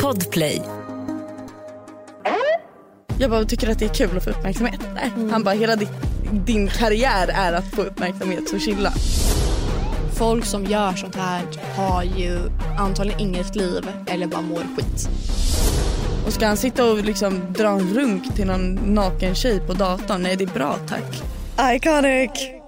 Podplay. 0.00 0.62
Jag 3.18 3.30
bara 3.30 3.44
tycker 3.44 3.70
att 3.70 3.78
det 3.78 3.84
är 3.84 3.94
kul 3.94 4.16
att 4.16 4.24
få 4.24 4.30
uppmärksamhet. 4.30 4.80
Nej. 4.94 5.30
Han 5.30 5.42
bara 5.44 5.54
hela 5.54 5.76
din, 5.76 5.88
din 6.32 6.68
karriär 6.68 7.28
är 7.28 7.52
att 7.52 7.74
få 7.74 7.82
uppmärksamhet 7.82 8.48
så 8.48 8.58
chilla. 8.58 8.92
Folk 10.14 10.44
som 10.44 10.64
gör 10.64 10.92
sånt 10.92 11.16
här 11.16 11.42
har 11.76 12.02
ju 12.02 12.38
antagligen 12.78 13.20
inget 13.20 13.56
liv 13.56 13.90
eller 14.06 14.26
bara 14.26 14.40
mår 14.40 14.62
skit. 14.76 15.08
Och 16.26 16.32
ska 16.32 16.46
han 16.46 16.56
sitta 16.56 16.90
och 16.90 17.04
liksom 17.04 17.52
dra 17.52 17.68
en 17.68 17.94
runk 17.94 18.34
till 18.34 18.46
någon 18.46 18.74
naken 18.74 19.34
tjej 19.34 19.60
på 19.60 19.72
datorn? 19.72 20.22
Nej 20.22 20.36
det 20.36 20.44
är 20.44 20.54
bra 20.54 20.76
tack. 20.88 21.22
Iconic! 21.74 22.59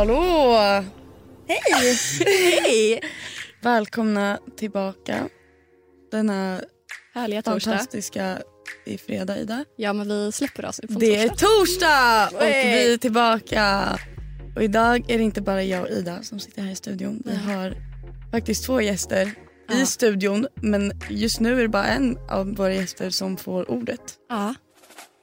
Hallå! 0.00 0.56
Hej! 1.48 1.96
Hej! 2.64 3.00
Välkomna 3.62 4.38
tillbaka 4.56 5.28
denna 6.10 6.60
Härliga 7.14 7.42
torsdag. 7.42 7.70
fantastiska 7.70 8.38
i 8.86 8.98
fredag 8.98 9.38
Ida. 9.38 9.64
Ja 9.76 9.92
men 9.92 10.08
vi 10.08 10.32
släpper 10.32 10.64
oss 10.66 10.80
på 10.80 10.98
Det 10.98 11.16
är 11.16 11.28
torsdag. 11.28 12.28
och 12.36 12.42
vi 12.46 12.92
är 12.92 12.96
tillbaka. 12.96 13.98
Och 14.56 14.62
idag 14.62 15.10
är 15.10 15.18
det 15.18 15.24
inte 15.24 15.40
bara 15.40 15.62
jag 15.62 15.82
och 15.82 15.88
Ida 15.90 16.22
som 16.22 16.40
sitter 16.40 16.62
här 16.62 16.72
i 16.72 16.76
studion. 16.76 17.22
Vi 17.24 17.36
har 17.36 17.74
faktiskt 18.30 18.64
två 18.66 18.80
gäster 18.80 19.26
i 19.26 19.32
Ja. 19.78 19.86
studion 19.86 20.46
men 20.54 20.92
just 21.10 21.40
nu 21.40 21.58
är 21.58 21.62
det 21.62 21.68
bara 21.68 21.86
en 21.86 22.18
av 22.30 22.54
våra 22.56 22.74
gäster 22.74 23.10
som 23.10 23.36
får 23.36 23.70
ordet. 23.70 24.00
Ja. 24.28 24.54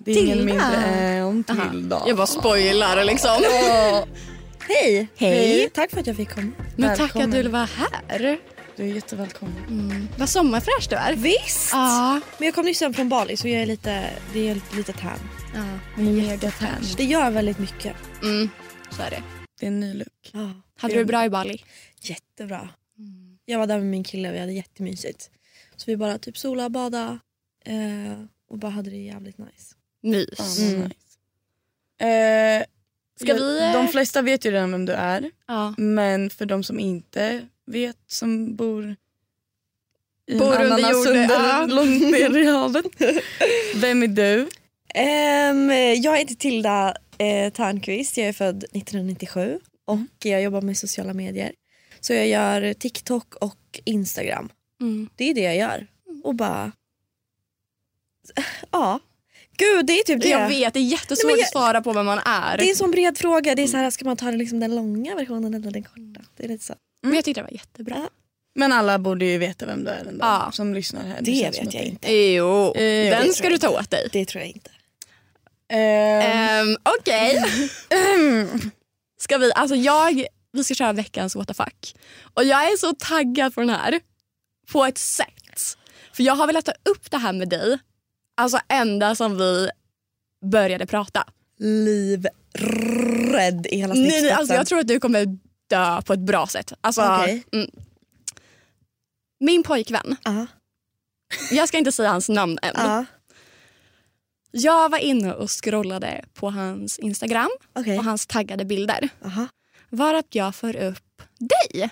Det 0.06 0.12
är 0.12 0.24
ingen 0.24 0.38
Tilda. 0.38 0.54
mindre 0.54 0.78
än. 0.86 1.44
Tilda. 1.72 2.04
Jag 2.08 2.18
bara 2.18 2.28
spoilar 2.28 3.04
liksom. 3.04 3.38
Hej! 4.68 5.08
Hej. 5.16 5.70
Tack 5.70 5.92
för 5.92 6.00
att 6.00 6.08
jag 6.08 6.16
fick 6.16 6.30
komma. 6.30 6.52
Men 6.76 6.90
tack 6.90 7.10
att 7.10 7.16
Välkommen. 7.16 7.44
du 7.44 7.50
vara 7.50 7.66
här. 7.66 8.40
Du 8.76 8.84
är 8.84 8.88
jättevälkommen. 8.88 9.64
Mm. 9.68 10.08
Vad 10.18 10.30
sommarfräsch 10.30 10.88
du 10.90 10.96
är. 10.96 11.16
Visst! 11.16 11.70
Ja. 11.72 12.22
Men 12.38 12.46
jag 12.46 12.56
kom 12.56 12.66
nyss 12.66 12.82
hem 12.82 12.94
från 12.94 13.10
Bali 13.10 13.38
så 13.38 13.48
jag 13.48 13.62
är 13.62 13.66
lite, 13.66 14.10
det 14.34 14.50
är 14.50 14.62
lite 14.76 14.94
tan. 14.94 15.20
ja. 15.56 16.02
Mega 16.02 16.52
tan. 16.52 16.70
Det 16.98 17.04
gör 17.04 17.32
väldigt 17.32 17.60
mycket. 17.60 17.96
Mm. 18.22 18.50
Så 18.92 19.02
är 19.02 19.10
det. 19.10 19.24
Det 19.60 19.66
är 19.66 19.68
en 19.68 19.80
ny 19.80 19.94
look. 19.94 20.30
Ja. 20.32 20.52
Hade 20.78 20.94
du 20.94 21.00
det 21.00 21.06
bra 21.06 21.26
i 21.26 21.30
Bali? 21.30 21.64
Jättebra. 22.02 22.70
Jag 23.46 23.60
var 23.60 23.68
där 23.68 23.78
med 23.78 23.88
min 23.88 24.04
kille 24.04 24.30
och 24.30 24.36
vi 24.36 24.40
hade 24.40 24.54
jättemysigt. 24.54 25.30
Så 25.76 25.84
vi 25.88 25.98
bara 25.98 26.18
typ 26.18 26.38
sola, 26.38 26.70
bada 26.70 27.20
eh, 27.66 28.24
och 28.50 28.58
bara 28.58 28.72
hade 28.72 28.90
det 28.90 28.98
jävligt 28.98 29.38
nice. 29.38 29.76
Mys. 30.04 30.60
Mm. 30.60 30.82
nice. 30.82 30.96
Eh, 32.06 32.66
Ska 33.22 33.34
vi, 33.34 33.60
eh, 33.60 33.74
De 33.74 33.88
flesta 33.88 34.22
vet 34.22 34.46
ju 34.46 34.52
redan 34.52 34.72
vem 34.72 34.86
du 34.86 34.94
är. 34.94 35.32
Ja. 35.48 35.74
Men 35.78 36.30
för 36.30 36.46
de 36.46 36.64
som 36.64 36.80
inte 36.80 37.48
vet, 37.66 37.98
som 38.08 38.56
bor 38.56 38.96
i 40.28 40.38
Bor 40.38 40.56
en 40.56 40.62
under 40.62 40.76
ananas 40.76 40.92
jorden, 40.92 41.22
under, 41.22 41.36
ja. 41.36 41.66
långt 41.66 42.02
ner 42.02 42.38
i 42.38 42.46
havet. 42.46 42.86
Vem 43.76 44.04
är 44.04 44.08
du? 44.08 44.50
Ehm, 44.94 45.72
jag 46.02 46.18
heter 46.18 46.36
Tilda 46.36 46.94
eh, 47.18 47.54
Törnqvist, 47.54 48.18
jag 48.18 48.28
är 48.28 48.34
född 48.34 48.64
1997 48.64 49.60
och 49.86 50.26
jag 50.26 50.42
jobbar 50.42 50.62
med 50.62 50.78
sociala 50.78 51.14
medier. 51.14 51.52
Så 52.00 52.14
jag 52.14 52.28
gör 52.28 52.74
TikTok 52.74 53.36
och 53.36 53.80
Instagram. 53.86 54.50
Mm. 54.82 55.10
Det 55.16 55.30
är 55.30 55.34
det 55.34 55.42
jag 55.42 55.58
gör. 55.58 55.88
Och 56.24 56.36
bara... 56.36 56.72
Ja. 58.72 59.00
Gud, 59.58 59.86
det 59.86 59.94
är 60.00 60.04
typ 60.04 60.22
det. 60.22 60.28
Jag 60.30 60.48
vet, 60.48 60.74
det 60.74 60.80
är 60.80 60.84
jättesvårt 60.84 61.32
Nej, 61.32 61.40
jag- 61.40 61.46
att 61.46 61.52
svara 61.52 61.82
på 61.82 61.94
vem 61.94 62.06
man 62.06 62.20
är. 62.26 62.58
Det 62.58 62.64
är 62.66 62.70
en 62.70 62.76
sån 62.76 62.92
bred 62.92 63.18
fråga. 63.18 63.56
Det 63.56 63.64
är 63.64 63.68
så 63.68 63.78
här, 63.78 63.90
ska 63.90 64.06
man 64.06 64.18
ta 64.18 64.32
liksom 64.32 64.60
den 64.60 64.76
långa 64.76 65.16
versionen 65.16 65.54
eller 65.54 65.72
den 65.72 65.84
korta? 65.84 66.22
Det 66.38 66.44
är 66.44 66.48
lite 66.48 66.66
så. 66.66 66.74
Men 67.02 67.14
jag 67.16 67.26
tyckte 67.26 67.42
det 67.42 67.46
var 67.46 67.52
jättebra. 67.54 68.10
Men 68.56 68.72
alla 68.72 69.00
borde 69.00 69.26
ju 69.26 69.38
veta 69.38 69.66
vem 69.66 69.84
du 69.84 69.90
är 69.90 70.06
ändå, 70.06 70.26
Ja. 70.26 70.50
som 70.54 70.74
lyssnar 70.74 71.04
här. 71.08 71.18
Det 71.22 71.32
vet 71.32 71.58
jag 71.74 71.84
inte. 71.84 72.14
Jo, 72.14 72.74
Eh, 72.76 73.20
den 73.20 73.34
ska 73.34 73.50
du 73.50 73.58
ta 73.58 73.70
åt 73.70 73.92
dig. 73.92 74.10
Det 74.12 74.26
tror 74.26 74.44
jag 74.44 74.50
inte. 74.52 74.70
Um, 75.74 76.78
Okej. 77.00 77.44
ska 79.20 79.38
vi, 79.38 79.52
alltså 79.56 79.76
jag, 79.76 80.26
vi 80.52 80.64
ska 80.64 80.74
köra 80.74 80.94
veckans 80.94 81.36
what 81.36 81.48
the 81.48 81.54
fuck. 81.54 81.96
Och 82.34 82.44
jag 82.44 82.64
är 82.72 82.78
så 82.78 82.94
taggad 82.94 83.54
på 83.56 83.60
den 83.62 83.70
här. 83.70 84.00
På 84.72 84.86
ett 84.86 84.98
sätt. 84.98 85.78
För 86.14 86.24
jag 86.24 86.36
har 86.36 86.48
velat 86.48 86.66
ta 86.66 86.72
upp 86.90 87.12
det 87.12 87.18
här 87.18 87.34
med 87.34 87.50
dig. 87.50 87.78
Alltså 88.38 88.60
ända 88.68 89.16
som 89.16 89.38
vi 89.38 89.70
började 90.52 90.86
prata. 90.86 91.26
Livrädd 91.60 92.32
i 93.72 93.78
hela 93.78 93.94
Nej, 93.94 94.04
nej, 94.04 94.12
snittspetsen. 94.12 94.38
alltså 94.38 94.54
jag 94.54 94.68
tror 94.68 94.80
att 94.80 94.88
du 94.88 95.00
kommer 95.00 95.38
dö 95.70 96.02
på 96.02 96.14
ett 96.14 96.20
bra 96.20 96.48
sätt. 96.48 96.74
Alltså, 96.82 97.02
Okej. 97.02 97.44
mm. 97.52 97.70
Min 99.40 99.64
pojkvän, 99.64 100.16
Ja, 100.24 100.46
jag 101.52 101.68
ska 101.68 101.78
inte 101.78 101.92
säga 101.92 102.10
hans 102.10 102.30
namn 102.30 102.58
än. 102.62 102.72
ja, 102.76 103.06
Jag 104.52 104.90
var 104.90 104.98
inne 104.98 105.34
och 105.34 105.52
scrollade 105.64 106.26
på 106.34 106.50
hans 106.50 107.00
Instagram 107.00 107.50
okej. 107.74 107.98
och 107.98 108.04
hans 108.04 108.28
taggade 108.28 108.66
bilder. 108.66 109.10
Aha. 109.26 109.48
var 109.90 110.14
att 110.14 110.36
jag 110.36 110.56
får 110.56 110.76
upp 110.76 111.22
dig. 111.40 111.90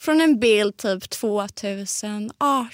Från 0.00 0.20
en 0.20 0.40
bild 0.40 0.76
typ 0.76 1.10
2018. 1.10 2.70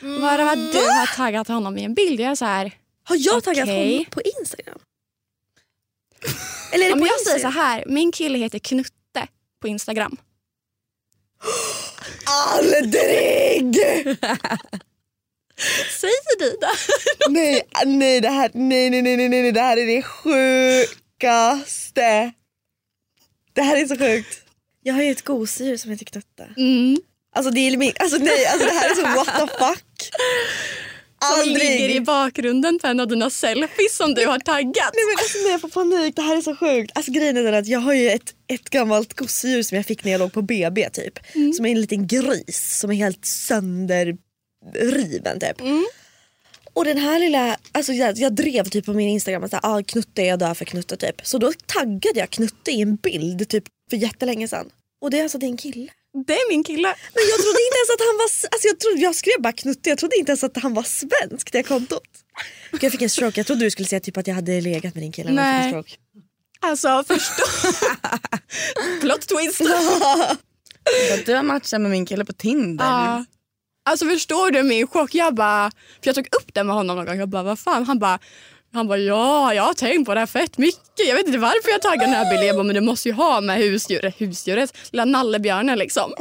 Varav 0.00 0.48
att 0.48 0.72
du 0.72 0.78
har 0.78 1.16
taggat 1.16 1.48
honom 1.48 1.78
i 1.78 1.84
en 1.84 1.94
bild. 1.94 2.20
Jag 2.20 2.30
är 2.30 2.34
så 2.34 2.44
här, 2.44 2.72
Har 3.04 3.16
jag 3.20 3.44
taggat 3.44 3.64
Okej. 3.64 3.92
honom 3.92 4.04
på 4.10 4.22
Instagram? 4.40 4.78
Eller 6.72 6.86
är 6.86 6.90
det 6.90 6.96
ja, 6.96 6.96
på 6.96 7.06
jag 7.06 7.20
säger 7.20 7.38
så 7.38 7.46
Instagram? 7.46 7.52
här, 7.52 7.84
min 7.86 8.12
kille 8.12 8.38
heter 8.38 8.58
Knutte 8.58 9.28
på 9.60 9.68
Instagram. 9.68 10.16
Aldrig! 12.24 13.76
Säg 16.00 16.10
det 16.38 16.44
Ida. 16.44 16.70
nej, 17.28 17.62
nej, 17.86 18.20
det 18.20 18.28
här, 18.28 18.50
nej, 18.54 18.90
nej, 18.90 19.02
nej, 19.02 19.16
nej, 19.16 19.28
nej, 19.28 19.52
det 19.52 19.60
här 19.60 19.76
är 19.76 19.86
det 19.86 20.02
sjukaste. 21.22 21.22
Det 23.52 23.62
här 23.62 23.76
är 23.76 23.86
så 23.86 23.98
sjukt. 23.98 24.42
Jag 24.82 24.94
har 24.94 25.02
ju 25.02 25.10
ett 25.10 25.24
gosedjur 25.24 25.76
som 25.76 25.90
heter 25.90 26.04
Knutte. 26.04 26.48
Mm. 26.56 26.96
Alltså 27.36 27.50
det 27.50 27.60
är 27.60 27.92
alltså 28.02 28.18
nej, 28.18 28.46
alltså 28.46 28.66
det 28.66 28.72
här 28.72 28.90
är 28.90 28.94
så 28.94 29.02
what 29.02 29.26
the 29.26 29.46
fuck. 29.64 30.10
Som 31.24 31.40
ligger 31.48 31.70
i 31.70 31.82
Aldrig. 31.84 32.04
bakgrunden 32.04 32.78
på 32.78 32.86
en 32.86 33.00
av 33.00 33.08
dina 33.08 33.30
selfies 33.30 33.96
som 33.96 34.14
du 34.14 34.26
har 34.26 34.38
taggat. 34.38 34.90
Nej 34.94 35.04
men 35.08 35.16
alltså 35.18 35.38
nej, 35.38 35.50
jag 35.50 35.60
får 35.60 35.68
panik, 35.68 36.16
det 36.16 36.22
här 36.22 36.36
är 36.36 36.40
så 36.40 36.56
sjukt. 36.56 36.92
Alltså 36.94 37.12
grejen 37.12 37.36
är 37.36 37.42
den 37.42 37.54
att 37.54 37.66
jag 37.66 37.80
har 37.80 37.94
ju 37.94 38.10
ett, 38.10 38.34
ett 38.46 38.70
gammalt 38.70 39.14
gosedjur 39.14 39.62
som 39.62 39.76
jag 39.76 39.86
fick 39.86 40.04
när 40.04 40.12
jag 40.12 40.18
låg 40.18 40.32
på 40.32 40.42
BB 40.42 40.90
typ. 40.90 41.18
Som 41.56 41.66
är 41.66 41.70
en 41.70 41.80
liten 41.80 42.06
gris 42.06 42.78
som 42.80 42.90
är 42.90 42.94
helt 42.94 43.24
sönderriven 43.24 45.40
typ. 45.40 45.60
Och 46.74 46.84
den 46.84 46.98
här 46.98 47.18
lilla, 47.18 47.56
alltså 47.72 47.92
jag, 47.92 48.18
jag 48.18 48.34
drev 48.34 48.64
typ 48.64 48.86
på 48.86 48.92
min 48.92 49.08
instagram 49.08 49.44
att 49.44 49.54
ah, 49.64 49.82
Knutte 49.82 50.22
jag 50.22 50.38
dör 50.38 50.54
för 50.54 50.64
Knutte 50.64 50.96
typ. 50.96 51.26
Så 51.26 51.38
då 51.38 51.52
taggade 51.66 52.18
jag 52.18 52.30
Knutte 52.30 52.70
i 52.70 52.80
en 52.80 52.96
bild 52.96 53.48
typ 53.48 53.64
för 53.90 53.96
jättelänge 53.96 54.48
sedan. 54.48 54.70
Och 55.00 55.10
det 55.10 55.18
är 55.18 55.22
alltså 55.22 55.38
din 55.38 55.56
kille. 55.56 55.88
Det 56.26 56.32
är 56.32 56.48
min 56.48 56.64
kille. 56.64 56.88
Men 57.14 57.22
jag 57.32 57.38
trodde 57.42 57.60
inte 57.68 57.78
ens 57.80 57.90
att 57.94 58.00
han 58.08 58.16
var, 58.16 58.24
alltså 58.52 58.68
jag, 58.68 58.80
trodde, 58.80 59.00
jag 59.00 59.14
skrev 59.14 59.34
bara 59.42 59.52
Knutte, 59.52 59.88
jag 59.88 59.98
trodde 59.98 60.16
inte 60.18 60.30
ens 60.32 60.44
att 60.44 60.56
han 60.56 60.74
var 60.74 60.82
svensk 60.82 61.52
det 61.52 61.62
kontot. 61.62 62.02
Gud, 62.72 62.84
Jag 62.84 62.92
fick 62.92 63.02
en 63.02 63.10
stroke, 63.10 63.38
jag 63.40 63.46
trodde 63.46 63.64
du 63.64 63.70
skulle 63.70 63.88
säga 63.88 64.00
typ 64.00 64.16
att 64.16 64.26
jag 64.26 64.34
hade 64.34 64.60
legat 64.60 64.94
med 64.94 65.02
din 65.02 65.12
kille. 65.12 65.32
men 65.32 65.44
jag 65.44 65.64
fick 65.64 65.72
en 65.72 65.72
Nej. 65.72 65.84
stroke. 65.84 65.96
Alltså 66.60 67.04
förstå. 67.14 67.44
Plot 69.00 69.20
twist. 69.28 69.60
Du 71.26 71.34
har 71.34 71.42
matchat 71.42 71.80
med 71.80 71.90
min 71.90 72.06
kille 72.06 72.24
på 72.24 72.32
Tinder. 72.32 72.84
Ja. 72.84 73.24
Alltså 73.88 74.04
förstår 74.06 74.50
du 74.50 74.62
min 74.62 74.86
chock? 74.86 75.14
Jag 75.14 75.34
bara, 75.34 75.70
för 75.70 76.08
jag 76.08 76.14
tog 76.14 76.26
upp 76.26 76.54
det 76.54 76.64
med 76.64 76.74
honom 76.76 76.96
någon 76.96 77.06
gång. 77.06 77.18
Jag 77.18 77.28
bara, 77.28 77.42
vad 77.42 77.58
fan? 77.58 77.84
Han 77.84 77.98
bara, 77.98 78.18
han 78.76 78.88
bara, 78.88 78.98
ja, 78.98 79.54
jag 79.54 79.62
har 79.62 79.74
tänkt 79.74 80.06
på 80.06 80.14
det 80.14 80.20
här 80.20 80.26
fett 80.26 80.58
mycket. 80.58 81.08
Jag 81.08 81.14
vet 81.16 81.26
inte 81.26 81.38
varför 81.38 81.70
jag 81.70 81.82
taggade 81.82 82.04
den 82.06 82.14
här 82.14 82.30
bilden. 82.30 82.46
Jag 82.46 82.56
bara, 82.56 82.62
men 82.64 82.74
du 82.74 82.80
måste 82.80 83.08
ju 83.08 83.14
ha 83.14 83.40
med 83.40 83.56
husdjuret, 83.58 84.14
husdjuret, 84.20 84.76
lilla 84.90 85.04
nallebjörnen 85.04 85.78
liksom. 85.78 86.12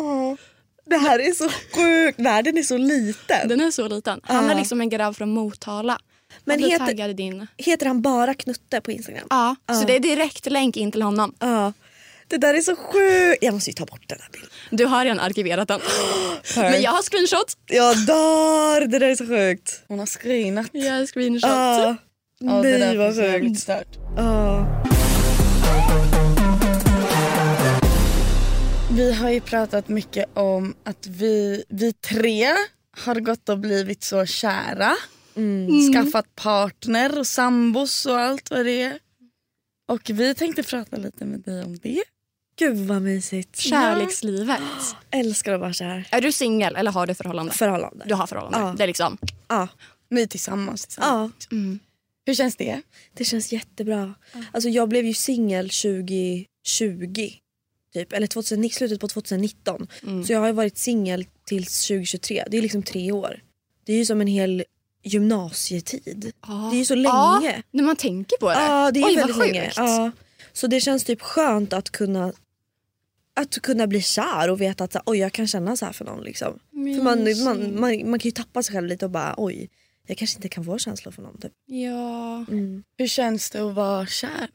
Det 0.86 0.98
här 0.98 1.20
är 1.20 1.32
så 1.34 1.50
sjukt, 1.76 2.20
världen 2.20 2.58
är 2.58 2.64
så 2.64 2.78
liten. 2.78 3.48
Den 3.48 3.62
är 3.62 3.72
så 3.72 3.88
liten. 3.88 4.20
Han 4.24 4.50
är 4.50 4.56
liksom 4.56 4.82
en 4.82 4.90
grabb 4.90 5.16
från 5.16 5.30
Motala. 5.30 5.98
Men 6.44 6.60
heter- 6.64 6.86
taggade 6.86 7.14
din. 7.14 7.48
Heter 7.58 7.86
han 7.86 8.02
bara 8.02 8.34
Knutte 8.34 8.82
på 8.82 8.92
Instagram? 8.92 9.28
Ja, 9.30 9.56
Ja. 9.68 9.74
så 9.76 9.86
det 9.88 9.96
är 9.96 10.00
direkt 10.00 10.46
länk 10.52 10.78
in 10.78 10.92
till 10.92 11.02
honom. 11.02 11.34
Ja. 11.40 11.74
Det 12.28 12.38
där 12.38 12.54
är 12.54 12.62
så 12.62 12.76
sjukt. 12.76 13.44
Jag 13.44 13.54
måste 13.54 13.70
ju 13.70 13.74
ta 13.74 13.86
bort 13.86 14.04
den 14.08 14.18
här 14.22 14.30
bilden. 14.32 14.50
Du 14.70 14.86
har 14.86 15.04
redan 15.06 15.20
arkiverat 15.20 15.68
den. 15.68 15.80
Men 16.56 16.82
jag 16.82 16.92
har 16.92 17.02
screenshot. 17.02 17.54
Jag 17.66 17.98
dör, 18.06 18.82
det 18.88 19.00
där 19.00 19.08
är 19.10 19.16
så 19.16 19.28
sjukt. 19.28 19.82
Hon 19.88 20.00
har 20.00 20.06
screenat. 20.06 20.68
Jag 20.72 20.94
har 20.94 21.06
screenshot. 21.06 21.98
Ja. 22.46 22.56
Ja, 22.56 22.62
det 22.62 22.78
där 22.78 22.80
Nej 22.80 22.98
vad 22.98 23.16
finns 23.16 23.28
jävligt 23.28 23.50
sjukt. 23.52 23.62
stört. 23.62 23.98
Ja. 24.18 24.68
Vi 28.92 29.14
har 29.14 29.30
ju 29.30 29.42
pratat 29.42 29.88
mycket 29.88 30.26
om 30.34 30.76
att 30.84 31.08
vi, 31.08 31.64
vi 31.70 31.94
tre 31.94 32.48
har 32.98 33.16
gått 33.16 33.50
och 33.50 33.60
blivit 33.60 34.04
så 34.04 34.26
kära. 34.26 34.94
Skaffat 35.94 36.36
partner 36.36 37.20
och 37.20 37.28
sambos 37.28 38.06
och 38.06 38.20
allt 38.20 38.52
vad 38.52 38.66
det 38.66 38.82
är. 38.82 39.00
Och 39.88 40.10
vi 40.10 40.36
tänkte 40.36 40.64
prata 40.64 40.98
lite 40.98 41.26
med 41.26 41.40
dig 41.40 41.64
om 41.64 41.78
det. 41.78 42.04
Gud 42.60 42.78
vad 42.78 43.02
mysigt. 43.02 43.58
Kärlekslivet. 43.58 44.60
Älskar 45.12 45.54
att 45.54 45.60
vara 45.60 45.74
kär. 45.74 46.08
Är 46.12 46.22
du 46.22 46.32
singel 46.32 46.76
eller 46.76 46.92
har 46.92 47.08
du 47.08 47.14
förhållande? 47.14 47.54
Förhållande. 47.54 48.06
Du 48.08 48.14
har 48.14 48.28
förhållande. 48.28 48.60
Ja. 48.60 48.74
Det 48.78 48.84
är 48.84 48.88
liksom... 48.88 49.18
Ja. 49.48 49.68
Ni 50.10 50.22
är 50.22 50.28
tillsammans. 50.28 50.86
tillsammans. 50.86 51.48
ja, 51.52 51.58
Hur 52.26 52.34
känns 52.34 52.56
det? 52.56 52.82
det 53.14 53.26
känns 53.26 53.54
jättebra. 53.54 54.14
Alltså 54.52 54.70
jag 54.70 54.90
blev 54.90 55.06
ju 55.06 55.14
singel 55.14 55.70
2020. 55.70 57.30
Typ, 57.94 58.14
eller 58.14 58.28
2000, 58.28 58.70
slutet 58.70 59.00
på 59.00 59.08
2019. 59.08 59.88
Så 60.26 60.34
jag 60.34 60.40
har 60.40 60.48
ju 60.48 60.54
varit 60.54 60.78
singel 60.78 61.26
tills 61.46 61.88
2023. 61.88 62.44
Det 62.50 62.58
är 62.58 62.62
liksom 62.62 62.84
tre 62.84 63.12
år. 63.12 63.44
Det 63.86 63.94
är 63.94 63.98
ju 63.98 64.06
som 64.06 64.22
en 64.22 64.28
hel 64.28 64.64
gymnasietid. 65.04 66.32
Det 66.72 66.76
är 66.76 66.80
ju 66.80 66.86
så 66.86 66.96
länge. 66.96 67.64
när 67.72 67.84
man 67.84 67.96
tänker 67.96 68.38
på 68.38 68.50
det. 68.50 68.56
Ja, 68.56 68.92
det 68.92 69.00
är 69.00 69.06
Oj, 69.06 69.16
väldigt 69.16 69.38
länge. 69.38 69.72
Ja. 69.76 70.12
Så 70.54 70.68
det 70.68 70.82
känns 70.82 71.04
typ 71.04 71.22
skönt 71.22 71.74
att 71.74 71.90
kunna 71.90 72.34
att 73.34 73.62
kunna 73.62 73.88
bli 73.88 74.02
kär 74.02 74.50
och 74.50 74.62
veta 74.62 74.84
att 74.84 74.96
oj, 75.06 75.18
jag 75.18 75.32
kan 75.32 75.48
känna 75.48 75.76
så 75.76 75.86
här 75.86 75.94
för 75.94 76.06
någon. 76.06 76.24
Liksom. 76.24 76.60
För 76.72 77.04
man, 77.04 77.44
man, 77.44 77.80
man, 77.80 78.10
man 78.10 78.20
kan 78.20 78.28
ju 78.28 78.32
tappa 78.32 78.64
sig 78.64 78.76
själv 78.76 78.88
lite 78.88 79.06
och 79.06 79.12
bara 79.12 79.34
oj, 79.38 79.70
jag 80.06 80.18
kanske 80.18 80.38
inte 80.38 80.50
kan 80.50 80.66
få 80.66 80.78
känslor 80.78 81.12
för 81.12 81.22
någon. 81.22 81.38
Typ. 81.42 81.52
Ja. 81.66 82.46
Hur 82.98 83.08
känns 83.08 83.50
det 83.50 83.60
att 83.70 83.76
vara 83.76 84.06
kär? 84.08 84.48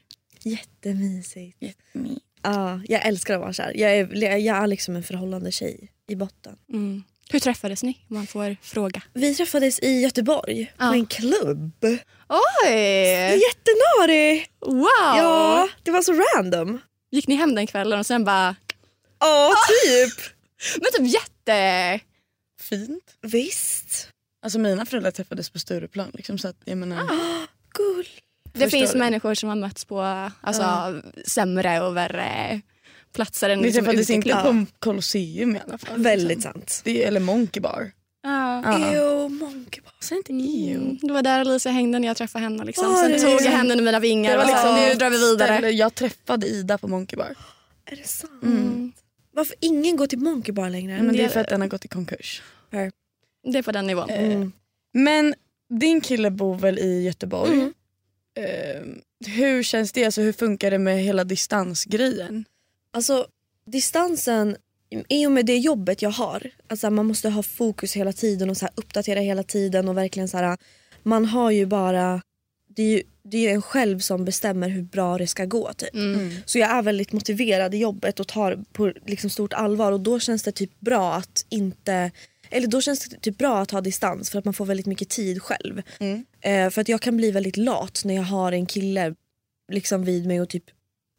Jättemysigt. 0.43 1.57
Jättemysigt. 1.61 2.25
Ja, 2.43 2.81
jag 2.89 3.07
älskar 3.07 3.35
att 3.35 3.41
vara 3.41 3.53
kär. 3.53 3.73
Jag 3.77 3.91
är, 3.99 4.37
jag 4.37 4.57
är 4.57 4.67
liksom 4.67 4.97
en 4.97 5.03
förhållande 5.03 5.53
tjej 5.53 5.93
i 6.09 6.17
botten. 6.17 6.57
Mm. 6.73 7.03
Hur 7.33 7.39
träffades 7.41 7.83
ni 7.83 7.99
om 8.09 8.17
man 8.17 8.27
får 8.27 8.57
fråga? 8.63 9.03
Vi 9.15 9.35
träffades 9.35 9.79
i 9.83 10.01
Göteborg 10.01 10.73
Ja. 10.79 10.89
på 10.89 10.95
en 10.95 11.07
klubb. 11.07 11.87
Oj! 12.29 12.73
Jättenörig! 13.49 14.47
Wow! 14.67 14.87
Ja, 15.17 15.69
det 15.83 15.91
var 15.91 16.03
så 16.03 16.13
random. 16.13 16.79
Gick 17.11 17.27
ni 17.29 17.35
hem 17.35 17.55
den 17.55 17.67
kvällen 17.67 17.99
och 17.99 18.07
sen 18.07 18.25
bara... 18.25 18.57
Ja, 19.19 19.53
typ. 19.85 20.15
Men 20.83 20.93
typ 20.93 21.15
jätte... 21.15 22.01
Fint. 22.61 23.17
Visst. 23.23 24.09
Alltså 24.43 24.59
mina 24.59 24.87
föräldrar 24.87 25.11
träffades 25.11 25.51
på 25.51 25.59
Stureplan. 25.59 26.11
Liksom, 26.15 26.39
så 26.39 26.49
att, 26.49 26.57
jag 26.65 26.79
menar, 26.79 26.99
Gull. 27.75 28.07
Det 28.53 28.61
Förstår 28.61 28.79
finns 28.79 28.93
du? 28.93 28.99
människor 28.99 29.35
som 29.35 29.49
har 29.49 29.57
mötts 29.57 29.85
på 29.85 30.01
alltså, 30.41 30.95
sämre 31.27 31.81
och 31.81 31.97
värre 31.97 32.61
platser 33.13 33.51
än 33.51 33.59
Ni 33.59 33.65
liksom 33.65 33.85
träffades 33.85 34.11
inte 34.11 34.29
på 34.35 34.67
Colosseum 34.79 35.57
i 35.57 35.61
alla 35.67 35.79
fall. 35.79 36.03
Väldigt 36.03 36.29
liksom. 36.29 36.53
sant. 36.53 36.81
Det, 36.85 37.05
eller 37.05 37.21
Monkey 37.21 37.61
Bar. 37.61 37.91
Ja. 38.23 38.63
Ja. 38.65 38.93
Ew, 38.95 39.29
monkey 39.29 39.81
bar. 39.83 39.93
Säg 40.01 40.17
inte 40.17 40.33
ew. 40.33 40.75
Mm. 40.85 40.99
Det 41.03 41.13
var 41.13 41.23
där 41.23 41.41
Alicia 41.41 41.73
hängde 41.73 41.99
när 41.99 42.09
jag 42.09 42.17
träffade 42.17 42.43
henne. 42.45 42.65
Liksom. 42.65 42.93
Var 42.93 43.03
Sen 43.03 43.13
det 43.13 43.21
tog 43.21 43.31
jag 43.31 43.43
det? 43.43 43.49
henne 43.49 43.75
i 43.75 43.81
mina 43.81 44.01
vingar 44.01 44.31
Det 44.31 44.37
var 44.37 44.45
och 44.45 44.51
liksom 44.51 44.75
liksom, 44.75 44.83
det 44.85 44.89
nu 44.89 44.95
drar 44.95 45.11
vi 45.11 45.19
vidare. 45.31 45.59
Ställe- 45.59 45.71
Jag 45.71 45.95
träffade 45.95 46.47
Ida 46.47 46.79
på 46.79 46.89
Monkey 46.89 47.17
Bar. 47.17 47.35
Är 47.87 47.97
det 47.97 48.07
sant? 48.09 48.43
Mm. 48.43 48.93
Varför 49.33 49.57
ingen 49.61 49.97
går 49.97 50.07
till 50.07 50.19
monkey 50.19 50.53
bar 50.53 50.71
längre? 50.71 51.03
Men 51.03 51.13
det 51.17 51.19
är 51.19 51.23
det- 51.23 51.29
för 51.29 51.41
att 51.41 51.49
den 51.49 51.61
har 51.61 51.69
gått 51.69 51.85
i 51.85 51.89
konkurs. 51.89 52.43
Det 53.43 53.59
är 53.59 53.63
på 53.63 53.73
den 53.73 53.87
nivån. 53.87 54.11
Mm. 54.11 54.53
Men 54.93 55.35
din 55.69 56.01
kille 56.01 56.31
bor 56.31 56.55
väl 56.55 56.79
i 56.79 57.03
Göteborg? 57.03 57.53
Mm. 57.53 57.73
Eh, 58.35 58.83
hur 59.27 59.63
känns 59.63 59.93
det? 59.93 60.05
Alltså, 60.05 60.21
hur 60.21 60.33
funkar 60.33 60.71
det 60.71 60.79
med 60.79 61.03
hela 61.03 61.25
distansgrejen? 61.25 62.45
Alltså 62.93 63.27
distansen, 63.67 64.57
i 65.09 65.27
och 65.27 65.33
med 65.33 65.47
det 65.47 65.59
jobbet 65.59 66.03
jag 66.03 66.11
har, 66.11 66.51
alltså 66.69 66.91
man 66.91 67.07
måste 67.07 67.29
ha 67.29 67.43
fokus 67.43 67.97
hela 67.97 68.13
tiden 68.13 68.51
och 68.51 68.57
så 68.57 68.65
här 68.65 68.73
uppdatera 68.77 69.21
hela 69.21 69.43
tiden 69.43 69.89
och 69.89 69.97
verkligen 69.97 70.29
så 70.29 70.37
här, 70.37 70.59
man 71.03 71.25
har 71.25 71.51
ju 71.51 71.67
bara, 71.67 72.23
det 72.69 72.83
är 72.83 72.87
ju, 72.87 73.03
det 73.23 73.37
är 73.37 73.41
ju 73.41 73.49
en 73.49 73.63
själv 73.63 73.99
som 73.99 74.25
bestämmer 74.25 74.69
hur 74.69 74.83
bra 74.83 75.19
det 75.19 75.27
ska 75.27 75.45
gå 75.45 75.73
typ. 75.73 75.95
Mm. 75.95 76.31
Så 76.45 76.59
jag 76.59 76.71
är 76.71 76.83
väldigt 76.83 77.13
motiverad 77.13 77.75
i 77.75 77.79
jobbet 77.79 78.21
och 78.21 78.29
tar 78.29 78.65
på 78.73 78.93
liksom 79.07 79.31
stort 79.31 79.53
allvar 79.53 79.93
och 79.93 80.01
då 80.01 80.21
känns 80.21 80.43
det 80.43 80.53
typ 80.53 80.81
bra 80.81 81.15
att 81.15 81.47
inte 81.49 82.11
eller 82.51 82.67
då 82.67 82.81
känns 82.81 83.09
det 83.09 83.21
typ 83.21 83.39
bra 83.39 83.59
att 83.59 83.71
ha 83.71 83.81
distans 83.81 84.31
för 84.31 84.39
att 84.39 84.45
man 84.45 84.55
får 84.55 84.67
väldigt 84.67 84.87
mycket 84.87 85.09
tid 85.09 85.43
själv. 85.43 85.83
Mm. 86.01 86.25
Eh, 86.41 86.71
för 86.71 86.81
att 86.81 86.89
jag 86.89 87.01
kan 87.01 87.17
bli 87.17 87.31
väldigt 87.31 87.57
lat 87.57 88.03
när 88.05 88.15
jag 88.15 88.23
har 88.23 88.53
en 88.53 88.67
kille 88.67 89.15
liksom 89.73 90.05
vid 90.05 90.27
mig 90.27 90.41
och 90.41 90.49
typ 90.49 90.65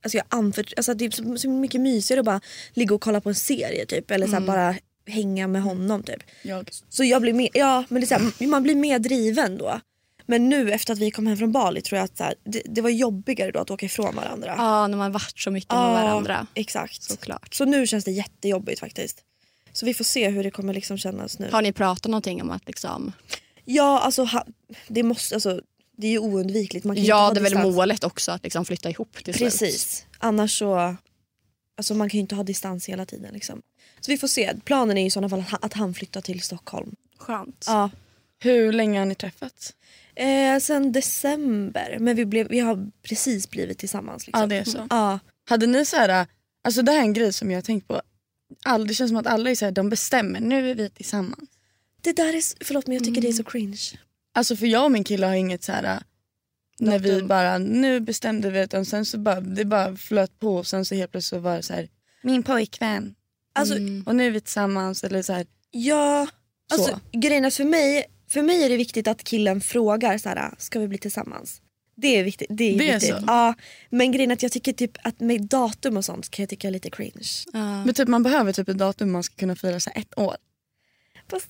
Alltså 0.03 0.17
jag 0.17 0.25
anfört, 0.29 0.73
alltså 0.77 0.93
det 0.93 1.05
är 1.05 1.09
så, 1.09 1.37
så 1.37 1.49
mycket 1.49 1.81
mysigare 1.81 2.19
att 2.19 2.25
bara 2.25 2.41
ligga 2.73 2.95
och 2.95 3.01
kolla 3.01 3.21
på 3.21 3.29
en 3.29 3.35
serie 3.35 3.85
typ 3.85 4.11
eller 4.11 4.27
så 4.27 4.33
här 4.33 4.41
bara 4.41 4.75
hänga 5.07 5.47
med 5.47 5.63
honom 5.63 6.03
typ. 6.03 6.23
Jag. 6.43 6.69
Så 6.89 7.03
jag 7.03 7.21
blir 7.21 7.33
mer, 7.33 7.49
ja 7.53 7.83
men 7.89 8.01
det 8.01 8.11
är 8.11 8.19
här, 8.19 8.47
man 8.47 8.63
blir 8.63 8.75
mer 8.75 8.99
driven 8.99 9.57
då. 9.57 9.79
Men 10.25 10.49
nu 10.49 10.71
efter 10.71 10.93
att 10.93 10.99
vi 10.99 11.11
kom 11.11 11.27
hem 11.27 11.37
från 11.37 11.51
Bali 11.51 11.81
tror 11.81 11.97
jag 11.97 12.05
att 12.05 12.19
här, 12.19 12.35
det, 12.43 12.61
det 12.65 12.81
var 12.81 12.89
jobbigare 12.89 13.51
då 13.51 13.59
att 13.59 13.71
åka 13.71 13.85
ifrån 13.85 14.15
varandra. 14.15 14.53
Ja, 14.57 14.87
när 14.87 14.97
man 14.97 15.11
varit 15.11 15.39
så 15.39 15.51
mycket 15.51 15.71
med 15.71 15.79
Ja, 15.79 15.93
varandra. 15.93 16.47
Exakt. 16.53 17.03
Såklart. 17.03 17.53
Så 17.53 17.65
nu 17.65 17.87
känns 17.87 18.05
det 18.05 18.11
jättejobbigt 18.11 18.79
faktiskt. 18.79 19.23
Så 19.73 19.85
vi 19.85 19.93
får 19.93 20.03
se 20.03 20.29
hur 20.29 20.43
det 20.43 20.51
kommer 20.51 20.73
liksom 20.73 20.97
kännas 20.97 21.39
nu. 21.39 21.49
Har 21.51 21.61
ni 21.61 21.73
pratat 21.73 22.09
någonting 22.11 22.41
om 22.41 22.51
att 22.51 22.67
liksom... 22.67 23.11
Ja 23.65 23.99
alltså 23.99 24.23
ha, 24.23 24.45
det 24.87 25.03
måste, 25.03 25.35
alltså 25.35 25.61
det 25.97 26.07
är 26.07 26.11
ju 26.11 26.19
oundvikligt. 26.19 26.85
Man 26.85 26.95
kan 26.95 27.05
Ja, 27.05 27.31
det 27.33 27.39
är 27.39 27.43
väl 27.43 27.51
distans. 27.51 27.75
målet 27.75 28.03
också 28.03 28.31
att 28.31 28.43
liksom 28.43 28.65
flytta 28.65 28.89
ihop 28.89 29.23
till 29.23 29.33
slut. 29.33 29.51
Precis. 29.51 30.05
Annars 30.17 30.59
så, 30.59 30.95
alltså 31.77 31.93
man 31.93 32.09
kan 32.09 32.17
ju 32.17 32.21
inte 32.21 32.35
ha 32.35 32.43
distans 32.43 32.89
hela 32.89 33.05
tiden 33.05 33.33
liksom. 33.33 33.61
Så 33.99 34.11
vi 34.11 34.17
får 34.17 34.27
se. 34.27 34.53
Planen 34.65 34.97
är 34.97 35.01
ju 35.01 35.07
i 35.07 35.11
sådana 35.11 35.29
fall 35.29 35.39
att 35.39 35.49
han, 35.49 35.59
att 35.61 35.73
han 35.73 35.93
flyttar 35.93 36.21
till 36.21 36.41
Stockholm. 36.41 36.95
Skönt. 37.17 37.65
Ja. 37.67 37.89
Hur 38.39 38.73
länge 38.73 38.99
har 38.99 39.05
ni 39.05 39.15
träffats? 39.15 39.73
Eh, 40.15 40.59
sen 40.59 40.91
december, 40.91 41.97
men 41.99 42.15
vi, 42.15 42.25
blev, 42.25 42.47
vi 42.47 42.59
har 42.59 42.91
precis 43.03 43.49
blivit 43.49 43.77
tillsammans. 43.77 44.27
Liksom. 44.27 44.41
Ja 44.41 44.47
det 44.47 44.55
är 44.55 44.63
så. 44.63 44.87
Ja. 44.89 45.19
Hade 45.49 45.67
ni 45.67 45.85
så 45.85 45.95
här, 45.95 46.27
alltså 46.63 46.81
det 46.81 46.91
här 46.91 46.99
är 46.99 47.03
en 47.03 47.13
grej 47.13 47.33
som 47.33 47.51
jag 47.51 47.57
har 47.57 47.61
tänkt 47.61 47.87
på. 47.87 48.01
All, 48.63 48.87
det 48.87 48.93
känns 48.93 49.09
som 49.09 49.17
att 49.17 49.27
alla 49.27 49.49
är 49.49 49.55
så 49.55 49.65
här, 49.65 49.71
de 49.71 49.89
bestämmer, 49.89 50.39
nu 50.39 50.69
är 50.71 50.75
vi 50.75 50.89
tillsammans. 50.89 51.49
Det 52.01 52.13
där 52.13 52.33
är, 52.33 52.63
förlåt 52.65 52.87
men 52.87 52.97
jag 52.97 53.05
tycker 53.05 53.21
det 53.21 53.27
är 53.27 53.33
så 53.33 53.43
cringe. 53.43 53.79
Alltså 54.33 54.55
för 54.55 54.65
jag 54.65 54.83
och 54.85 54.91
min 54.91 55.03
kille 55.03 55.25
har 55.27 55.33
inget 55.33 55.63
så 55.63 55.71
här 55.71 56.03
när 56.79 56.99
vi 56.99 57.11
Datum. 57.11 57.27
bara, 57.27 57.57
nu 57.57 57.99
bestämde 57.99 58.49
vi 58.49 58.67
och 58.79 58.87
sen 58.87 59.05
så 59.05 59.17
bara, 59.17 59.41
det 59.41 59.65
bara 59.65 59.95
flöt 59.95 60.39
på 60.39 60.55
och 60.55 60.67
sen 60.67 60.85
så 60.85 60.95
helt 60.95 61.11
plötsligt 61.11 61.29
så 61.29 61.39
var 61.39 61.55
det 61.55 61.63
så 61.63 61.73
här, 61.73 61.89
min 62.21 62.43
pojkvän 62.43 63.15
Alltså 63.53 63.75
Mm. 63.75 64.03
och 64.05 64.15
nu 64.15 64.27
är 64.27 64.31
vi 64.31 64.41
tillsammans 64.41 65.03
eller 65.03 65.21
så 65.21 65.33
här. 65.33 65.45
ja, 65.71 66.27
alltså 66.71 66.89
Så. 66.89 67.19
grejen 67.19 67.45
är 67.45 67.49
för 67.49 67.63
mig, 67.65 68.05
för 68.29 68.41
mig 68.41 68.63
är 68.63 68.69
det 68.69 68.77
viktigt 68.77 69.07
att 69.07 69.23
killen 69.23 69.61
frågar 69.61 70.17
så 70.17 70.29
här, 70.29 70.53
ska 70.57 70.79
vi 70.79 70.87
bli 70.87 70.97
tillsammans? 70.97 71.60
Det 72.01 72.07
är 72.19 72.23
viktigt. 72.23 72.47
Det 72.49 72.63
är, 72.73 72.77
Det 72.77 72.89
är 72.89 72.93
viktigt. 72.93 73.17
så? 73.17 73.23
Ja, 73.27 73.53
men 73.89 74.11
grejen 74.11 74.31
är 74.31 74.35
att 74.35 74.43
jag 74.43 74.51
tycker 74.51 74.73
typ 74.73 74.91
att 75.03 75.19
med 75.19 75.41
datum 75.41 75.97
och 75.97 76.05
sånt 76.05 76.29
kan 76.29 76.43
jag 76.43 76.49
tycka 76.49 76.67
är 76.67 76.71
lite 76.71 76.89
cringe. 76.89 77.29
Ja. 77.53 77.85
Men 77.85 77.93
typ 77.93 78.07
man 78.07 78.23
behöver 78.23 78.53
typ 78.53 78.69
ett 78.69 78.77
datum 78.77 79.11
man 79.11 79.23
ska 79.23 79.35
kunna 79.35 79.55
fira 79.55 79.79
så 79.79 79.89
här 79.89 80.01
ett 80.01 80.17
år. 80.17 80.35
Fast, 81.29 81.47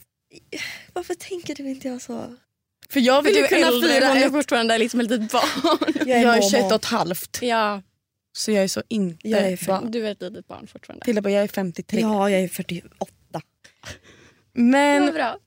varför 0.93 1.13
tänker 1.15 1.55
du 1.55 1.69
inte 1.69 1.87
jag 1.87 2.01
så? 2.01 2.35
För 2.89 2.99
jag 2.99 3.21
vill 3.21 3.35
ju 3.35 3.43
är 3.43 3.47
kunna 3.47 3.67
äldre, 3.67 3.89
fira 3.89 4.07
hon 4.07 4.17
är 4.17 4.25
ett, 4.25 4.31
fortfarande 4.31 4.77
liksom 4.77 4.99
ett 4.99 5.09
litet 5.09 5.31
barn. 5.31 5.93
Jag 6.05 6.07
är, 6.09 6.23
jag 6.23 6.35
är 6.35 6.39
momo. 6.41 6.49
21 6.51 6.63
och 6.65 6.71
ett 6.75 6.85
halvt 6.85 7.39
ja, 7.41 7.81
så 8.33 8.51
jag 8.51 8.63
är 8.63 8.67
så 8.67 8.83
inte 8.87 9.29
Jag 9.29 9.41
är 9.51 9.67
barn. 9.67 9.91
du 9.91 10.07
är 10.07 10.11
ett 10.11 10.21
litet 10.21 10.47
barn 10.47 10.67
fortfarande. 10.67 11.05
Tilda 11.05 11.21
bara, 11.21 11.31
jag 11.33 11.43
är 11.43 11.47
53. 11.47 12.01
Ja, 12.01 12.29
jag 12.29 12.41
är 12.41 12.47
48. 12.47 12.95
Men 14.53 15.05
Ja, 15.05 15.11
bra. 15.11 15.37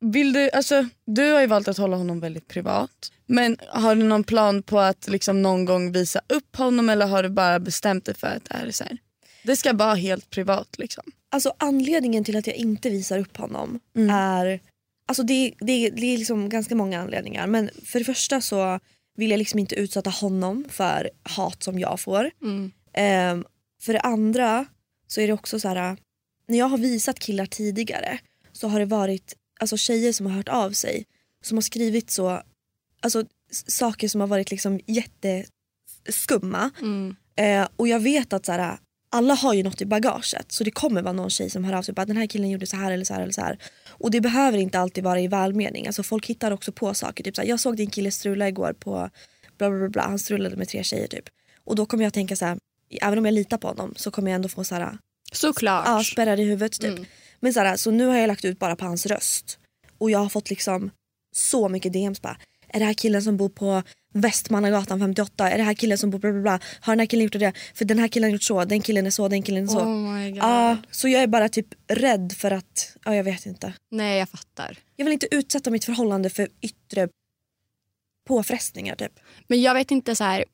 Vill 0.00 0.32
du, 0.32 0.50
alltså, 0.50 0.88
du 1.04 1.30
har 1.30 1.40
ju 1.40 1.46
valt 1.46 1.68
att 1.68 1.76
hålla 1.78 1.96
honom 1.96 2.20
väldigt 2.20 2.48
privat. 2.48 3.12
Men 3.26 3.56
har 3.68 3.94
du 3.96 4.02
någon 4.02 4.24
plan 4.24 4.62
på 4.62 4.80
att 4.80 5.08
liksom 5.08 5.42
någon 5.42 5.64
gång 5.64 5.92
visa 5.92 6.20
upp 6.28 6.56
honom 6.56 6.88
eller 6.88 7.06
har 7.06 7.22
du 7.22 7.28
bara 7.28 7.58
bestämt 7.58 8.04
dig 8.04 8.14
för 8.14 8.26
att 8.26 8.44
det 8.44 8.54
är 8.54 8.70
så 8.70 8.84
här? 8.84 8.98
Det 9.44 9.56
ska 9.56 9.72
vara 9.72 9.94
helt 9.94 10.30
privat 10.30 10.78
liksom. 10.78 11.04
Alltså 11.30 11.54
anledningen 11.58 12.24
till 12.24 12.36
att 12.36 12.46
jag 12.46 12.56
inte 12.56 12.90
visar 12.90 13.18
upp 13.18 13.36
honom 13.36 13.80
Mm. 13.96 14.10
är... 14.10 14.60
Alltså 15.08 15.22
det, 15.22 15.54
det, 15.58 15.90
det 15.90 16.14
är 16.14 16.18
liksom 16.18 16.48
ganska 16.48 16.74
många 16.74 17.00
anledningar. 17.00 17.46
Men 17.46 17.70
för 17.84 17.98
det 17.98 18.04
första 18.04 18.40
så 18.40 18.80
vill 19.16 19.30
jag 19.30 19.38
liksom 19.38 19.58
inte 19.58 19.74
utsätta 19.74 20.10
honom 20.10 20.64
för 20.68 21.10
hat 21.22 21.62
som 21.62 21.78
jag 21.78 22.00
får. 22.00 22.30
Mm. 22.42 22.72
Ehm, 22.92 23.44
för 23.82 23.92
det 23.92 24.00
andra 24.00 24.66
så 25.06 25.20
är 25.20 25.26
det 25.26 25.32
också 25.32 25.60
så 25.60 25.68
här. 25.68 25.96
När 26.48 26.58
jag 26.58 26.66
har 26.66 26.78
visat 26.78 27.18
killar 27.18 27.46
tidigare 27.46 28.18
så 28.52 28.68
har 28.68 28.78
det 28.78 28.86
varit 28.86 29.36
alltså, 29.60 29.76
tjejer 29.76 30.12
som 30.12 30.26
har 30.26 30.32
hört 30.32 30.48
av 30.48 30.70
sig 30.70 31.04
som 31.44 31.56
har 31.56 31.62
skrivit 31.62 32.10
så 32.10 32.42
alltså, 33.00 33.24
saker 33.66 34.08
som 34.08 34.20
har 34.20 34.28
varit 34.28 34.50
liksom 34.50 34.80
jätteskumma. 34.86 36.70
Mm. 36.80 37.16
Eh, 37.36 37.68
och 37.76 37.88
jag 37.88 38.00
vet 38.00 38.32
att 38.32 38.46
så 38.46 38.52
här, 38.52 38.78
alla 39.10 39.34
har 39.34 39.54
ju 39.54 39.62
något 39.62 39.80
i 39.80 39.86
bagaget 39.86 40.52
så 40.52 40.64
det 40.64 40.70
kommer 40.70 41.02
vara 41.02 41.12
någon 41.12 41.30
tjej 41.30 41.50
som 41.50 41.64
hör 41.64 41.74
av 41.74 41.82
sig 41.82 41.94
att 41.96 42.08
den 42.08 42.16
här 42.16 42.26
killen 42.26 42.50
gjorde 42.50 42.66
så 42.66 42.76
här 42.76 42.92
eller 42.92 43.04
så 43.04 43.14
här 43.14 43.22
eller 43.22 43.32
så 43.32 43.40
här. 43.40 43.58
Och 43.88 44.10
det 44.10 44.20
behöver 44.20 44.58
inte 44.58 44.78
alltid 44.78 45.04
vara 45.04 45.20
i 45.20 45.28
välmening. 45.28 45.86
Alltså 45.86 46.02
folk 46.02 46.26
hittar 46.26 46.50
också 46.50 46.72
på 46.72 46.94
saker. 46.94 47.24
Typ 47.24 47.36
så 47.36 47.42
här, 47.42 47.48
jag 47.48 47.60
såg 47.60 47.76
din 47.76 47.90
kille 47.90 48.10
strula 48.10 48.48
igår 48.48 48.72
på 48.72 49.10
bla 49.58 49.70
bla 49.70 49.88
bla, 49.88 50.02
han 50.02 50.18
strulade 50.18 50.56
med 50.56 50.68
tre 50.68 50.82
tjejer 50.82 51.06
typ. 51.06 51.24
Och 51.64 51.76
då 51.76 51.86
kommer 51.86 52.04
jag 52.04 52.12
tänka 52.12 52.36
så 52.36 52.44
här, 52.44 52.58
även 53.00 53.18
om 53.18 53.24
jag 53.24 53.34
litar 53.34 53.58
på 53.58 53.68
honom 53.68 53.94
så 53.96 54.10
kommer 54.10 54.30
jag 54.30 54.36
ändå 54.36 54.48
få 54.48 54.64
så 54.64 54.74
här 54.74 54.98
Såklart. 55.32 55.84
Ja, 55.86 56.04
spärrad 56.04 56.40
i 56.40 56.44
huvudet 56.44 56.72
typ. 56.72 56.90
Mm. 56.90 57.04
Men 57.40 57.52
så, 57.52 57.60
här, 57.60 57.76
så 57.76 57.90
nu 57.90 58.06
har 58.06 58.16
jag 58.16 58.28
lagt 58.28 58.44
ut 58.44 58.58
bara 58.58 58.76
på 58.76 58.84
hans 58.84 59.06
röst. 59.06 59.58
Och 59.98 60.10
jag 60.10 60.18
har 60.18 60.28
fått 60.28 60.50
liksom 60.50 60.90
så 61.34 61.68
mycket 61.68 61.92
DMs 61.92 62.22
bara. 62.22 62.36
Är 62.68 62.78
det 62.78 62.84
här 62.84 62.94
killen 62.94 63.22
som 63.22 63.36
bor 63.36 63.48
på 63.48 63.82
Västmannagatan 64.14 65.00
58? 65.00 65.50
Är 65.50 65.58
det 65.58 65.64
här 65.64 65.74
killen 65.74 65.98
som 65.98 66.10
bor 66.10 66.18
bla 66.18 66.32
bla 66.32 66.42
bla? 66.42 66.60
Har 66.80 66.92
den 66.92 67.00
här 67.00 67.06
killen 67.06 67.24
gjort 67.24 67.32
det? 67.32 67.52
För 67.74 67.84
den 67.84 67.98
här 67.98 68.08
killen 68.08 68.30
har 68.30 68.32
gjort 68.32 68.42
så, 68.42 68.64
den 68.64 68.82
killen 68.82 69.06
är 69.06 69.10
så, 69.10 69.28
den 69.28 69.42
killen 69.42 69.64
är 69.64 69.68
så. 69.68 69.80
Oh 69.80 70.12
my 70.12 70.30
god. 70.30 70.38
Ja, 70.38 70.76
så 70.90 71.08
jag 71.08 71.22
är 71.22 71.26
bara 71.26 71.48
typ 71.48 71.66
rädd 71.88 72.32
för 72.36 72.50
att, 72.50 72.96
ja 73.04 73.14
jag 73.14 73.24
vet 73.24 73.46
inte. 73.46 73.72
Nej 73.90 74.18
jag 74.18 74.28
fattar. 74.28 74.78
Jag 74.96 75.04
vill 75.04 75.12
inte 75.12 75.34
utsätta 75.34 75.70
mitt 75.70 75.84
förhållande 75.84 76.30
för 76.30 76.48
yttre 76.60 77.08
påfrestningar 78.28 78.96
typ. 78.96 79.12
Men 79.46 79.62
jag 79.62 79.74
vet 79.74 79.90
inte 79.90 80.16
så 80.16 80.24
här. 80.24 80.44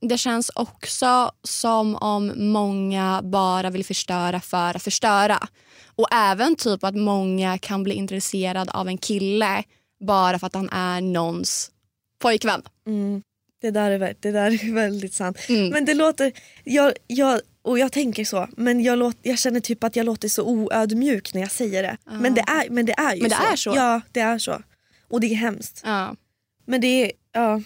Det 0.00 0.18
känns 0.18 0.50
också 0.54 1.32
som 1.42 1.96
om 1.96 2.32
många 2.36 3.20
bara 3.22 3.70
vill 3.70 3.84
förstöra 3.84 4.40
för 4.40 4.76
att 4.76 4.82
förstöra. 4.82 5.48
Och 5.96 6.08
även 6.12 6.56
typ 6.56 6.84
att 6.84 6.96
många 6.96 7.58
kan 7.58 7.82
bli 7.82 7.94
intresserad 7.94 8.70
av 8.70 8.88
en 8.88 8.98
kille 8.98 9.64
bara 10.00 10.38
för 10.38 10.46
att 10.46 10.54
han 10.54 10.68
är 10.70 11.00
någons 11.00 11.70
pojkvän. 12.18 12.62
Mm. 12.86 13.22
Det, 13.60 13.70
där 13.70 13.90
är, 13.90 14.14
det 14.20 14.30
där 14.30 14.50
är 14.50 14.72
väldigt 14.74 15.14
sant. 15.14 15.38
Mm. 15.48 15.68
Men 15.68 15.84
det 15.84 15.94
låter, 15.94 16.32
jag, 16.64 16.92
jag, 17.06 17.40
och 17.62 17.78
jag 17.78 17.92
tänker 17.92 18.24
så, 18.24 18.48
men 18.56 18.82
jag, 18.82 18.98
låt, 18.98 19.16
jag 19.22 19.38
känner 19.38 19.60
typ 19.60 19.84
att 19.84 19.96
jag 19.96 20.06
låter 20.06 20.28
så 20.28 20.44
oödmjuk 20.44 21.34
när 21.34 21.40
jag 21.40 21.50
säger 21.50 21.82
det. 21.82 21.96
Men, 22.04 22.34
det 22.34 22.40
är, 22.40 22.70
men 22.70 22.86
det 22.86 22.92
är 22.92 23.14
ju 23.14 23.22
Men 23.22 23.30
det 23.30 23.36
så. 23.36 23.52
är 23.52 23.56
så. 23.56 23.72
Ja, 23.76 24.00
det 24.12 24.20
är 24.20 24.38
så. 24.38 24.62
Och 25.08 25.20
det 25.20 25.26
är 25.26 25.34
hemskt. 25.34 25.82
Ja. 25.84 26.16
Men 26.64 26.80
det 26.80 26.86
är, 26.86 27.12
ja. 27.32 27.62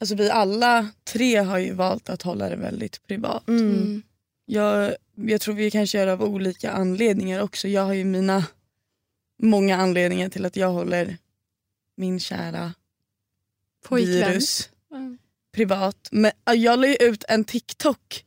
Alltså 0.00 0.14
vi 0.14 0.30
alla 0.30 0.88
tre 1.12 1.36
har 1.36 1.58
ju 1.58 1.72
valt 1.72 2.10
att 2.10 2.22
hålla 2.22 2.48
det 2.48 2.56
väldigt 2.56 3.06
privat. 3.06 3.48
Mm. 3.48 3.72
Mm. 3.72 4.02
Jag, 4.46 4.94
jag 5.14 5.40
tror 5.40 5.54
vi 5.54 5.70
kanske 5.70 5.98
gör 5.98 6.06
det 6.06 6.12
av 6.12 6.22
olika 6.22 6.70
anledningar 6.70 7.42
också. 7.42 7.68
Jag 7.68 7.82
har 7.82 7.94
ju 7.94 8.04
mina 8.04 8.44
många 9.42 9.76
anledningar 9.76 10.28
till 10.28 10.44
att 10.44 10.56
jag 10.56 10.70
håller 10.72 11.16
min 11.96 12.20
kära 12.20 12.74
Pojkvän. 13.84 14.30
virus 14.30 14.70
Mm. 14.92 15.18
privat. 15.54 16.08
Men 16.10 16.32
ja, 16.44 16.54
jag 16.54 16.78
la 16.78 16.86
ut 16.94 17.24
en 17.28 17.44
TikTok 17.44 18.24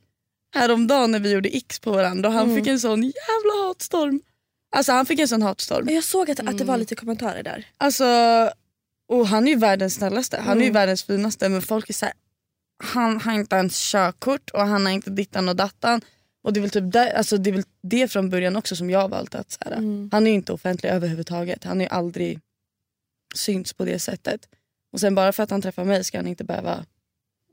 häromdagen 0.53 1.11
när 1.11 1.19
vi 1.19 1.31
gjorde 1.31 1.49
X 1.49 1.79
på 1.79 1.91
varandra 1.91 2.29
och 2.29 2.35
han 2.35 2.43
Mm. 2.49 2.55
fick 2.57 2.67
en 2.67 2.79
sån 2.79 3.03
jävla 3.03 3.67
hatstorm. 3.67 4.21
Alltså 4.75 4.91
han 4.91 5.05
fick 5.05 5.19
en 5.19 5.27
sån 5.27 5.41
hatstorm. 5.41 5.89
Jag 5.89 6.03
såg 6.03 6.31
att, 6.31 6.39
att 6.39 6.57
det 6.57 6.63
var 6.63 6.73
Mm. 6.73 6.79
lite 6.79 6.95
kommentarer 6.95 7.43
där. 7.43 7.67
Alltså, 7.77 8.05
och 9.07 9.27
han 9.27 9.47
är 9.47 9.51
ju 9.51 9.57
världens 9.57 9.93
snällaste, 9.95 10.37
han 10.41 10.57
är 10.57 10.61
ju 10.61 10.67
Mm. 10.67 10.73
världens 10.73 11.03
finaste 11.03 11.49
men 11.49 11.61
folk 11.61 11.89
är 11.89 11.93
såhär, 11.93 12.13
han 12.83 13.21
har 13.21 13.33
inte 13.33 13.55
ens 13.55 13.91
körkort 13.91 14.49
och 14.49 14.61
han 14.67 14.85
har 14.85 14.93
inte 14.93 15.09
dittan 15.09 15.49
och 15.49 15.55
dattan. 15.55 16.01
Och 16.43 16.53
det 16.53 16.59
är 16.59 16.61
väl 16.61 16.69
typ 16.69 16.91
där, 16.93 17.11
alltså 17.13 17.37
det, 17.37 17.49
är 17.49 17.53
väl 17.53 17.63
det 17.81 18.07
från 18.07 18.29
början 18.29 18.55
också 18.55 18.75
som 18.75 18.89
jag 18.89 18.99
har 18.99 19.09
valt 19.09 19.35
att 19.35 19.51
så 19.51 19.57
här, 19.65 19.71
Mm. 19.71 20.09
han 20.11 20.27
är 20.27 20.31
inte 20.31 20.53
offentlig 20.53 20.89
överhuvudtaget. 20.89 21.63
Han 21.63 21.79
har 21.79 21.87
aldrig 21.87 22.39
synts 23.35 23.73
på 23.73 23.85
det 23.85 23.99
sättet. 23.99 24.49
Och 24.93 24.99
sen 24.99 25.15
bara 25.15 25.31
för 25.33 25.43
att 25.43 25.49
han 25.51 25.61
träffar 25.61 25.83
mig 25.83 26.03
ska 26.03 26.17
han 26.17 26.27
inte 26.27 26.43
behöva 26.43 26.85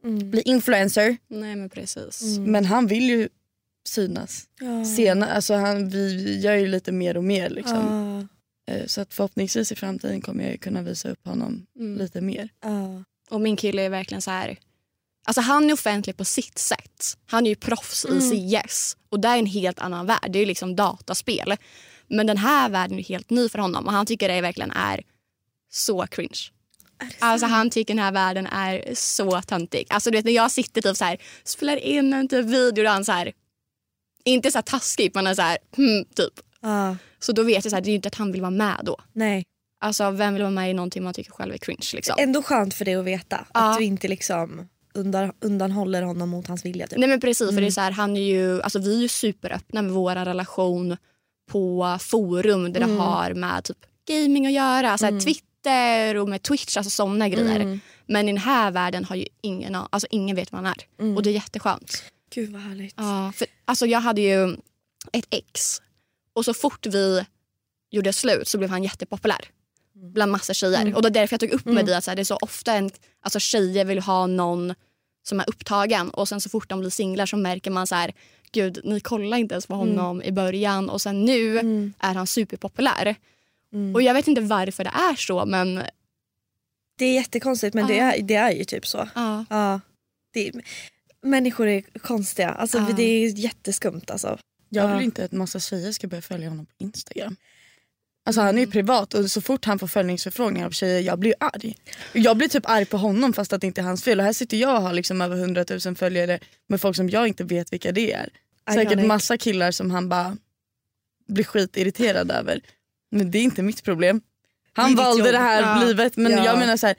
Mm. 0.04 0.30
bli 0.30 0.42
influencer. 0.42 1.16
Nej 1.28 1.56
men 1.56 1.70
precis. 1.70 2.22
Mm. 2.36 2.52
Men 2.52 2.64
han 2.64 2.86
vill 2.86 3.10
ju 3.10 3.28
synas. 3.88 4.48
Ja. 4.60 4.84
Sena, 4.84 5.26
alltså 5.26 5.54
han, 5.54 5.88
vi 5.88 6.38
gör 6.40 6.54
ju 6.54 6.66
lite 6.66 6.92
mer 6.92 7.16
och 7.16 7.24
mer. 7.24 7.50
Liksom. 7.50 8.28
Ja. 8.66 8.74
Eh, 8.74 8.86
Så 8.86 9.00
att 9.00 9.14
förhoppningsvis 9.14 9.72
i 9.72 9.76
framtiden 9.76 10.20
kommer 10.20 10.50
jag 10.50 10.60
kunna 10.60 10.82
visa 10.82 11.10
upp 11.10 11.26
honom 11.26 11.66
Mm. 11.78 11.98
lite 11.98 12.20
mer. 12.20 12.48
Ja. 12.62 13.04
Och 13.30 13.40
min 13.40 13.56
kille 13.56 13.82
är 13.82 13.88
verkligen 13.90 14.22
så 14.22 14.30
här... 14.30 14.58
Alltså 15.24 15.40
han 15.40 15.70
är 15.70 15.74
offentlig 15.74 16.16
på 16.16 16.24
sitt 16.24 16.58
sätt. 16.58 17.16
Han 17.26 17.46
är 17.46 17.50
ju 17.50 17.56
proffs 17.56 18.04
Mm. 18.04 18.18
i 18.32 18.60
CS. 18.66 18.96
Och 19.08 19.20
det 19.20 19.28
är 19.28 19.38
en 19.38 19.46
helt 19.46 19.78
annan 19.78 20.06
värld. 20.06 20.26
Det 20.30 20.38
är 20.38 20.40
ju 20.40 20.46
liksom 20.46 20.76
dataspel. 20.76 21.56
Men 22.08 22.26
den 22.26 22.36
här 22.36 22.68
världen 22.68 22.98
är 22.98 23.02
helt 23.02 23.30
ny 23.30 23.48
för 23.48 23.58
honom. 23.58 23.86
Och 23.86 23.92
han 23.92 24.06
tycker 24.06 24.28
det 24.28 24.40
verkligen 24.40 24.70
är 24.70 25.02
så 25.70 26.06
cringe. 26.06 26.38
Alltså 27.18 27.46
han 27.46 27.70
tycker 27.70 27.94
den 27.94 28.04
här 28.04 28.12
världen 28.12 28.46
är 28.46 28.94
så 28.94 29.42
töntig. 29.42 29.86
Alltså 29.90 30.10
du 30.10 30.18
vet 30.18 30.24
när 30.24 30.32
jag 30.32 30.50
sitter 30.50 30.82
typ 30.82 30.96
så 30.96 31.04
här, 31.04 31.18
spelar 31.44 31.76
in 31.76 32.12
en 32.12 32.28
typ 32.28 32.46
video 32.46 32.84
där 32.84 32.90
han 32.90 33.04
så 33.04 33.12
här, 33.12 33.32
inte 34.24 34.50
så 34.50 34.58
här 34.58 34.62
taskigt 34.62 35.14
men 35.14 35.36
så 35.36 35.42
här, 35.42 35.58
hmm, 35.76 36.04
typ. 36.04 36.32
Ja. 36.60 36.96
Så 37.18 37.32
då 37.32 37.42
vet 37.42 37.64
jag 37.64 37.70
så 37.70 37.76
här, 37.76 37.80
det 37.82 37.90
är 37.90 37.94
inte 37.94 38.08
att 38.08 38.14
han 38.14 38.32
vill 38.32 38.40
vara 38.40 38.50
med 38.50 38.80
då. 38.84 38.96
Nej. 39.12 39.44
Alltså 39.80 40.10
vem 40.10 40.34
vill 40.34 40.42
vara 40.42 40.50
med 40.50 40.70
i 40.70 40.74
någonting 40.74 41.02
man 41.04 41.14
tycker 41.14 41.30
själv 41.32 41.52
är 41.54 41.58
cringe 41.58 41.90
liksom. 41.94 42.14
Ändå 42.18 42.42
skönt 42.42 42.74
för 42.74 42.84
dig 42.84 42.94
att 42.94 43.04
veta. 43.04 43.46
Ja. 43.54 43.70
Att 43.72 43.78
du 43.78 43.84
inte 43.84 44.08
liksom 44.08 44.68
undan, 44.94 45.32
undanhåller 45.40 46.02
honom 46.02 46.28
mot 46.28 46.46
hans 46.46 46.64
vilja. 46.64 46.86
Typ. 46.86 46.98
Nej 46.98 47.08
men 47.08 47.20
precis 47.20 47.38
för 47.48 47.52
det 47.52 47.58
är 47.58 47.58
Mm. 47.60 47.70
så 47.72 47.80
här, 47.80 47.90
han 47.90 48.16
är 48.16 48.20
ju, 48.20 48.62
alltså 48.62 48.78
vi 48.78 48.96
är 48.96 49.00
ju 49.00 49.08
superöppna 49.08 49.82
med 49.82 49.92
vår 49.92 50.14
relation 50.14 50.96
på 51.50 51.98
forum 52.00 52.72
där 52.72 52.80
det 52.80 52.84
Mm. 52.86 52.98
har 52.98 53.34
med 53.34 53.64
typ 53.64 53.78
gaming 54.08 54.46
att 54.46 54.52
göra. 54.52 54.98
Så 54.98 55.04
här, 55.04 55.12
Mm. 55.12 55.20
Twitter 55.24 56.16
och 56.16 56.28
med 56.28 56.42
Twitch, 56.42 56.76
alltså 56.76 56.90
sådana 56.90 57.28
grejer. 57.28 57.60
Mm. 57.60 57.80
Men 58.06 58.28
i 58.28 58.32
den 58.32 58.40
här 58.40 58.70
världen 58.70 59.04
har 59.04 59.16
ju 59.16 59.26
ingen, 59.40 59.74
alltså 59.74 60.06
ingen 60.10 60.36
vet 60.36 60.52
vad 60.52 60.62
han 60.64 60.72
är. 60.76 61.02
Mm. 61.04 61.16
Och 61.16 61.22
det 61.22 61.30
är 61.30 61.34
jätteskönt. 61.34 62.02
Gud 62.34 62.52
vad 62.52 62.62
härligt. 62.62 62.94
Ja, 62.96 63.32
för, 63.36 63.46
alltså 63.64 63.86
jag 63.86 64.00
hade 64.00 64.20
ju 64.20 64.52
ett 65.12 65.26
ex 65.30 65.82
och 66.32 66.44
så 66.44 66.54
fort 66.54 66.86
vi 66.86 67.24
gjorde 67.90 68.12
slut 68.12 68.48
så 68.48 68.58
blev 68.58 68.70
han 68.70 68.82
jättepopulär 68.84 69.44
bland 70.14 70.32
massa 70.32 70.54
tjejer. 70.54 70.80
Mm. 70.82 70.94
Och 70.94 71.02
det 71.02 71.08
är 71.08 71.10
därför 71.10 71.34
jag 71.34 71.40
tog 71.40 71.50
upp 71.50 71.64
med 71.64 71.72
Mm. 71.72 71.86
dig 71.86 71.94
att 71.94 72.04
så 72.04 72.10
här, 72.10 72.16
det 72.16 72.22
är 72.22 72.24
så 72.24 72.36
ofta 72.36 72.74
en, 72.74 72.90
alltså 73.20 73.38
tjejer 73.40 73.84
vill 73.84 73.98
ha 73.98 74.26
någon 74.26 74.74
som 75.22 75.40
är 75.40 75.48
upptagen 75.48 76.10
och 76.10 76.28
sen 76.28 76.40
så 76.40 76.48
fort 76.48 76.68
de 76.68 76.80
blir 76.80 76.90
singlar 76.90 77.26
så 77.26 77.36
märker 77.36 77.70
man 77.70 77.86
så 77.86 77.94
här 77.94 78.12
gud 78.52 78.80
ni 78.84 79.00
kollar 79.00 79.36
inte 79.36 79.54
ens 79.54 79.66
på 79.66 79.74
honom 79.74 80.22
i 80.22 80.32
början 80.32 80.90
och 80.90 81.00
sen 81.02 81.24
nu 81.24 81.58
Mm. 81.58 81.92
är 81.98 82.14
han 82.14 82.26
superpopulär. 82.26 83.14
Mm. 83.72 83.94
Och 83.94 84.02
jag 84.02 84.14
vet 84.14 84.28
inte 84.28 84.40
varför 84.40 84.84
det 84.84 84.90
är 84.94 85.16
så 85.16 85.46
men 85.46 85.82
Det 86.98 87.04
är 87.04 87.14
jättekonstigt 87.14 87.74
men 87.74 87.86
det, 87.86 87.96
Ja. 87.96 88.12
är, 88.12 88.22
det 88.22 88.34
är 88.34 88.50
ju 88.52 88.64
typ 88.64 88.86
så. 88.86 89.08
ja. 89.14 89.44
Ja. 89.50 89.80
Det, 90.32 90.52
människor 91.22 91.66
är 91.68 91.80
konstiga. 91.98 92.50
Alltså. 92.50 92.78
Det 92.96 93.02
är 93.02 93.28
jätteskumt. 93.38 94.02
Alltså. 94.08 94.38
Jag 94.68 94.94
vill 94.96 95.04
inte 95.04 95.24
att 95.24 95.32
massa 95.32 95.60
tjejer 95.60 95.92
ska 95.92 96.06
börja 96.06 96.22
följa 96.22 96.48
honom 96.48 96.66
på 96.66 96.72
Instagram. 96.78 97.36
Alltså 98.30 98.40
han 98.40 98.56
är 98.58 98.60
ju 98.60 98.70
privat 98.70 99.14
och 99.14 99.30
så 99.30 99.40
fort 99.40 99.64
han 99.64 99.78
får 99.78 99.86
följningsförfrågningar 99.86 100.66
av 100.66 100.70
tjejer 100.70 101.00
jag 101.00 101.18
blir 101.18 101.34
arg. 101.40 101.76
Jag 102.12 102.36
blir 102.36 102.48
typ 102.48 102.68
arg 102.70 102.84
på 102.84 102.96
honom 102.96 103.32
fast 103.32 103.52
att 103.52 103.60
det 103.60 103.66
inte 103.66 103.80
är 103.80 103.84
hans 103.84 104.04
fel. 104.04 104.18
Och 104.20 104.24
här 104.26 104.32
sitter 104.32 104.56
jag 104.56 104.76
och 104.76 104.82
har 104.82 104.92
liksom 104.92 105.20
över 105.20 105.36
100 105.36 105.64
000 105.86 105.96
följare 105.96 106.38
med 106.68 106.80
folk 106.80 106.96
som 106.96 107.10
jag 107.10 107.28
inte 107.28 107.44
vet 107.44 107.72
vilka 107.72 107.92
det 107.92 108.12
är. 108.12 108.28
Säkert 108.70 108.92
Iconic. 108.92 109.06
massa 109.08 109.36
killar 109.38 109.70
som 109.70 109.90
han 109.90 110.08
bara 110.08 110.36
blir 111.28 111.44
skitirriterad 111.44 112.30
över. 112.30 112.60
Men 113.10 113.30
det 113.30 113.38
är 113.38 113.42
inte 113.42 113.62
mitt 113.62 113.82
problem. 113.84 114.20
Han 114.72 114.94
Det 114.94 115.02
valde 115.02 115.32
det 115.32 115.38
här 115.38 115.62
Ja. 115.62 115.86
livet 115.86 116.16
men 116.16 116.32
Ja. 116.32 116.44
jag 116.44 116.58
menar 116.58 116.76
så 116.76 116.86
här. 116.86 116.96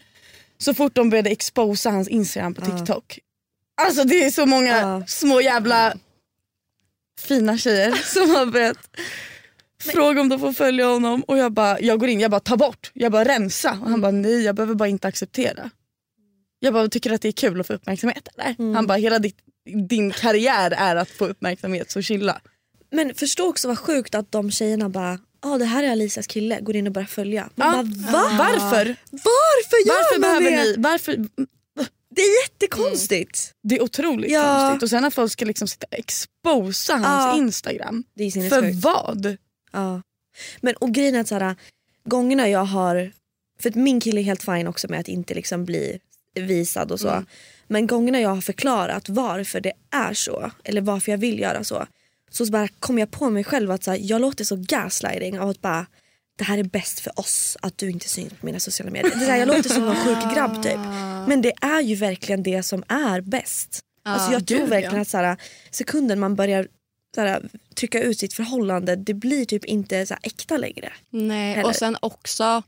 Så 0.57 0.73
fort 0.73 0.95
de 0.95 1.09
började 1.09 1.29
exposa 1.29 1.89
hans 1.89 2.07
instagram 2.07 2.53
på 2.53 2.61
Ja. 2.65 2.77
tiktok. 2.77 3.19
Alltså 3.81 4.03
det 4.03 4.23
är 4.23 4.31
så 4.31 4.45
många 4.45 4.77
Ja. 4.81 5.03
små 5.07 5.41
jävla 5.41 5.93
fina 7.19 7.57
tjejer 7.57 7.91
som 8.13 8.29
har 8.29 8.45
börjat 8.45 8.77
fråga 9.81 10.21
om 10.21 10.29
de 10.29 10.39
får 10.39 10.53
följa 10.53 10.85
honom 10.85 11.21
och 11.23 11.37
jag 11.37 11.51
bara, 11.51 11.79
jag 11.79 11.99
går 11.99 12.09
in, 12.09 12.19
jag 12.19 12.31
bara 12.31 12.39
ta 12.39 12.57
bort, 12.57 12.91
jag 12.93 13.11
bara 13.11 13.25
rensa 13.25 13.77
och 13.81 13.89
han 13.89 14.01
bara 14.01 14.11
nej 14.11 14.41
jag 14.43 14.55
behöver 14.55 14.75
bara 14.75 14.89
inte 14.89 15.07
acceptera. 15.07 15.69
Jag 16.59 16.73
bara 16.73 16.87
tycker 16.87 17.11
att 17.11 17.21
det 17.21 17.27
är 17.27 17.31
kul 17.31 17.59
att 17.61 17.67
få 17.67 17.73
uppmärksamhet 17.73 18.27
eller? 18.37 18.55
Mm. 18.59 18.75
Han 18.75 18.87
bara 18.87 18.97
hela 18.97 19.19
ditt, 19.19 19.37
din 19.89 20.11
karriär 20.11 20.71
är 20.77 20.95
att 20.95 21.09
få 21.09 21.25
uppmärksamhet 21.27 21.91
så 21.91 22.01
chilla. 22.01 22.41
Men 22.91 23.15
förstå 23.15 23.47
också 23.49 23.67
vad 23.67 23.79
sjukt 23.79 24.15
att 24.15 24.31
de 24.31 24.51
tjejerna 24.51 24.89
bara 24.89 25.19
ah, 25.39 25.57
det 25.57 25.65
här 25.65 25.83
är 25.83 25.91
Alisas 25.91 26.27
kille, 26.27 26.59
går 26.61 26.75
in 26.75 26.87
och 26.87 26.93
börjar 26.93 27.07
följa. 27.07 27.49
Man 27.55 27.67
Ja. 27.67 28.11
bara, 28.11 28.23
Va? 28.23 28.35
Varför? 28.37 28.95
Varför 29.11 29.87
gör 29.87 29.95
Varför 29.95 30.19
man 30.19 30.21
behöver 30.43 30.51
det? 30.57 30.63
ni, 30.63 30.75
varför? 30.77 31.17
Det 32.15 32.21
är 32.21 32.43
jättekonstigt. 32.43 33.51
Det 33.63 33.75
är 33.75 33.83
otroligt 33.83 34.31
Ja. 34.31 34.57
konstigt 34.69 34.83
och 34.83 34.89
sen 34.89 35.05
att 35.05 35.13
folk 35.13 35.31
ska 35.31 35.45
liksom 35.45 35.67
sitta 35.67 35.85
och 35.91 35.97
exposa 35.99 36.93
hans 36.93 37.05
Ja. 37.05 37.37
instagram. 37.37 38.03
För 38.49 38.81
vad? 38.81 39.37
Ja. 39.71 40.01
Men 40.61 40.75
och 40.75 40.91
grejen 40.91 41.15
är 41.15 41.19
att 41.19 41.27
så 41.27 41.35
här, 41.35 41.55
gångerna 42.03 42.49
jag 42.49 42.65
har, 42.65 43.11
för 43.59 43.69
att 43.69 43.75
min 43.75 43.99
kille 43.99 44.21
är 44.21 44.23
helt 44.23 44.43
fin 44.43 44.67
också 44.67 44.87
med 44.89 44.99
att 44.99 45.07
inte 45.07 45.33
liksom 45.33 45.65
bli 45.65 45.99
visad 46.35 46.91
och 46.91 46.99
så. 46.99 47.09
Mm. 47.09 47.25
Men 47.67 47.87
gångerna 47.87 48.19
jag 48.19 48.29
har 48.29 48.41
förklarat 48.41 49.09
varför 49.09 49.61
det 49.61 49.73
är 49.91 50.13
så, 50.13 50.51
eller 50.63 50.81
varför 50.81 51.11
jag 51.11 51.17
vill 51.17 51.39
göra 51.39 51.63
så. 51.63 51.87
Så 52.31 52.51
bara 52.51 52.67
kom 52.67 52.99
jag 52.99 53.11
på 53.11 53.29
mig 53.29 53.43
själv 53.43 53.71
att 53.71 53.83
så 53.83 53.91
här, 53.91 53.99
jag 54.01 54.21
låter 54.21 54.43
så 54.43 54.55
gaslighting 54.55 55.39
av 55.39 55.49
att 55.49 55.61
bara 55.61 55.85
det 56.37 56.43
här 56.43 56.57
är 56.57 56.63
bäst 56.63 56.99
för 56.99 57.19
oss 57.19 57.57
att 57.61 57.77
du 57.77 57.89
inte 57.89 58.09
syns 58.09 58.33
på 58.33 58.45
mina 58.45 58.59
sociala 58.59 58.91
medier. 58.91 59.15
Det 59.19 59.25
är 59.25 59.29
här, 59.29 59.37
jag 59.37 59.47
låter 59.47 59.69
som 59.69 59.85
någon 59.85 59.95
sjuk 59.95 60.33
grabb 60.35 60.63
typ. 60.63 60.79
Men 61.27 61.41
det 61.41 61.53
är 61.61 61.81
ju 61.81 61.95
verkligen 61.95 62.43
det 62.43 62.63
som 62.63 62.83
är 62.87 63.21
bäst. 63.21 63.79
alltså 64.03 64.31
jag 64.31 64.47
tror 64.47 64.67
verkligen 64.67 65.01
att 65.01 65.07
så 65.07 65.17
här, 65.17 65.37
sekunden 65.71 66.19
man 66.19 66.35
börjar 66.35 66.67
så 67.15 67.21
här, 67.21 67.49
trycka 67.75 68.01
ut 68.01 68.19
sitt 68.19 68.33
förhållande 68.33 68.95
det 68.95 69.13
blir 69.13 69.45
typ 69.45 69.65
inte 69.65 70.05
så 70.05 70.15
äkta 70.23 70.57
längre. 70.57 70.93
Nej, 71.09 71.53
Heller. 71.53 71.69
och 71.69 71.75
sen 71.75 71.97
också 71.99 72.63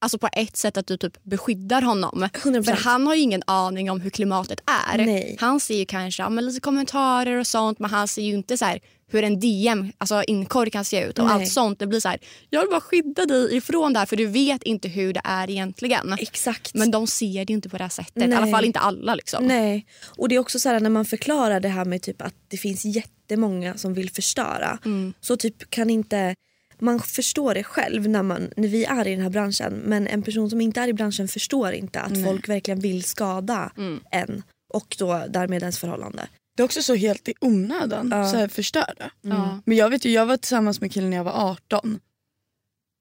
alltså 0.00 0.18
på 0.18 0.28
ett 0.32 0.56
sätt 0.56 0.76
att 0.76 0.86
du 0.86 0.96
typ 0.96 1.22
beskyddar 1.22 1.82
honom. 1.82 2.28
100%. 2.32 2.62
För 2.62 2.72
han 2.72 3.06
har 3.06 3.14
ju 3.14 3.20
ingen 3.20 3.42
aning 3.46 3.90
om 3.90 4.00
hur 4.00 4.10
klimatet 4.10 4.60
är. 4.66 4.98
Nej. 4.98 5.36
Han 5.40 5.60
ser 5.60 5.76
ju 5.76 5.84
kanske 5.84 6.22
ja, 6.22 6.28
men 6.28 6.46
lite 6.46 6.60
kommentarer 6.60 7.36
och 7.36 7.46
sånt 7.46 7.78
men 7.78 7.90
han 7.90 8.08
ser 8.08 8.22
ju 8.22 8.34
inte 8.34 8.58
så 8.58 8.64
här 8.64 8.80
hur 9.12 9.24
en 9.24 9.40
DM, 9.40 9.92
alltså 9.98 10.22
inkorg 10.26 10.70
kan 10.70 10.84
se 10.84 11.04
ut 11.04 11.18
och 11.18 11.24
Nej. 11.24 11.34
allt 11.34 11.48
sånt. 11.48 11.78
Det 11.78 11.86
blir 11.86 12.00
så 12.00 12.08
här, 12.08 12.18
jag 12.50 12.60
vill 12.60 12.70
bara 12.70 12.80
skydda 12.80 13.26
dig 13.26 13.56
ifrån 13.56 13.92
det 13.92 13.98
här 13.98 14.06
för 14.06 14.16
du 14.16 14.26
vet 14.26 14.62
inte 14.62 14.88
hur 14.88 15.12
det 15.12 15.20
är 15.24 15.50
egentligen. 15.50 16.12
Exakt. 16.18 16.74
Men 16.74 16.90
de 16.90 17.06
ser 17.06 17.44
det 17.44 17.52
inte 17.52 17.68
på 17.68 17.78
det 17.78 17.84
här 17.84 17.88
sättet. 17.88 18.22
I 18.22 18.26
Nej. 18.26 18.38
alla 18.38 18.50
fall 18.50 18.64
inte 18.64 18.78
alla. 18.78 19.14
Liksom. 19.14 19.46
Nej. 19.46 19.86
Och 20.16 20.28
det 20.28 20.34
är 20.34 20.38
också 20.38 20.58
så 20.58 20.68
här 20.68 20.80
när 20.80 20.90
man 20.90 21.04
förklarar 21.04 21.60
det 21.60 21.68
här 21.68 21.84
med 21.84 22.02
typ 22.02 22.22
att 22.22 22.34
det 22.48 22.56
finns 22.56 22.84
jättemånga 23.30 23.76
som 23.76 23.94
vill 23.94 24.10
förstöra. 24.10 24.78
Mm. 24.84 25.12
Så 25.20 25.36
typ 25.36 25.70
kan 25.70 25.90
inte 25.90 26.34
man 26.82 27.00
förstår 27.00 27.54
det 27.54 27.64
själv 27.64 28.08
när, 28.08 28.22
man, 28.22 28.50
när 28.56 28.68
vi 28.68 28.84
är 28.84 29.06
i 29.08 29.10
den 29.10 29.20
här 29.20 29.30
branschen 29.30 29.72
men 29.86 30.06
en 30.06 30.22
person 30.22 30.50
som 30.50 30.60
inte 30.60 30.80
är 30.80 30.88
i 30.88 30.92
branschen 30.92 31.28
förstår 31.28 31.72
inte 31.72 32.00
att 32.00 32.24
folk 32.24 32.48
verkligen 32.48 32.80
vill 32.80 33.04
skada 33.04 33.72
Mm. 33.76 34.00
en 34.10 34.42
och 34.74 34.96
då 34.98 35.24
därmed 35.28 35.62
ens 35.62 35.78
förhållande. 35.78 36.28
Det 36.56 36.62
är 36.62 36.64
också 36.64 36.82
så 36.82 36.94
helt 36.94 37.28
i 37.28 37.34
onödan, 37.40 38.08
Ja. 38.12 38.28
så 38.30 38.36
här 38.36 38.48
förstöra. 38.48 39.10
Ja. 39.22 39.60
Men 39.64 39.76
jag 39.76 39.90
vet 39.90 40.04
ju, 40.04 40.10
jag 40.10 40.26
var 40.26 40.36
tillsammans 40.36 40.80
med 40.80 40.92
killen 40.92 41.10
när 41.10 41.16
jag 41.16 41.24
var 41.24 41.50
18. 41.50 42.00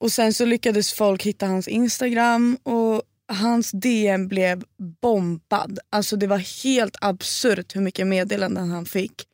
Och 0.03 0.11
sen 0.11 0.33
så 0.33 0.45
lyckades 0.45 0.93
folk 0.93 1.23
hitta 1.23 1.45
hans 1.47 1.67
Instagram 1.67 2.57
och 2.63 3.01
hans 3.31 3.71
DM 3.71 4.27
blev 4.27 4.63
bombad. 5.01 5.79
Alltså 5.89 6.15
det 6.15 6.27
var 6.27 6.63
helt 6.63 6.97
absurt 7.01 7.75
hur 7.75 7.81
mycket 7.81 8.07
meddelanden 8.07 8.69
han 8.69 8.85
fick. 8.85 9.25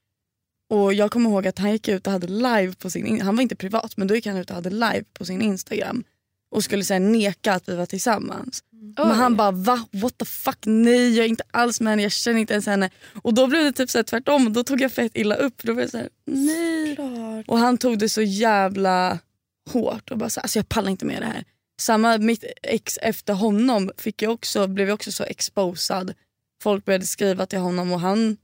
Och 0.70 0.94
jag 0.94 1.12
kommer 1.12 1.30
ihåg 1.30 1.48
att 1.48 1.60
han 1.60 1.72
gick 1.72 1.88
ut 1.88 2.08
och 2.08 2.14
hade 2.14 2.28
live 2.28 2.74
på 2.74 2.90
sin, 2.90 3.06
in- 3.08 3.22
han 3.22 3.36
var 3.36 3.42
inte 3.44 3.56
privat 3.56 3.98
men 3.98 4.08
då 4.08 4.16
gick 4.16 4.26
han 4.26 4.38
ut 4.38 4.50
och 4.50 4.56
hade 4.56 4.70
live 4.70 5.04
på 5.14 5.26
sin 5.26 5.42
Instagram. 5.42 6.04
Och 6.52 6.64
skulle 6.64 6.84
sen 6.84 7.12
neka 7.12 7.54
att 7.54 7.70
vi 7.70 7.76
var 7.76 7.86
tillsammans. 7.86 8.64
Men 8.98 9.12
han 9.12 9.36
bara 9.36 9.52
va? 9.52 9.86
What 9.92 10.18
the 10.18 10.26
fuck? 10.26 10.58
Nej 10.66 11.16
jag 11.16 11.26
är 11.26 11.30
inte 11.30 11.44
alls 11.52 11.82
med 11.82 11.92
henne, 11.92 12.04
jag 12.04 12.12
känner 12.12 12.40
inte 12.40 12.54
ens 12.54 12.66
henne. 12.66 12.90
Och 13.22 13.34
då 13.34 13.48
blev 13.48 13.64
det 13.64 13.72
typ 13.72 13.90
så 13.90 13.98
här 13.98 14.04
tvärtom 14.04 14.46
och 14.48 14.52
då 14.52 14.64
tog 14.64 14.82
jag 14.82 14.92
fett 14.92 15.12
illa 15.16 15.36
upp. 15.36 15.64
Då 15.64 15.74
var 15.74 15.82
jag 15.82 15.92
så 15.92 15.98
här, 15.98 16.10
nej. 16.26 16.96
Klart. 16.96 17.46
Och 17.48 17.58
han 17.58 17.78
tog 17.78 18.00
det 18.00 18.10
så 18.10 18.22
jävla 18.22 19.20
hårt 19.70 20.12
och 20.12 20.18
bara 20.18 20.30
så, 20.30 20.40
alltså 20.40 20.60
jag 20.60 20.70
pallar 20.70 20.90
inte 20.92 21.06
med 21.06 21.22
det 21.22 21.26
här. 21.26 21.44
Samma 21.82 22.18
mitt 22.18 22.44
ex 22.64 22.98
efter 23.02 23.34
honom 23.34 23.92
fick 23.98 24.22
jag 24.22 24.32
också, 24.34 24.68
blev 24.68 24.88
jag 24.88 24.96
också 24.96 25.12
så 25.12 25.24
exposad. 25.24 26.14
Folk 26.64 26.86
började 26.86 27.06
skriva 27.06 27.46
till 27.46 27.60
honom 27.60 27.92
och 27.92 28.00
han 28.00 28.38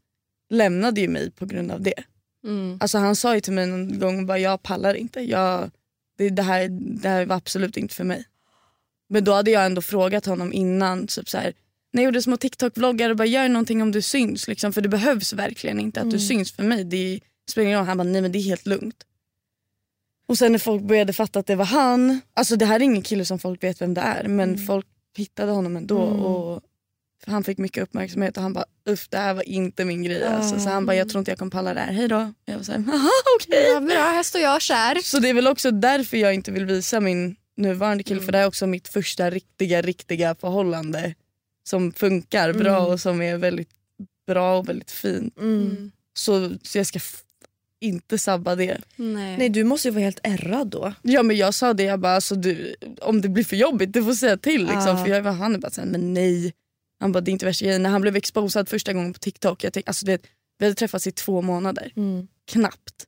lämnade 0.49 1.01
ju 1.01 1.07
mig 1.07 1.31
på 1.31 1.45
grund 1.45 1.71
av 1.71 1.81
det. 1.81 2.03
Mm. 2.43 2.77
Alltså 2.79 2.97
han 2.97 3.15
sa 3.15 3.35
ju 3.35 3.41
till 3.41 3.53
mig 3.53 3.67
någon 3.67 3.99
gång 3.99 4.25
bara 4.25 4.39
jag 4.39 4.63
pallar 4.63 4.93
inte. 4.93 5.19
Jag, 5.19 5.71
det, 6.17 6.29
det, 6.29 6.41
här, 6.41 6.67
det 7.01 7.09
här 7.09 7.25
var 7.25 7.35
absolut 7.35 7.77
inte 7.77 7.95
för 7.95 8.03
mig. 8.03 8.25
Men 9.09 9.23
då 9.23 9.33
hade 9.33 9.51
jag 9.51 9.65
ändå 9.65 9.81
frågat 9.81 10.25
honom 10.25 10.53
innan. 10.53 11.07
Typ 11.07 11.29
så 11.29 11.37
här, 11.37 11.53
när 11.93 12.03
jag 12.03 12.05
gjorde 12.05 12.21
små 12.21 12.37
TikTok-vloggar 12.37 13.09
och 13.09 13.15
bara 13.15 13.25
gör 13.25 13.49
någonting 13.49 13.81
om 13.81 13.91
du 13.91 14.01
syns. 14.01 14.47
Liksom, 14.47 14.73
för 14.73 14.81
det 14.81 14.89
behövs 14.89 15.33
verkligen 15.33 15.79
inte 15.79 16.01
att 16.01 16.11
du 16.11 16.19
syns 16.19 16.51
för 16.51 16.63
mig. 16.63 16.83
Det 16.83 17.19
spelar 17.49 17.65
ingen 17.65 17.79
roll. 17.79 17.87
Han 17.87 17.97
bara 17.97 18.03
nej 18.03 18.21
men 18.21 18.31
det 18.31 18.39
är 18.39 18.43
helt 18.43 18.65
lugnt. 18.65 19.05
Och 20.27 20.37
sen 20.37 20.51
när 20.51 20.59
folk 20.59 20.83
började 20.83 21.13
fatta 21.13 21.39
att 21.39 21.45
det 21.45 21.55
var 21.55 21.65
han. 21.65 22.21
Alltså 22.33 22.55
det 22.55 22.65
här 22.65 22.75
är 22.75 22.83
ingen 22.83 23.01
kille 23.01 23.25
som 23.25 23.39
folk 23.39 23.63
vet 23.63 23.81
vem 23.81 23.93
det 23.93 24.01
är. 24.01 24.27
Men 24.27 24.57
folk 24.57 24.85
hittade 25.17 25.51
honom 25.51 25.77
ändå. 25.77 25.99
Och 25.99 26.61
han 27.27 27.43
fick 27.43 27.57
mycket 27.57 27.83
uppmärksamhet 27.83 28.37
och 28.37 28.43
han 28.43 28.53
bara 28.53 28.65
uff 28.89 29.07
det 29.09 29.17
här 29.17 29.33
var 29.33 29.49
inte 29.49 29.85
min 29.85 30.03
grej. 30.03 30.23
Alltså. 30.23 30.59
Så 30.59 30.69
han 30.69 30.85
bara 30.85 30.95
jag 30.95 31.09
tror 31.09 31.19
inte 31.19 31.31
jag 31.31 31.37
kommer 31.39 31.51
palla 31.51 31.73
det 31.73 31.79
här. 31.79 31.93
Hej 31.93 32.07
då. 32.07 32.33
Jag 32.45 32.55
var 32.55 32.63
såhär 32.63 32.83
jaha 32.87 33.09
okej. 33.39 33.65
Ja, 33.73 33.79
bra, 33.79 33.95
här 33.95 34.23
står 34.23 34.41
jag 34.41 34.61
kär. 34.61 34.95
Så 35.03 35.19
det 35.19 35.29
är 35.29 35.33
väl 35.33 35.47
också 35.47 35.71
därför 35.71 36.17
jag 36.17 36.33
inte 36.33 36.51
vill 36.51 36.65
visa 36.65 36.99
min 36.99 37.35
nuvarande 37.57 38.03
kille 38.03 38.17
Mm. 38.17 38.25
för 38.25 38.31
det 38.31 38.37
är 38.37 38.47
också 38.47 38.67
mitt 38.67 38.87
första 38.87 39.29
riktiga 39.29 39.81
riktiga 39.81 40.35
förhållande 40.35 41.15
som 41.63 41.93
funkar 41.93 42.53
bra 42.53 42.77
Mm. 42.77 42.91
och 42.91 42.99
som 42.99 43.21
är 43.21 43.37
väldigt 43.37 43.69
bra 44.27 44.57
och 44.57 44.69
väldigt 44.69 44.91
fint. 44.91 45.37
Mm. 45.39 45.91
Så, 46.13 46.49
så 46.63 46.77
jag 46.77 46.87
ska 46.87 46.99
inte 47.81 48.17
sabba 48.17 48.55
det. 48.55 48.77
Nej. 48.95 49.37
Nej 49.37 49.49
du 49.49 49.63
måste 49.63 49.87
ju 49.87 49.91
vara 49.93 50.03
helt 50.03 50.19
ärrad 50.23 50.67
då. 50.67 50.93
Ja 51.01 51.23
men 51.23 51.37
jag 51.37 51.53
sa 51.53 51.73
det, 51.73 51.83
jag 51.83 51.99
bara 51.99 52.15
alltså, 52.15 52.35
du, 52.35 52.75
om 53.01 53.21
det 53.21 53.29
blir 53.29 53.43
för 53.43 53.55
jobbigt 53.55 53.93
du 53.93 54.03
får 54.03 54.13
säga 54.13 54.37
till. 54.37 54.61
Liksom. 54.61 54.97
Ja. 54.97 55.03
För 55.05 55.11
jag, 55.11 55.21
var- 55.21 55.31
han 55.31 55.55
är 55.55 55.59
bara 55.59 55.71
såhär, 55.71 55.87
men 55.87 56.13
nej. 56.13 56.53
Han 57.01 57.11
bara 57.11 57.21
det 57.21 57.31
är 57.31 57.33
inte 57.33 57.45
värsta 57.45 57.65
grejen. 57.65 57.83
När 57.83 57.89
han 57.89 58.01
blev 58.01 58.15
exposad 58.15 58.69
första 58.69 58.93
gången 58.93 59.13
på 59.13 59.19
TikTok, 59.19 59.63
jag 59.63 59.73
tänkte, 59.73 59.89
alltså, 59.89 60.05
vet, 60.05 60.21
vi 60.57 60.65
hade 60.65 60.75
träffats 60.75 61.07
i 61.07 61.11
två 61.11 61.41
månader. 61.41 61.91
Mm. 61.95 62.27
knappt. 62.51 63.07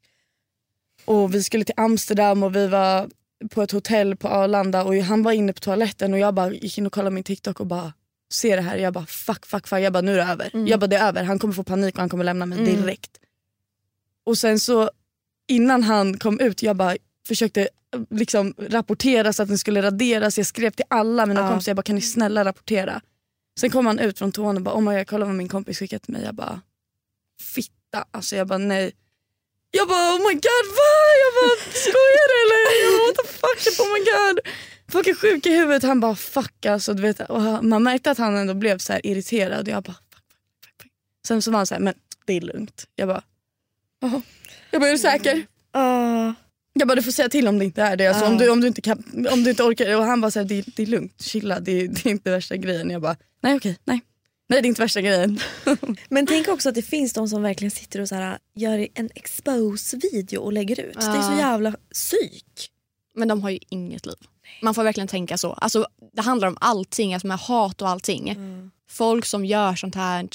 Och 1.06 1.34
vi 1.36 1.44
skulle 1.44 1.64
till 1.66 1.74
Amsterdam 1.78 2.44
och 2.44 2.56
vi 2.56 2.68
var 2.68 3.10
på 3.52 3.62
ett 3.62 3.72
hotell 3.72 4.16
på 4.16 4.28
Arlanda 4.28 4.84
och 4.84 4.96
han 4.96 5.24
var 5.24 5.32
inne 5.32 5.54
på 5.54 5.60
toaletten 5.60 6.14
och 6.14 6.20
jag 6.20 6.34
bara 6.34 6.52
gick 6.54 6.78
in 6.78 6.86
och 6.86 6.94
kollade 6.94 7.14
min 7.16 7.24
TikTok 7.24 7.60
och 7.60 7.68
bara 7.68 7.94
ser 8.34 8.56
det 8.56 8.62
här. 8.64 8.78
Jag 8.78 8.94
bara 8.94 9.06
fuck, 9.06 9.46
fuck, 9.46 9.68
fuck. 9.68 9.80
Jag 9.80 9.94
bara 9.94 10.02
nu 10.02 10.12
är 10.20 10.26
det 10.26 10.32
över. 10.32 10.68
Jag 10.68 10.80
bara 10.80 10.88
det 10.88 10.96
är 10.96 11.08
över. 11.08 11.24
Han 11.24 11.40
kommer 11.40 11.54
få 11.54 11.64
panik 11.64 11.96
och 11.96 12.00
han 12.00 12.10
kommer 12.10 12.24
lämna 12.24 12.46
mig 12.46 12.66
direkt. 12.66 13.12
Och 14.26 14.38
sen 14.38 14.60
så 14.60 14.92
innan 15.48 15.84
han 15.84 16.18
kom 16.18 16.40
ut, 16.40 16.64
jag 16.64 16.76
bara 16.76 16.96
försökte 17.28 17.70
liksom 18.10 18.54
rapportera 18.58 19.34
så 19.34 19.44
att 19.44 19.50
den 19.50 19.58
skulle 19.58 19.82
raderas. 19.82 20.38
Jag 20.38 20.48
skrev 20.48 20.72
till 20.72 20.86
alla 20.88 21.26
mina 21.26 21.42
Ja. 21.42 21.50
kompisar, 21.50 21.70
jag 21.70 21.76
bara 21.78 21.84
kan 21.84 21.96
ni 21.96 22.02
snälla 22.02 22.46
rapportera. 22.46 23.02
Sen 23.60 23.70
kom 23.70 23.86
han 23.86 24.00
ut 24.00 24.18
från 24.18 24.32
toan 24.32 24.58
och 24.58 24.64
bara 24.64 24.76
oh 24.76 24.82
my 24.82 24.98
God, 24.98 25.08
kolla 25.08 25.26
vad 25.26 25.36
min 25.36 25.50
kompis 25.50 25.80
skickat 25.80 26.04
till 26.04 26.14
mig. 26.14 26.24
Jag 26.24 26.36
bara 26.36 26.62
fitta. 27.56 28.06
Alltså 28.12 28.36
jag 28.36 28.48
bara 28.48 28.58
nej. 28.58 28.92
Jag 29.72 29.88
bara 29.88 30.14
oh 30.16 30.20
my 30.20 30.34
god 30.34 30.66
va? 30.78 30.94
Jag 31.24 31.32
bara 31.38 31.74
skojar 31.74 32.28
du 32.32 32.36
eller? 32.44 32.84
Jag 32.84 33.00
bara, 33.00 33.08
what 33.08 33.16
the 33.18 33.28
fuck? 33.34 33.80
Oh 33.80 33.94
my 33.94 34.00
god. 34.00 34.40
Folk 34.92 35.08
är 35.08 35.14
sjuka 35.16 35.50
i 35.50 35.56
huvudet. 35.56 35.84
Han 35.84 36.00
bara 36.00 36.16
fuck 36.16 36.66
alltså. 36.66 36.94
Du 36.94 37.02
vet, 37.02 37.20
och 37.20 37.66
man 37.66 37.84
märkte 37.84 38.12
att 38.12 38.18
han 38.18 38.36
ändå 38.38 38.54
blev 38.54 38.78
så 38.78 38.94
här 38.94 39.06
irriterad. 39.06 39.68
Jag 39.68 39.84
bara 39.84 39.94
fuck, 39.94 40.04
fuck, 40.14 40.24
fuck, 40.66 40.74
fuck. 40.82 40.92
Sen 41.28 41.42
så 41.42 41.52
var 41.52 41.58
han 41.58 41.68
så 41.68 41.74
här, 41.74 41.82
men 41.82 41.94
det 42.26 42.34
är 42.34 42.42
lugnt. 42.42 42.88
Jag 42.96 43.08
bara 43.08 43.24
jaha. 44.02 44.22
Jag 44.72 44.82
bara 44.82 44.88
är 44.88 44.92
du 44.94 45.00
säker? 45.00 45.46
Ah. 46.76 46.80
Jag 46.80 46.88
bara 46.88 46.96
du 46.96 47.04
får 47.04 47.12
säga 47.12 47.30
till 47.30 47.48
om 47.48 47.60
det 47.60 47.66
inte 47.66 47.82
är 47.82 47.96
det. 47.98 48.08
Alltså, 48.08 48.24
Ja. 48.26 48.30
om, 48.32 48.38
du, 48.38 48.50
om, 48.50 48.62
du 48.62 48.68
inte 48.68 48.82
kan, 48.82 49.28
om 49.32 49.44
du 49.44 49.50
inte 49.50 49.64
orkar. 49.64 49.96
Och 49.98 50.04
han 50.04 50.22
bara 50.22 50.32
så 50.32 50.40
här, 50.40 50.46
det, 50.46 50.66
det 50.76 50.84
är 50.84 50.88
lugnt, 50.88 51.22
chilla. 51.22 51.60
Det, 51.60 51.88
det 51.88 52.06
är 52.06 52.12
inte 52.12 52.32
värsta 52.32 52.56
grejen. 52.58 52.90
Jag 52.90 53.02
bara 53.02 53.16
nej 53.44 53.56
okej, 53.56 53.78
nej. 53.84 54.02
Nej 54.50 54.62
det 54.62 54.66
är 54.68 54.70
inte 54.70 54.82
värsta 54.82 55.02
grejen. 55.02 55.40
Men 56.10 56.28
tänk 56.28 56.48
också 56.48 56.70
att 56.70 56.76
det 56.76 56.82
finns 56.82 57.14
de 57.14 57.28
som 57.28 57.42
verkligen 57.42 57.72
sitter 57.72 58.00
och 58.02 58.08
så 58.10 58.16
här, 58.16 58.38
gör 58.56 58.88
en 58.94 59.10
expose-video 59.16 60.40
och 60.40 60.54
lägger 60.54 60.80
ut. 60.80 60.94
Det 60.94 61.00
är 61.06 61.22
så 61.22 61.32
Ja. 61.32 61.38
jävla 61.38 61.76
psyk. 61.94 62.70
Men 63.16 63.28
de 63.28 63.42
har 63.44 63.50
ju 63.50 63.60
inget 63.70 64.06
liv. 64.06 64.16
Man 64.62 64.74
får 64.76 64.84
verkligen 64.84 65.08
tänka 65.08 65.38
så. 65.38 65.54
Alltså, 65.54 65.88
det 66.14 66.22
handlar 66.22 66.48
om 66.48 66.58
allting, 66.62 67.14
alltså 67.14 67.28
med 67.28 67.38
hat 67.38 67.82
och 67.82 67.90
allting. 67.90 68.38
Folk 68.90 69.26
som 69.26 69.46
gör 69.46 69.76
sånt 69.76 69.96
här 69.96 70.28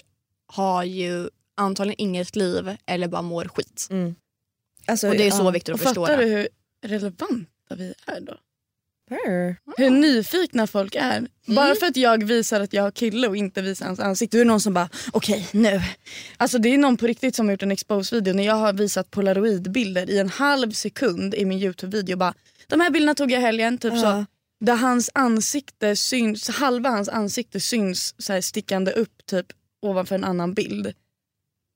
har 0.52 0.84
ju 0.84 1.28
antagligen 1.56 2.00
inget 2.00 2.36
liv 2.36 2.76
eller 2.86 3.08
bara 3.08 3.22
mår 3.22 3.44
skit. 3.44 3.88
Alltså, 4.88 5.08
Och 5.08 5.16
det 5.16 5.26
är 5.26 5.30
så 5.30 5.44
ja. 5.44 5.50
viktigt 5.50 5.74
Och 5.74 5.80
att 5.80 5.86
förstå 5.86 6.06
fattar 6.06 6.22
du 6.22 6.26
hur 6.26 6.48
relevanta 6.82 7.74
vi 7.76 7.94
är 8.06 8.20
då? 8.20 8.34
Brr. 9.08 9.56
Hur 9.76 9.90
nyfikna 9.90 10.66
folk 10.66 10.94
är. 10.94 11.28
Bara 11.46 11.74
för 11.74 11.86
att 11.86 11.96
jag 11.96 12.24
visar 12.24 12.60
att 12.60 12.72
jag 12.72 12.82
har 12.82 12.90
kille 12.90 13.28
och 13.28 13.36
inte 13.36 13.62
visar 13.62 13.86
hans 13.86 14.00
ansikte. 14.00 14.36
Då 14.36 14.40
är 14.40 14.44
det 14.44 14.48
någon 14.48 14.60
som 14.60 14.74
bara 14.74 14.88
okej 15.12 15.48
nu. 15.52 15.80
Alltså 16.36 16.58
det 16.58 16.68
är 16.68 16.78
någon 16.78 16.96
på 16.96 17.06
riktigt 17.06 17.34
som 17.36 17.46
har 17.46 17.52
gjort 17.52 17.62
en 17.62 17.70
expose-video 17.70 18.34
när 18.34 18.46
jag 18.46 18.54
har 18.54 18.72
visat 18.72 19.10
polaroidbilder 19.10 20.10
i 20.10 20.18
en 20.18 20.28
halv 20.28 20.70
sekund 20.70 21.34
i 21.34 21.44
min 21.44 21.58
Youtube-video. 21.58 22.16
Bara, 22.16 22.34
De 22.66 22.80
här 22.80 22.90
bilderna 22.90 23.14
tog 23.14 23.32
jag 23.32 23.40
helgen. 23.40 23.78
Typ 23.78 23.92
så. 23.92 23.98
Ja. 23.98 24.24
Där 24.60 24.76
hans 24.76 25.10
ansikte 25.14 25.96
syns, 25.96 26.48
halva 26.48 26.90
hans 26.90 27.08
ansikte 27.08 27.60
syns 27.60 28.14
så 28.18 28.32
här 28.32 28.40
stickande 28.40 28.92
upp 28.92 29.26
typ 29.26 29.46
ovanför 29.82 30.14
en 30.14 30.24
annan 30.24 30.54
bild. 30.54 30.94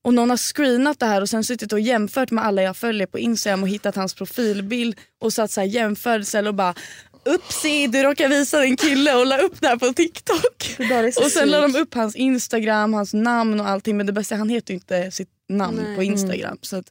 Och 0.04 0.14
någon 0.14 0.30
har 0.30 0.36
screenat 0.36 0.98
det 1.00 1.06
här 1.06 1.20
och 1.20 1.28
sen 1.28 1.44
suttit 1.44 1.72
och 1.72 1.80
jämfört 1.80 2.30
med 2.30 2.44
alla 2.44 2.62
jag 2.62 2.76
följer 2.76 3.06
på 3.06 3.18
Instagram 3.18 3.62
och 3.62 3.68
hittat 3.68 3.96
hans 3.96 4.14
profilbild 4.14 4.96
och 5.20 5.32
satt 5.32 5.50
så 5.50 5.60
här 5.60 5.68
jämförelser 5.68 6.46
och 6.48 6.54
bara 6.54 6.74
Upsi, 7.24 7.86
du 7.86 8.02
råkar 8.02 8.28
visa 8.28 8.60
din 8.60 8.76
kille 8.76 9.14
och 9.14 9.26
la 9.26 9.38
upp 9.38 9.60
det 9.60 9.66
här 9.68 9.76
på 9.76 9.92
TikTok. 9.92 10.76
Och 11.24 11.30
sen 11.30 11.48
la 11.50 11.60
de 11.60 11.76
upp 11.76 11.94
hans 11.94 12.16
Instagram, 12.16 12.94
hans 12.94 13.14
namn 13.14 13.60
och 13.60 13.68
allting 13.68 13.96
men 13.96 14.06
det 14.06 14.12
bästa 14.12 14.36
han 14.36 14.48
heter 14.48 14.74
ju 14.74 14.74
inte 14.74 15.10
sitt 15.10 15.28
namn 15.48 15.80
Nej. 15.86 15.96
på 15.96 16.02
Instagram. 16.02 16.58
Så 16.62 16.76
att 16.76 16.86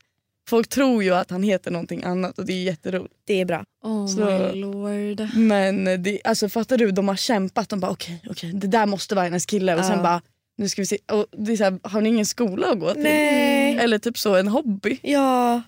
folk 0.50 0.68
tror 0.68 1.04
ju 1.04 1.16
att 1.16 1.30
han 1.32 1.44
heter 1.44 1.72
någonting 1.72 2.04
annat 2.04 2.40
och 2.40 2.46
det 2.46 2.54
är 2.54 2.64
jätteroligt. 2.64 3.14
Det 3.28 3.42
är 3.42 3.46
bra. 3.46 3.64
Oh 3.84 4.08
Så- 4.08 4.26
my 4.26 4.62
lord. 4.62 5.28
Men 5.36 6.04
det, 6.04 6.22
alltså, 6.24 6.50
fattar 6.50 6.78
du, 6.78 6.92
de 6.92 7.08
har 7.08 7.16
kämpat. 7.16 7.70
De 7.70 7.80
bara 7.80 7.92
okej, 7.92 8.24
okej, 8.30 8.52
det 8.54 8.68
där 8.68 8.86
måste 8.86 9.16
vara 9.16 9.26
hennes 9.26 9.46
kille. 9.46 9.76
Och 9.76 9.86
sen 9.86 9.98
Ja. 9.98 10.04
bara, 10.04 10.22
nu 10.62 10.70
ska 10.70 10.82
vi 10.82 10.86
se. 10.86 10.98
Och 11.12 11.26
det 11.32 11.52
är 11.52 11.58
så 11.58 11.64
här, 11.64 11.80
har 11.84 12.02
ni 12.02 12.10
ingen 12.10 12.26
skola 12.26 12.68
att 12.68 12.80
gå 12.80 12.94
till? 12.94 13.04
Nej. 13.04 13.78
Eller 13.78 14.00
typ 14.00 14.18
så 14.18 14.36
en 14.36 14.48
hobby. 14.48 15.00
Ja. 15.02 15.62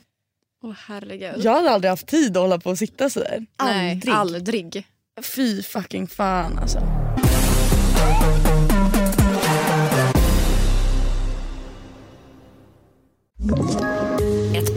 Åh 0.64 0.74
herregud. 0.88 1.36
Jag 1.38 1.54
hade 1.54 1.70
aldrig 1.72 1.90
haft 1.90 2.08
tid 2.08 2.38
att 2.38 2.44
hålla 2.44 2.60
på 2.60 2.70
och 2.70 2.78
sitta 2.78 3.10
sådär. 3.10 3.46
Nej, 3.64 3.92
aldrig. 3.92 4.14
aldrig. 4.14 4.88
Fy 5.22 5.64
fucking 5.64 6.08
fan 6.08 6.60
alltså. 6.60 6.80
Ett 13.58 14.03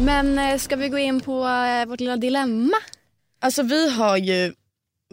Men 0.00 0.38
eh, 0.38 0.58
ska 0.58 0.76
vi 0.76 0.88
gå 0.88 0.98
in 0.98 1.20
på 1.20 1.46
eh, 1.46 1.86
vårt 1.86 2.00
lilla 2.00 2.16
dilemma? 2.16 2.76
Alltså 3.38 3.62
vi 3.62 3.90
har 3.90 4.16
ju, 4.16 4.54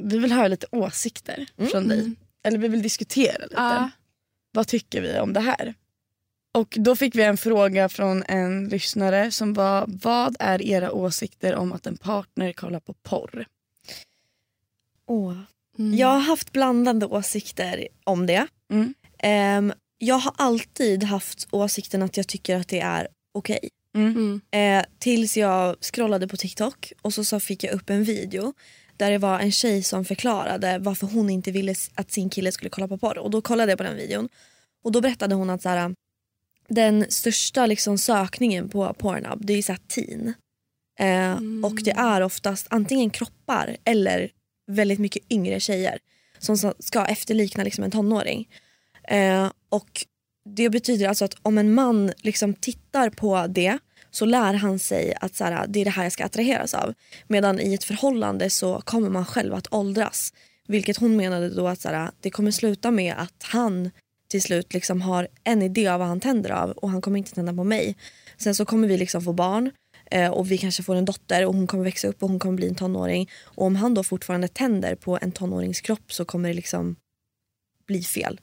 vi 0.02 0.18
vill 0.18 0.32
höra 0.32 0.48
lite 0.48 0.68
åsikter 0.72 1.46
från 1.72 1.88
dig. 1.88 2.12
Eller 2.44 2.58
vi 2.58 2.68
vill 2.68 2.82
diskutera 2.82 3.44
lite. 3.44 3.56
Ja. 3.56 3.90
Vad 4.52 4.68
tycker 4.68 5.02
vi 5.02 5.20
om 5.20 5.34
det 5.34 5.40
här? 5.40 5.74
Och 6.54 6.78
då 6.80 6.96
fick 6.96 7.16
vi 7.16 7.24
en 7.24 7.38
fråga 7.38 7.90
från 7.90 8.24
en 8.24 8.70
lyssnare 8.70 9.32
som 9.32 9.54
var 9.54 9.86
vad 9.88 10.36
är 10.40 10.62
era 10.62 10.92
åsikter 10.92 11.56
om 11.56 11.74
att 11.74 11.88
en 11.88 11.98
partner 11.98 12.54
kollar 12.54 12.80
på 12.80 12.94
porr? 12.94 13.46
Åh. 15.08 15.38
Jag 15.76 16.08
har 16.08 16.20
haft 16.20 16.52
blandade 16.52 17.06
åsikter 17.06 17.88
om 18.04 18.26
det. 18.26 18.48
Mm. 18.72 18.94
Ehm, 19.20 19.74
jag 19.98 20.16
har 20.16 20.34
alltid 20.38 21.04
haft 21.04 21.48
åsikten 21.52 22.02
att 22.04 22.18
jag 22.18 22.28
tycker 22.28 22.56
att 22.60 22.68
det 22.68 22.80
är 22.80 23.08
okej. 23.32 23.70
Mm. 23.96 24.42
Eh, 24.52 24.86
tills 25.00 25.38
jag 25.38 25.76
scrollade 25.82 26.28
på 26.28 26.38
TikTok 26.38 26.94
och 27.02 27.14
så, 27.14 27.24
så 27.24 27.40
fick 27.40 27.64
jag 27.64 27.74
upp 27.74 27.90
en 27.90 28.04
video 28.04 28.54
där 28.98 29.12
det 29.12 29.18
var 29.18 29.40
en 29.40 29.52
tjej 29.52 29.84
som 29.84 30.06
förklarade 30.06 30.78
varför 30.80 31.08
hon 31.08 31.30
inte 31.30 31.52
ville 31.52 31.76
att 31.96 32.12
sin 32.12 32.30
kille 32.30 32.52
skulle 32.52 32.70
kolla 32.70 32.88
på 32.88 32.98
porr. 32.98 33.18
Och 33.18 33.30
då 33.32 33.42
kollade 33.42 33.72
jag 33.72 33.78
på 33.78 33.84
den 33.84 33.96
videon 33.96 34.30
och 34.84 34.92
då 34.92 35.02
berättade 35.02 35.36
hon 35.36 35.50
att 35.50 35.62
så 35.62 35.70
här, 35.70 35.96
den 36.68 37.06
största 37.10 37.66
liksom 37.66 37.98
sökningen 37.98 38.70
på 38.70 38.94
Pornhub 38.94 39.46
det 39.46 39.54
är 39.54 39.62
så 39.62 39.72
här 39.72 39.80
teen. 39.88 40.34
Eh, 41.00 41.66
Och 41.66 41.84
det 41.84 41.92
är 41.92 42.22
oftast 42.22 42.68
antingen 42.70 43.10
kroppar 43.10 43.78
eller 43.84 44.32
väldigt 44.68 45.00
mycket 45.00 45.24
yngre 45.32 45.60
tjejer 45.60 46.00
som 46.40 46.74
ska 46.80 47.06
efterlikna 47.06 47.64
liksom 47.64 47.84
en 47.84 47.92
tonåring. 47.92 48.50
Eh, 49.08 49.52
och 49.70 50.06
det 50.50 50.70
betyder 50.70 51.08
alltså 51.08 51.26
att 51.26 51.36
om 51.42 51.58
en 51.58 51.74
man 51.74 52.12
liksom 52.22 52.54
tittar 52.54 53.10
på 53.10 53.48
det 53.48 53.78
så 54.12 54.26
lär 54.26 54.54
han 54.54 54.80
sig 54.80 55.14
att 55.22 55.36
så 55.36 55.44
här, 55.44 55.68
det 55.68 55.82
är 55.82 55.86
det 55.86 55.92
här 55.92 56.04
jag 56.04 56.12
ska 56.12 56.26
attraheras 56.26 56.74
av. 56.74 56.94
Medan 57.28 57.60
i 57.60 57.74
ett 57.74 57.84
förhållande 57.84 58.50
så 58.50 58.82
kommer 58.82 59.10
man 59.10 59.26
själv 59.26 59.54
att 59.54 59.74
åldras. 59.74 60.34
Vilket 60.68 60.98
hon 60.98 61.16
menade 61.16 61.50
då 61.50 61.68
att 61.68 61.82
så 61.82 61.90
här, 61.90 62.12
det 62.22 62.30
kommer 62.30 62.52
sluta 62.52 62.92
med 62.92 63.16
att 63.18 63.44
han 63.44 63.92
till 64.28 64.42
slut 64.42 64.74
liksom 64.74 65.02
har 65.02 65.28
en 65.44 65.62
idé 65.62 65.88
av 65.88 66.00
vad 66.00 66.08
han 66.08 66.20
tänder 66.20 66.50
av 66.50 66.72
och 66.72 66.90
han 66.90 67.02
kommer 67.02 67.18
inte 67.18 67.34
tända 67.34 67.54
på 67.54 67.64
mig. 67.64 67.96
Sen 68.38 68.56
så 68.56 68.66
kommer 68.66 68.88
vi 68.88 68.98
liksom 68.98 69.22
få 69.22 69.34
barn 69.34 69.72
eh, 70.12 70.32
och 70.32 70.52
vi 70.52 70.58
kanske 70.58 70.84
får 70.84 70.96
en 70.96 71.06
dotter 71.06 71.46
och 71.46 71.54
hon 71.54 71.68
kommer 71.68 71.84
växa 71.84 72.08
upp 72.08 72.24
och 72.24 72.30
hon 72.30 72.40
kommer 72.40 72.56
bli 72.56 72.68
en 72.68 72.76
tonåring. 72.76 73.30
Och 73.44 73.66
om 73.66 73.76
han 73.76 73.94
då 73.94 74.04
fortfarande 74.04 74.48
tänder 74.48 74.96
på 74.96 75.20
en 75.22 75.32
tonåringskropp 75.32 76.14
så 76.14 76.26
kommer 76.26 76.50
det 76.50 76.56
liksom 76.56 76.96
bli 77.88 78.04
fel. 78.04 78.40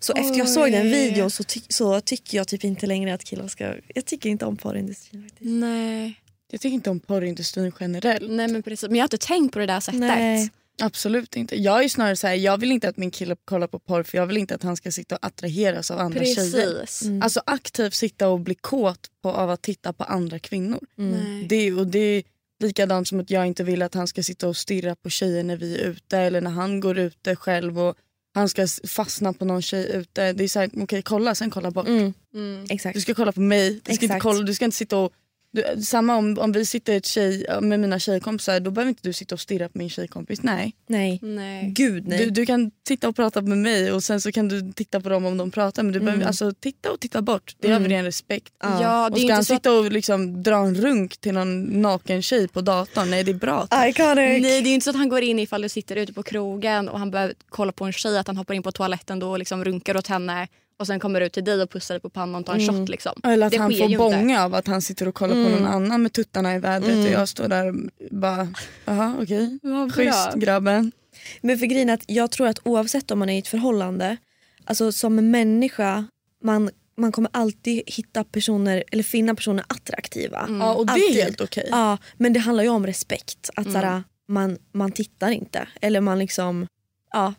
Så 0.00 0.12
efter 0.12 0.38
jag 0.38 0.48
såg 0.48 0.72
den 0.72 0.90
videon 0.90 1.30
så, 1.30 1.44
ty- 1.44 1.60
så 1.68 2.00
tycker 2.00 2.38
jag 2.38 2.48
typ 2.48 2.64
inte 2.64 2.86
längre 2.86 3.14
att 3.14 3.24
killar 3.24 3.48
ska... 3.48 3.74
Jag 3.94 4.04
tycker 4.04 4.30
inte 4.30 4.44
om 4.46 4.56
porrindustrin 4.56 5.22
faktiskt. 5.22 5.50
Nej. 5.50 6.20
Jag 6.50 6.60
tycker 6.60 6.74
inte 6.74 6.90
om 6.90 7.00
porrindustrin 7.00 7.72
generellt. 7.80 8.30
Nej 8.30 8.48
men 8.48 8.62
precis. 8.62 8.88
Men 8.88 8.96
jag 8.96 9.02
har 9.02 9.06
inte 9.06 9.26
tänkt 9.26 9.52
på 9.52 9.58
det 9.58 9.66
där 9.66 9.80
sättet. 9.80 10.00
Nej. 10.00 10.50
Absolut 10.82 11.36
inte. 11.36 11.60
Jag 11.62 11.84
är 11.84 11.88
snarare 11.88 12.16
så 12.16 12.26
här, 12.26 12.34
jag 12.34 12.58
vill 12.58 12.72
inte 12.72 12.88
att 12.88 12.96
min 12.96 13.10
kille 13.10 13.36
kollar 13.44 13.66
på 13.66 13.78
porr 13.78 14.02
för 14.02 14.18
jag 14.18 14.26
vill 14.26 14.36
inte 14.36 14.54
att 14.54 14.62
han 14.62 14.76
ska 14.76 14.92
sitta 14.92 15.14
och 15.16 15.26
attraheras 15.26 15.90
av 15.90 15.98
andra 15.98 16.24
tjejer. 16.24 16.80
Precis. 16.80 17.02
Mm. 17.02 17.22
Alltså 17.22 17.42
aktivt 17.46 17.94
sitta 17.94 18.28
och 18.28 18.40
bli 18.40 18.54
kåt 18.54 19.10
på, 19.22 19.30
av 19.30 19.50
att 19.50 19.62
titta 19.62 19.92
på 19.92 20.04
andra 20.04 20.38
kvinnor. 20.38 20.80
Nej. 20.94 21.46
Det, 21.48 21.72
och 21.72 21.86
det 21.86 21.98
är 21.98 22.22
likadant 22.62 23.08
som 23.08 23.20
att 23.20 23.30
jag 23.30 23.46
inte 23.46 23.64
vill 23.64 23.82
att 23.82 23.94
han 23.94 24.08
ska 24.08 24.22
sitta 24.22 24.48
och 24.48 24.56
stirra 24.56 24.94
på 24.94 25.10
tjejer 25.10 25.44
när 25.44 25.56
vi 25.56 25.80
är 25.80 25.84
ute 25.84 26.18
eller 26.18 26.40
när 26.40 26.50
han 26.50 26.80
går 26.80 26.98
ute 26.98 27.36
själv 27.36 27.80
och 27.80 27.96
han 28.34 28.48
ska 28.48 28.66
fastna 28.88 29.32
på 29.32 29.44
någon 29.44 29.62
tjej 29.62 29.90
ute. 29.96 30.32
Det 30.32 30.44
är 30.44 30.48
såhär, 30.48 30.70
okej 30.76 31.02
kolla 31.02 31.34
sen 31.34 31.50
kolla 31.50 31.70
bort. 31.70 31.88
Mm, 31.88 32.12
Mm. 32.34 32.66
exakt. 32.70 32.94
Du 32.94 33.00
ska 33.00 33.14
kolla 33.14 33.32
på 33.32 33.40
mig, 33.40 33.80
du 33.84 33.94
ska, 33.94 34.04
inte, 34.04 34.18
kolla, 34.20 34.42
du 34.42 34.54
ska 34.54 34.64
inte 34.64 34.76
sitta 34.76 34.96
och 34.96 35.12
du, 35.52 35.82
samma 35.82 36.16
om, 36.16 36.38
om 36.38 36.52
vi 36.52 36.66
sitter 36.66 36.96
ett 36.96 37.06
tjej, 37.06 37.46
med 37.60 37.80
mina 37.80 37.98
tjejkompisar 37.98 38.60
då 38.60 38.70
behöver 38.70 38.88
inte 38.88 39.02
du 39.08 39.12
sitta 39.12 39.34
och 39.34 39.40
stirra 39.40 39.68
på 39.68 39.78
min 39.78 39.90
tjejkompis. 39.90 40.42
Nej. 40.42 40.74
Nej. 40.86 41.18
Nej. 41.22 41.66
Gud 41.70 42.08
nej. 42.08 42.18
Du, 42.24 42.30
du 42.30 42.46
kan 42.46 42.70
titta 42.86 43.08
och 43.08 43.16
prata 43.16 43.40
med 43.42 43.58
mig 43.58 43.92
och 43.92 44.04
sen 44.04 44.20
så 44.20 44.32
kan 44.32 44.48
du 44.48 44.72
titta 44.72 45.00
på 45.00 45.08
dem 45.08 45.24
om 45.26 45.36
de 45.36 45.50
pratar 45.50 45.82
men 45.82 45.92
du 45.92 45.98
behöver 45.98 46.16
Mm. 46.16 46.26
alltså 46.26 46.52
titta 46.60 46.92
och 46.92 47.00
titta 47.00 47.22
bort. 47.22 47.56
Det 47.60 47.68
är 47.68 47.76
Mm. 47.76 47.88
ren 47.88 48.04
respekt. 48.04 48.52
Ja. 48.62 48.82
Ja, 48.82 49.04
Och 49.04 49.10
det 49.10 49.16
är 49.16 49.18
ska 49.18 49.22
inte 49.22 49.34
han 49.34 49.44
sitta 49.44 49.72
och 49.72 49.92
liksom 49.92 50.42
dra 50.42 50.56
en 50.56 50.74
runk 50.74 51.16
till 51.16 51.34
någon 51.34 51.82
naken 51.82 52.22
tjej 52.22 52.48
på 52.48 52.60
datorn? 52.60 53.10
Nej 53.10 53.24
det 53.24 53.30
är 53.30 53.34
bra. 53.34 53.68
Iconic. 53.88 54.16
nej, 54.16 54.62
det 54.62 54.68
är 54.68 54.74
inte 54.74 54.84
så 54.84 54.90
att 54.90 54.96
han 54.96 55.08
går 55.08 55.22
in 55.22 55.38
ifall 55.38 55.62
du 55.62 55.68
sitter 55.68 55.96
ute 55.96 56.12
på 56.12 56.22
krogen 56.22 56.88
och 56.88 56.98
han 56.98 57.10
behöver 57.10 57.34
kolla 57.48 57.72
på 57.72 57.84
en 57.84 57.92
tjej 57.92 58.18
att 58.18 58.26
han 58.26 58.36
hoppar 58.36 58.54
in 58.54 58.62
på 58.62 58.72
toaletten 58.72 59.18
då 59.18 59.30
och 59.30 59.38
liksom 59.38 59.64
runkar 59.64 59.96
åt 59.96 60.06
henne 60.06 60.48
och 60.80 60.86
sen 60.86 61.00
kommer 61.00 61.20
ut 61.20 61.32
till 61.32 61.44
dig 61.44 61.62
och 61.62 61.70
pussar 61.70 61.94
dig 61.94 62.00
på 62.02 62.10
pannan 62.10 62.40
och 62.40 62.46
tar 62.46 62.54
en 62.54 62.60
Mm. 62.60 62.76
shot. 62.80 62.88
Liksom. 62.88 63.20
Eller 63.24 63.46
att 63.46 63.52
Det 63.52 63.58
han 63.58 63.70
får 63.72 63.80
inte. 63.86 63.96
bånga 63.98 64.44
av 64.44 64.54
att 64.54 64.66
han 64.66 64.82
sitter 64.82 65.08
och 65.08 65.14
kollar 65.14 65.34
på 65.34 65.40
Mm. 65.40 65.52
någon 65.52 65.66
annan 65.66 66.02
med 66.02 66.12
tuttarna 66.12 66.54
i 66.54 66.58
vädret 66.58 66.92
Mm. 66.94 67.06
och 67.06 67.12
jag 67.12 67.28
står 67.28 67.48
där 67.48 67.68
och 67.68 67.74
bara, 68.10 68.48
jaha 68.84 69.14
okej, 69.22 69.58
Vad 69.62 69.94
schysst 69.94 70.34
grabben. 70.34 70.92
Men 71.40 71.58
för 71.58 71.66
grejen 71.66 71.90
att 71.90 72.02
jag 72.06 72.30
tror 72.30 72.46
att 72.46 72.58
oavsett 72.64 73.10
om 73.10 73.18
man 73.18 73.30
är 73.30 73.34
i 73.34 73.38
ett 73.38 73.48
förhållande, 73.48 74.16
alltså 74.64 74.92
som 74.92 75.30
människa, 75.30 76.04
man, 76.44 76.70
man 76.96 77.12
kommer 77.12 77.30
alltid 77.32 77.82
hitta 77.86 78.24
personer, 78.24 78.84
eller 78.92 79.02
finna 79.02 79.34
personer 79.34 79.64
attraktiva. 79.68 80.46
Ja 80.48 80.74
och 80.74 80.86
det 80.86 80.92
Alltid. 80.92 81.18
är 81.18 81.22
helt 81.24 81.40
okej. 81.40 81.68
Ja, 81.70 81.98
men 82.16 82.32
det 82.32 82.40
handlar 82.40 82.64
ju 82.64 82.70
om 82.70 82.86
respekt. 82.86 83.50
Att 83.56 83.66
Mm. 83.66 83.72
såhär, 83.82 84.02
man, 84.28 84.58
man 84.72 84.92
tittar 84.92 85.30
inte. 85.30 85.68
Eller 85.80 86.00
man 86.00 86.18
liksom, 86.18 86.66
ja. 87.12 87.34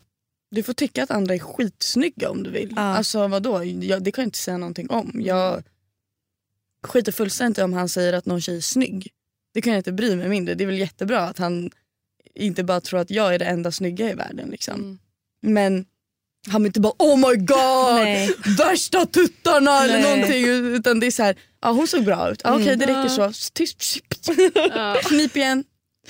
Du 0.51 0.63
får 0.63 0.73
tycka 0.73 1.03
att 1.03 1.11
andra 1.11 1.33
är 1.35 1.39
skitsnygga 1.39 2.29
om 2.29 2.43
du 2.43 2.49
vill. 2.49 2.73
Ja. 2.75 2.81
Alltså 2.81 3.27
vadå, 3.27 3.63
jag, 3.63 4.03
det 4.03 4.11
kan 4.11 4.21
jag 4.21 4.27
inte 4.27 4.37
säga 4.37 4.57
någonting 4.57 4.89
om. 4.89 5.11
Jag 5.25 5.63
skiter 6.87 7.11
fullständigt 7.11 7.63
om 7.63 7.73
han 7.73 7.89
säger 7.89 8.13
att 8.13 8.25
någon 8.25 8.41
tjej 8.41 8.57
är 8.57 8.61
snygg. 8.61 9.07
Det 9.53 9.61
kan 9.61 9.73
jag 9.73 9.79
inte 9.79 9.91
bry 9.91 10.15
mig 10.15 10.29
mindre. 10.29 10.55
Det 10.55 10.63
är 10.63 10.65
väl 10.65 10.77
jättebra 10.79 11.19
att 11.21 11.37
han 11.37 11.71
inte 12.35 12.63
bara 12.63 12.81
tror 12.81 12.99
att 12.99 13.09
jag 13.11 13.35
är 13.35 13.39
det 13.39 13.45
enda 13.45 13.71
snygga 13.71 14.11
i 14.11 14.13
världen. 14.13 14.49
Liksom. 14.49 14.75
Mm. 14.75 14.99
Men 15.41 15.85
han 16.47 16.63
vill 16.63 16.69
inte 16.69 16.79
bara 16.79 16.93
oh 16.99 17.17
my 17.29 17.35
god, 17.35 18.57
värsta 18.57 19.05
tuttarna 19.05 19.83
eller 19.83 19.99
Nej. 19.99 20.15
någonting. 20.15 20.45
Utan 20.75 20.99
det 20.99 21.07
är 21.07 21.11
så 21.11 21.23
här, 21.23 21.35
ja 21.61 21.71
hon 21.71 21.87
såg 21.87 22.05
bra 22.05 22.31
ut. 22.31 22.41
Ja, 22.43 22.55
Okej 22.55 22.75
det 22.75 22.85
räcker 22.85 23.21
Ja. 23.21 23.33
så. 23.33 23.51
Tyst. 23.53 23.83
Knip 25.03 25.35
igen. 25.37 25.63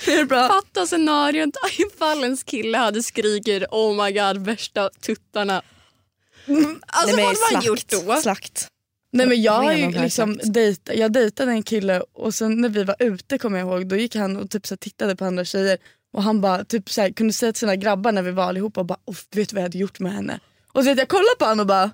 Det 0.04 0.14
är 0.14 0.24
bra. 0.24 0.48
Fatta 0.48 0.86
scenariot 0.86 1.50
ifall 1.78 2.24
ens 2.24 2.42
kille 2.42 2.78
hade 2.78 3.02
skrikit 3.02 3.62
oh 3.70 4.04
my 4.04 4.12
god 4.12 4.38
värsta 4.46 4.90
tuttarna. 5.00 5.62
Alltså 6.86 7.16
Nej, 7.16 7.24
vad 7.24 7.36
hade 7.36 7.54
man 7.56 7.62
gjort 7.64 7.88
då? 7.88 8.16
Slakt. 8.16 8.68
Nej 9.12 9.26
men 9.26 9.42
jag 9.42 9.52
har 9.52 9.72
ju 9.72 9.90
liksom 9.90 10.40
dejt, 10.44 10.94
jag 10.94 11.12
dejtade 11.12 11.52
en 11.52 11.62
kille 11.62 12.02
och 12.12 12.34
sen 12.34 12.60
när 12.60 12.68
vi 12.68 12.84
var 12.84 12.96
ute 12.98 13.38
kommer 13.38 13.58
jag 13.58 13.68
ihåg 13.68 13.86
då 13.88 13.96
gick 13.96 14.14
han 14.16 14.36
och 14.36 14.50
typ 14.50 14.66
så 14.66 14.76
tittade 14.76 15.16
på 15.16 15.24
andra 15.24 15.44
tjejer 15.44 15.78
och 16.12 16.22
han 16.22 16.40
bara 16.40 16.64
typ 16.64 16.90
så 16.90 17.12
kunde 17.14 17.32
säga 17.32 17.52
till 17.52 17.60
sina 17.60 17.76
grabbar 17.76 18.12
när 18.12 18.22
vi 18.22 18.30
var 18.30 18.44
allihopa 18.44 18.80
och 18.80 18.86
bara 18.86 18.98
"Uff, 19.06 19.26
vet 19.32 19.48
du 19.48 19.54
vad 19.54 19.60
jag 19.60 19.64
hade 19.68 19.78
gjort 19.78 19.98
med 20.00 20.12
henne? 20.12 20.40
Och 20.72 20.82
så 20.82 20.88
vet 20.90 20.98
jag 20.98 21.08
kollade 21.08 21.34
på 21.38 21.44
honom 21.44 21.60
och 21.60 21.66
bara 21.66 21.90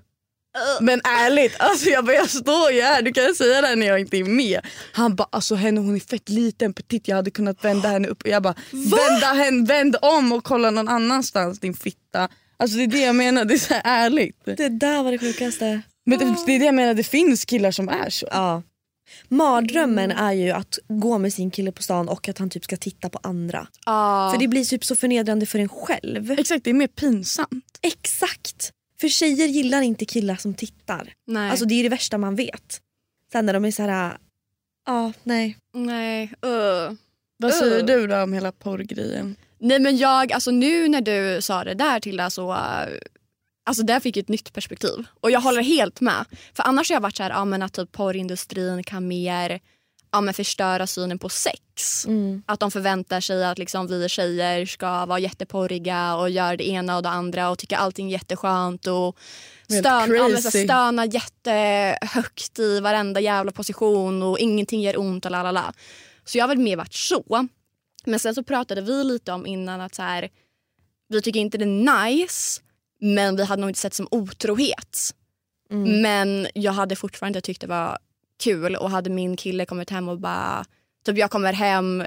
men 0.81 1.01
ärligt, 1.05 1.57
alltså 1.59 1.89
jag, 1.89 2.05
bara, 2.05 2.17
jag 2.17 2.31
står 2.31 2.73
ju 2.73 2.81
här, 2.81 3.03
du 3.03 3.13
kan 3.13 3.35
säga 3.35 3.61
det 3.61 3.77
när 3.77 3.87
jag 3.87 4.01
inte 4.01 4.17
är 4.17 4.25
med. 4.25 4.61
Han 4.93 5.17
bara 5.17 5.29
alltså 5.33 5.55
henne 5.55 5.81
hon 5.81 5.97
är 5.97 6.01
fett 6.01 6.29
liten, 6.29 6.73
petit, 6.73 7.09
jag 7.09 7.17
hade 7.17 7.31
kunnat 7.31 7.65
vända 7.65 7.89
henne 7.89 8.09
upp. 8.09 8.23
Och 8.23 8.29
jag 8.29 8.43
bara 8.43 8.55
vända 8.73 9.27
henne, 9.27 9.67
vänd 9.67 9.97
om 10.03 10.33
och 10.33 10.45
kolla 10.45 10.71
någon 10.71 10.89
annanstans 10.89 11.61
din 11.61 11.75
fitta. 11.75 12.29
Alltså 12.57 12.77
det 12.77 12.83
är 12.83 12.87
det 12.87 13.01
jag 13.01 13.17
menar, 13.17 13.45
det 13.45 13.55
är 13.55 13.59
så 13.59 13.75
ärligt. 13.85 14.43
Det 14.45 14.69
där 14.69 15.03
var 15.03 15.13
det 15.13 15.19
sjukaste. 15.19 15.83
Men 16.07 16.19
det, 16.19 16.37
det 16.47 16.53
är 16.53 16.59
det 16.59 16.65
jag 16.65 16.75
menar, 16.75 16.95
det 16.95 17.05
finns 17.05 17.45
killar 17.45 17.71
som 17.71 17.89
är 17.89 18.11
så. 18.11 18.27
Ja. 18.31 18.63
Mardrömmen 19.29 20.11
är 20.11 20.33
ju 20.33 20.51
att 20.51 20.79
gå 20.89 21.19
med 21.19 21.33
sin 21.33 21.51
kille 21.51 21.73
på 21.73 21.83
stan 21.83 22.09
och 22.09 22.29
att 22.29 22.39
han 22.39 22.51
typ 22.51 22.65
ska 22.65 22.77
titta 22.77 23.09
på 23.09 23.21
andra. 23.23 23.67
Ja. 23.87 24.31
För 24.33 24.41
det 24.41 24.49
blir 24.49 24.65
typ 24.65 24.85
så 24.85 24.97
förnedrande 24.97 25.47
för 25.47 25.59
en 25.59 25.69
själv. 25.69 26.31
Exakt, 26.31 26.65
det 26.65 26.71
är 26.71 26.75
mer 26.75 26.87
pinsamt. 26.87 27.79
Exakt! 27.83 28.73
För 29.01 29.09
tjejer 29.09 29.47
gillar 29.47 29.83
inte 29.83 30.05
killar 30.05 30.37
som 30.37 30.55
tittar. 30.55 31.15
Nej. 31.27 31.51
Alltså 31.51 31.65
det 31.65 31.75
är 31.75 31.83
det 31.83 31.89
värsta 31.89 32.19
man 32.19 32.35
vet. 32.35 32.81
Sen 33.33 33.47
när 33.47 33.53
de 33.53 33.65
är 33.65 33.71
så 33.71 33.83
här, 33.83 34.19
ja 34.87 35.13
nej. 35.23 35.57
Nej. 35.75 36.33
Uh. 36.47 36.93
Vad 37.37 37.55
säger 37.55 37.81
Uh. 37.81 37.87
du 37.87 38.07
då 38.07 38.23
om 38.23 38.33
hela 38.33 38.53
porrgrejen? 38.53 39.37
Nej 39.59 39.79
men 39.79 39.97
jag, 39.97 40.33
alltså 40.33 40.51
nu 40.51 40.89
när 40.89 41.01
du 41.01 41.43
sa 41.43 41.65
det 41.65 41.75
där 41.75 42.01
till 42.01 42.23
så 42.31 42.53
uh, 42.53 42.99
Alltså 43.69 43.83
där 43.83 44.01
fick 44.01 44.17
jag 44.17 44.23
ett 44.23 44.29
nytt 44.29 44.53
perspektiv. 44.53 45.07
Och 45.21 45.31
jag 45.31 45.41
håller 45.41 45.63
helt 45.63 46.01
med. 46.01 46.25
För 46.55 46.63
annars 46.63 46.91
har 46.91 46.95
jag 46.95 47.01
varit 47.01 47.17
så 47.17 47.23
här, 47.23 47.31
ja, 47.31 47.45
men 47.45 47.63
att 47.63 47.73
typ 47.73 47.93
porrindustrin 47.93 48.83
kan 48.85 49.09
mer 49.09 49.61
ja, 50.11 50.21
men 50.21 50.35
förstöra 50.35 50.87
synen 50.87 51.19
på 51.19 51.29
sex. 51.29 52.07
Mm. 52.07 52.43
Att 52.47 52.61
de 52.61 52.71
förväntar 52.71 53.21
sig 53.21 53.45
att 53.45 53.59
liksom, 53.59 53.87
vi 53.87 54.09
tjejer 54.09 54.67
ska 54.67 55.07
vara 55.07 55.19
jätteporriga 55.19 56.17
och 56.17 56.31
göra 56.31 56.57
det 56.57 56.69
ena 56.69 56.97
och 56.97 57.03
det 57.03 57.09
andra 57.09 57.51
och 57.51 57.59
tycka 57.59 57.77
allting 57.77 58.09
är 58.09 58.13
jätteskönt 58.13 58.87
och 58.87 59.19
stön, 59.65 60.15
ja, 60.15 60.29
men 60.29 60.43
så 60.43 60.51
stöna 60.51 61.07
jättehögt 61.07 62.59
i 62.59 62.81
varenda 62.81 63.21
jävla 63.21 63.53
position 63.53 64.23
och 64.23 64.39
ingenting 64.39 64.83
gör 64.83 64.99
ont 64.99 65.25
och 65.25 65.31
lalala. 65.31 65.73
Så 66.25 66.39
jag 66.39 66.43
har 66.43 66.49
väl 66.49 66.59
mer 66.59 66.77
varit 66.77 66.95
så. 66.95 67.49
Men 68.05 68.19
sen 68.19 68.35
så 68.35 68.43
pratade 68.43 68.81
vi 68.81 69.05
lite 69.05 69.33
om 69.33 69.47
innan 69.47 69.81
att 69.81 69.95
så 69.95 70.03
här, 70.03 70.29
vi 71.09 71.23
tycker 71.23 71.41
inte 71.41 71.59
det 71.59 71.65
är 71.65 72.07
nice 72.07 72.61
men 73.01 73.37
vi 73.37 73.45
hade 73.45 73.61
nog 73.61 73.71
inte 73.71 73.81
sett 73.81 73.95
som 73.95 74.09
otrohet. 74.11 75.15
Mm. 75.71 76.03
Men 76.03 76.47
jag 76.55 76.73
hade 76.73 76.97
fortfarande 76.97 77.41
tyckt 77.41 77.61
det 77.61 77.67
var 77.67 77.99
kul 78.39 78.77
och 78.77 78.91
hade 78.91 79.11
min 79.11 79.37
kille 79.37 79.67
kommit 79.67 79.91
hem 79.91 80.09
och 80.09 80.19
bara... 80.19 80.65
Typ 81.05 81.19
jag 81.19 81.31
kommer 81.31 81.53
hem 81.53 82.05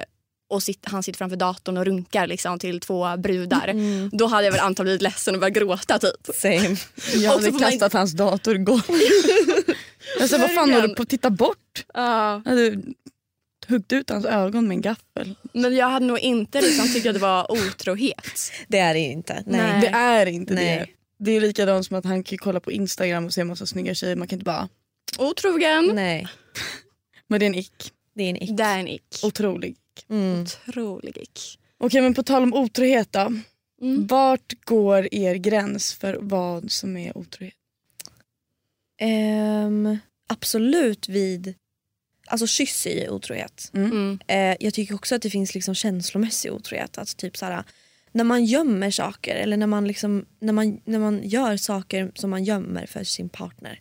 och 0.51 0.63
sitt, 0.63 0.85
han 0.85 1.03
sitter 1.03 1.17
framför 1.17 1.37
datorn 1.37 1.77
och 1.77 1.85
runkar 1.85 2.27
liksom, 2.27 2.59
till 2.59 2.79
två 2.79 3.17
brudar. 3.17 3.67
Mm. 3.67 4.09
Då 4.13 4.27
hade 4.27 4.43
jag 4.45 4.51
väl 4.51 4.61
antagligen 4.61 4.97
blivit 4.97 5.01
ledsen 5.01 5.35
och 5.35 5.41
börjat 5.41 5.55
gråta 5.55 5.99
typ. 5.99 6.35
Same. 6.35 6.77
Jag 7.23 7.31
hade 7.31 7.43
får 7.43 7.51
man 7.51 7.61
kastat 7.61 7.93
hans 7.93 8.11
dator 8.11 8.55
igår. 8.55 8.81
jag 10.19 10.29
sa, 10.29 10.37
vad 10.37 10.53
fan 10.53 10.73
håller 10.73 10.87
du 10.87 10.95
på 10.95 11.01
att 11.01 11.09
titta 11.09 11.29
bort? 11.29 11.85
Jag 11.93 12.39
hade 12.45 12.81
huggit 13.67 13.93
ut 13.93 14.09
hans 14.09 14.25
ögon 14.25 14.67
med 14.67 14.75
en 14.75 14.81
gaffel. 14.81 15.35
Men 15.53 15.75
jag 15.75 15.89
hade 15.89 16.05
nog 16.05 16.19
inte 16.19 16.61
liksom, 16.61 16.87
tyckt 16.93 17.07
att 17.07 17.13
det 17.13 17.19
var 17.19 17.51
otrohet. 17.51 18.51
Det 18.67 18.79
är 18.79 18.93
det 18.93 18.99
inte. 18.99 19.43
Nej. 19.45 19.61
Nej. 19.61 19.81
Det 19.81 19.87
är 19.87 20.25
inte 20.25 20.53
det. 20.53 20.61
Nej. 20.61 20.95
Det 21.19 21.31
är 21.31 21.41
likadant 21.41 21.85
som 21.85 21.97
att 21.97 22.05
han 22.05 22.23
kan 22.23 22.37
kolla 22.37 22.59
på 22.59 22.71
Instagram 22.71 23.25
och 23.25 23.33
se 23.33 23.43
massa 23.43 23.65
snygga 23.65 23.93
tjejer. 23.93 24.15
Man 24.15 24.27
kan 24.27 24.39
inte 24.39 24.45
bara, 24.45 24.69
Otrogen. 25.21 25.91
Nej. 25.95 26.27
men 27.27 27.39
det 27.39 27.45
är 27.45 27.47
en 27.47 27.55
ick. 27.55 27.93
Det 28.13 28.23
är 28.23 28.29
en 28.29 28.43
ick. 28.43 28.49
Det 28.57 28.63
är 28.63 28.79
en 28.79 28.87
ick. 28.87 29.19
Otrolig. 29.23 29.77
Mm. 30.09 30.41
Otrolig 30.41 31.17
ick. 31.17 31.59
Okej 31.77 32.01
men 32.01 32.13
på 32.13 32.23
tal 32.23 32.43
om 32.43 32.53
otrohet 32.53 33.11
då. 33.11 33.33
Mm. 33.81 34.07
Vart 34.07 34.53
går 34.65 35.13
er 35.13 35.35
gräns 35.35 35.93
för 35.93 36.17
vad 36.21 36.71
som 36.71 36.97
är 36.97 37.17
otrohet? 37.17 37.53
Ehm, 38.99 39.97
absolut 40.29 41.09
vid... 41.09 41.53
Alltså 42.27 42.47
kyss 42.47 42.85
är 42.87 43.01
ju 43.01 43.09
otrohet. 43.09 43.71
Mm. 43.73 44.19
Eh, 44.27 44.55
jag 44.59 44.73
tycker 44.73 44.95
också 44.95 45.15
att 45.15 45.21
det 45.21 45.29
finns 45.29 45.53
liksom 45.53 45.75
känslomässig 45.75 46.53
otrohet. 46.53 46.97
Alltså 46.97 47.17
typ 47.17 47.37
såhär, 47.37 47.63
när 48.11 48.23
man 48.23 48.45
gömmer 48.45 48.91
saker 48.91 49.35
eller 49.35 49.57
när 49.57 49.67
man, 49.67 49.87
liksom, 49.87 50.25
när, 50.39 50.53
man, 50.53 50.81
när 50.85 50.99
man 50.99 51.21
gör 51.23 51.57
saker 51.57 52.11
som 52.15 52.29
man 52.29 52.43
gömmer 52.43 52.85
för 52.85 53.03
sin 53.03 53.29
partner. 53.29 53.79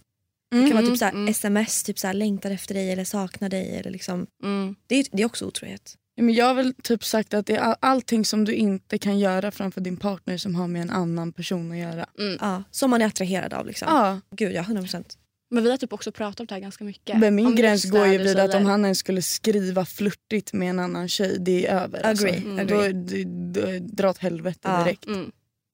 Det 0.50 0.66
kan 0.68 0.76
vara 0.76 0.86
typ 0.86 0.98
såhär, 0.98 1.12
mm. 1.12 1.28
sms, 1.28 1.82
typ 1.82 1.98
såhär, 1.98 2.14
längtar 2.14 2.50
efter 2.50 2.74
dig 2.74 2.92
eller 2.92 3.04
saknar 3.04 3.48
dig. 3.48 3.76
Eller 3.76 3.90
liksom, 3.90 4.26
Mm. 4.42 4.74
det, 4.86 4.94
är, 4.94 5.06
det 5.12 5.22
är 5.22 5.26
också 5.26 5.46
otrohet. 5.46 5.96
Men 6.20 6.34
jag 6.34 6.46
har 6.46 6.54
väl 6.54 6.74
typ 6.82 7.04
sagt 7.04 7.34
att 7.34 7.46
det 7.46 7.56
är 7.56 7.60
all- 7.60 7.76
allting 7.80 8.24
som 8.24 8.44
du 8.44 8.54
inte 8.54 8.98
kan 8.98 9.18
göra 9.18 9.50
framför 9.50 9.80
din 9.80 9.96
partner 9.96 10.36
som 10.38 10.54
har 10.54 10.68
med 10.68 10.82
en 10.82 10.90
annan 10.90 11.32
person 11.32 11.72
att 11.72 11.78
göra. 11.78 12.06
Ja, 12.40 12.62
som 12.70 12.90
man 12.90 13.02
är 13.02 13.06
attraherad 13.06 13.54
av. 13.54 13.66
Liksom. 13.66 13.88
Ja, 13.90 14.20
Gud 14.36 14.52
ja, 14.52 14.62
100%. 14.62 15.16
Men 15.52 15.64
vi 15.64 15.70
har 15.70 15.76
typ 15.76 15.92
också 15.92 16.12
pratat 16.12 16.40
om 16.40 16.46
det 16.46 16.54
här 16.54 16.60
ganska 16.60 16.84
mycket. 16.84 17.18
men 17.18 17.34
min 17.34 17.46
Om 17.46 17.54
gräns 17.56 17.84
går 17.90 18.06
ju 18.06 18.18
vid 18.18 18.38
att 18.38 18.54
om 18.54 18.66
han 18.66 18.84
ens 18.84 18.98
skulle 18.98 19.22
skriva 19.22 19.84
flörtigt 19.84 20.52
med 20.52 20.70
en 20.70 20.78
annan 20.78 21.08
tjej, 21.08 21.36
det 21.40 21.66
är 21.66 21.74
över. 21.82 22.06
Agree, 22.06 22.10
Alltså. 22.10 22.60
agree. 22.60 22.92
Då, 22.92 22.98
det, 22.98 23.24
det, 23.24 23.78
dra 23.78 24.10
åt 24.10 24.18
helvete 24.18 24.58
Ja. 24.62 24.84
direkt. 24.84 25.06
Mm. 25.06 25.30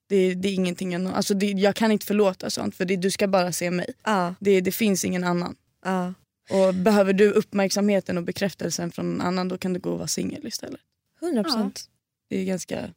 Det, 0.09 0.35
det 0.35 0.49
är 0.49 0.55
ingenting 0.55 0.93
jag, 0.93 1.07
alltså 1.07 1.35
det, 1.35 1.47
jag 1.47 1.77
kan 1.77 1.93
inte 1.93 2.07
förlåta 2.07 2.51
sånt 2.51 2.75
för 2.75 2.85
det, 2.85 2.97
du 2.97 3.11
ska 3.11 3.29
bara 3.29 3.53
se 3.53 3.71
mig. 3.71 3.87
Ja, 4.05 4.35
Det, 4.41 4.61
det 4.61 4.73
finns 4.73 5.05
ingen 5.05 5.25
annan. 5.25 5.57
ja. 5.85 6.15
Och 6.51 6.75
behöver 6.75 7.13
du 7.13 7.31
uppmärksamheten 7.31 8.19
och 8.19 8.25
bekräftelsen 8.25 8.91
från 8.93 9.11
någon 9.11 9.21
annan 9.21 9.49
då 9.49 9.59
kan 9.59 9.73
du 9.73 9.81
gå 9.81 9.91
och 9.91 9.99
vara 9.99 10.09
singel 10.09 10.47
istället. 10.47 10.81
100%. 11.21 11.89
Det 12.29 12.37
är 12.41 12.45
ganska... 12.45 12.91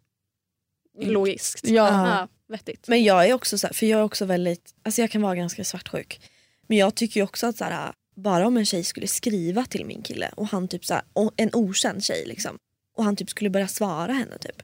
Logiskt. 1.01 1.67
Ja. 1.67 2.09
Ja, 2.09 2.27
vettigt. 2.47 2.87
Men 2.87 3.03
jag 3.03 3.27
är 3.29 3.33
också 3.33 3.57
så 3.57 3.67
här, 3.67 3.73
för 3.73 3.85
jag 3.85 3.99
är 3.99 4.03
också 4.03 4.25
väldigt, 4.25 4.73
alltså 4.83 5.01
jag 5.01 5.11
kan 5.11 5.21
vara 5.21 5.35
ganska 5.35 5.63
svartsjuk. 5.63 6.21
Men 6.67 6.77
jag 6.77 6.95
tycker 6.95 7.19
ju 7.19 7.23
också 7.23 7.47
att 7.47 7.57
så 7.57 7.63
här, 7.63 7.93
bara 8.15 8.47
om 8.47 8.57
en 8.57 8.65
tjej 8.65 8.83
skulle 8.83 9.07
skriva 9.07 9.65
till 9.65 9.85
min 9.85 10.01
kille 10.01 10.29
och 10.35 10.47
han 10.47 10.67
typ 10.67 10.85
så 10.85 10.93
här, 10.93 11.03
en 11.35 11.49
okänd 11.53 12.03
tjej 12.03 12.23
liksom. 12.25 12.57
Och 12.97 13.03
han 13.03 13.15
typ 13.15 13.29
skulle 13.29 13.49
börja 13.49 13.67
svara 13.67 14.13
henne 14.13 14.37
typ. 14.37 14.61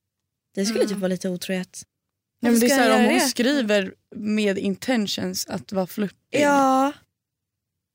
Det 0.55 0.65
skulle 0.65 0.79
Mm. 0.79 0.89
typ 0.89 0.97
vara 0.97 1.08
lite 1.10 1.29
otrohet. 1.29 1.84
Ja, 2.39 2.52
men 2.52 2.60
det 2.60 2.65
är 2.65 2.69
så 2.69 2.76
här, 2.76 2.95
om 3.00 3.06
hon 3.06 3.13
det? 3.13 3.19
skriver 3.19 3.93
med 4.15 4.58
intentions 4.58 5.45
att 5.48 5.71
vara 5.71 5.88
flörtig. 5.88 6.17
Ja, 6.41 6.91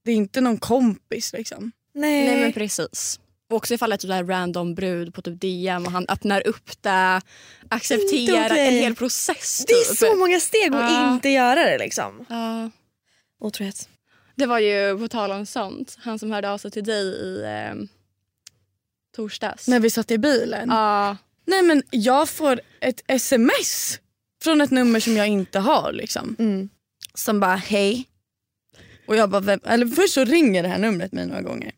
Det 0.05 0.11
är 0.11 0.17
inte 0.17 0.41
någon 0.41 0.59
kompis 0.59 1.33
liksom. 1.33 1.73
nej. 1.95 2.27
Nej 2.29 2.41
men 2.41 2.53
precis. 2.53 3.21
Och 3.51 3.57
också 3.57 3.75
ifall 3.75 3.91
det 3.91 3.97
är 3.97 3.99
typ 4.21 4.29
random 4.31 4.75
brud 4.75 5.15
på 5.15 5.23
typ 5.23 5.41
DM 5.41 5.87
och 5.87 5.93
han 5.93 6.07
öppnar 6.09 6.47
upp 6.47 6.83
det, 6.83 7.21
accepterar 7.69 8.47
okej. 8.47 8.69
en 8.69 8.75
hel 8.75 8.95
process. 8.95 9.65
det 9.69 9.73
är 9.73 9.89
typ. 9.89 9.99
så 9.99 10.15
många 10.17 10.41
steg 10.41 10.75
att 10.75 10.93
Ja. 10.93 11.15
inte 11.15 11.29
göra 11.29 11.65
det 11.65 11.79
liksom. 11.79 12.27
Ja. 12.29 12.71
Otrohet. 13.41 13.89
Det 14.37 14.47
var 14.47 14.59
ju 14.59 14.99
på 14.99 15.09
tal 15.09 15.31
om 15.33 15.47
sånt, 15.47 15.97
han 16.01 16.19
som 16.19 16.31
hörde 16.31 16.51
av 16.51 16.59
sig 16.59 16.71
till 16.71 16.85
dig 16.85 17.05
i 17.05 17.43
eh, 17.45 17.75
torsdags. 19.17 19.69
När 19.69 19.81
vi 19.81 19.91
satt 19.91 20.11
i 20.11 20.19
bilen. 20.19 20.69
Ja. 20.69 21.17
Nej 21.47 21.63
men 21.63 21.83
jag 21.91 22.29
får 22.29 22.61
ett 22.81 23.03
sms 23.07 24.01
från 24.43 24.61
ett 24.61 24.71
nummer 24.71 25.01
som 25.01 25.17
jag 25.17 25.29
inte 25.29 25.59
har 25.59 25.93
liksom. 25.93 26.37
Mm. 26.39 26.69
Som 27.15 27.41
bara 27.41 27.57
hej. 27.57 28.07
Och 29.07 29.17
jag 29.17 29.31
bara, 29.31 29.41
vem? 29.41 29.61
Eller 29.65 29.87
först 29.87 30.15
så 30.15 30.25
ringer 30.25 30.63
det 30.63 30.69
här 30.69 30.79
numret 30.79 31.13
mig 31.13 31.27
några 31.27 31.43
gånger. 31.43 31.73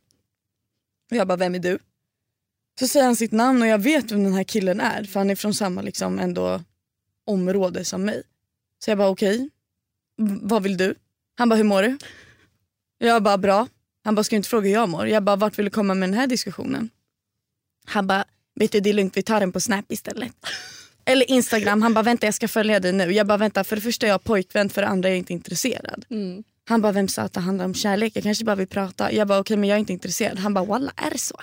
Och 1.10 1.16
jag 1.16 1.28
bara, 1.28 1.36
vem 1.36 1.54
är 1.54 1.58
du? 1.58 1.78
Så 2.80 2.88
säger 2.88 3.06
han 3.06 3.16
sitt 3.16 3.32
namn 3.32 3.62
och 3.62 3.68
jag 3.68 3.78
vet 3.78 4.12
vem 4.12 4.24
den 4.24 4.32
här 4.32 4.44
killen 4.44 4.80
är 4.80 5.04
för 5.04 5.20
han 5.20 5.30
är 5.30 5.34
från 5.36 5.54
samma 5.54 5.82
liksom 5.82 6.18
ändå 6.18 6.62
område 7.26 7.84
som 7.84 8.04
mig. 8.04 8.22
Så 8.84 8.90
jag 8.90 8.98
bara 8.98 9.08
okej, 9.08 9.50
V- 10.18 10.38
vad 10.42 10.62
vill 10.62 10.76
du? 10.76 10.94
Han 11.34 11.48
bara 11.48 11.56
hur 11.56 11.64
mår 11.64 11.82
du? 11.82 11.98
Jag 12.98 13.22
bara 13.22 13.38
bra. 13.38 13.68
Han 14.04 14.14
bara 14.14 14.24
ska 14.24 14.34
du 14.34 14.36
inte 14.36 14.48
fråga 14.48 14.66
hur 14.66 14.74
jag 14.74 14.88
mår? 14.88 15.08
Jag 15.08 15.22
bara 15.22 15.36
vart 15.36 15.58
vill 15.58 15.64
du 15.64 15.70
komma 15.70 15.94
med 15.94 16.08
den 16.08 16.18
här 16.18 16.26
diskussionen? 16.26 16.90
Han 17.86 18.06
bara 18.06 18.24
vet 18.54 18.72
du 18.72 18.80
det 18.80 18.90
är 18.90 18.94
lugnt 18.94 19.16
vi 19.16 19.22
tar 19.22 19.40
den 19.40 19.52
på 19.52 19.60
snap 19.60 19.92
istället. 19.92 20.32
Eller 21.04 21.30
instagram, 21.30 21.82
han 21.82 21.94
bara 21.94 22.02
vänta 22.02 22.26
jag 22.26 22.34
ska 22.34 22.48
följa 22.48 22.80
dig 22.80 22.92
nu. 22.92 23.12
Jag 23.12 23.26
bara 23.26 23.38
vänta 23.38 23.64
för 23.64 23.76
det 23.76 23.82
första 23.82 24.06
är 24.06 24.10
jag 24.10 24.24
pojkvän 24.24 24.68
för 24.68 24.82
det 24.82 24.88
andra 24.88 25.08
är 25.08 25.12
jag 25.12 25.18
inte 25.18 25.32
intresserad. 25.32 26.04
Mm. 26.10 26.44
Han 26.68 26.82
bara 26.82 26.92
vem 26.92 27.08
sa 27.08 27.22
att 27.22 27.32
det 27.32 27.40
handlar 27.40 27.64
om 27.64 27.74
kärlek? 27.74 28.16
Jag 28.16 28.22
kanske 28.22 28.44
bara 28.44 28.56
vill 28.56 28.66
prata. 28.66 29.12
Jag 29.12 29.28
bara 29.28 29.38
okej 29.38 29.56
men 29.56 29.68
jag 29.68 29.76
är 29.76 29.80
inte 29.80 29.92
intresserad. 29.92 30.38
Han 30.38 30.54
bara 30.54 30.64
walla 30.64 30.92
är 30.96 31.10
det 31.10 31.18
så? 31.18 31.40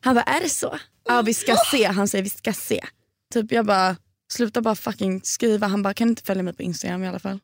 Han 0.00 0.14
bara 0.14 0.24
är 0.24 0.40
det 0.40 0.48
så? 0.48 0.78
Ja 1.08 1.22
vi 1.22 1.34
ska 1.34 1.56
se. 1.70 1.84
Han 1.84 2.08
säger 2.08 2.24
vi 2.24 2.30
ska 2.30 2.52
se. 2.52 2.84
Typ 3.32 3.52
jag 3.52 3.66
bara 3.66 3.96
sluta 4.32 4.60
bara 4.60 4.74
fucking 4.74 5.20
skriva. 5.24 5.66
Han 5.66 5.82
bara 5.82 5.94
kan 5.94 6.08
du 6.08 6.10
inte 6.10 6.22
följa 6.22 6.42
mig 6.42 6.54
på 6.54 6.62
instagram 6.62 7.04
i 7.04 7.08
alla 7.08 7.18
fall? 7.18 7.40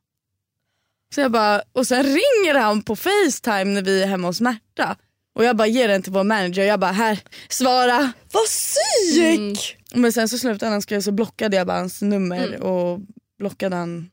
Så 1.15 1.21
jag 1.21 1.33
bara, 1.33 1.63
och 1.73 1.87
sen 1.87 2.03
ringer 2.03 2.55
han 2.55 2.83
på 2.83 2.97
facetime 2.97 3.65
när 3.65 3.83
vi 3.83 4.03
är 4.03 4.07
hemma 4.07 4.29
hos 4.29 4.41
Märta. 4.41 4.97
Och 5.37 5.45
jag 5.45 5.57
bara 5.57 5.69
ger 5.69 5.89
den 5.89 6.03
till 6.03 6.13
vår 6.13 6.25
manager. 6.25 6.63
Jag 6.65 6.81
bara 6.81 6.93
här, 6.93 7.19
svara. 7.49 8.13
Vad 8.33 8.45
psyk! 8.45 9.77
Mm. 9.93 10.03
Men 10.03 10.13
sen 10.13 10.29
så 10.29 10.39
slutade 10.39 10.73
han 10.73 10.83
skriva 10.83 11.03
så 11.03 11.13
blockade 11.13 11.57
jag 11.57 11.67
bara 11.67 11.79
hans 11.79 12.03
nummer 12.03 12.47
Mm. 12.49 12.63
och 12.63 13.01
blockade 13.39 13.77
han, 13.77 14.11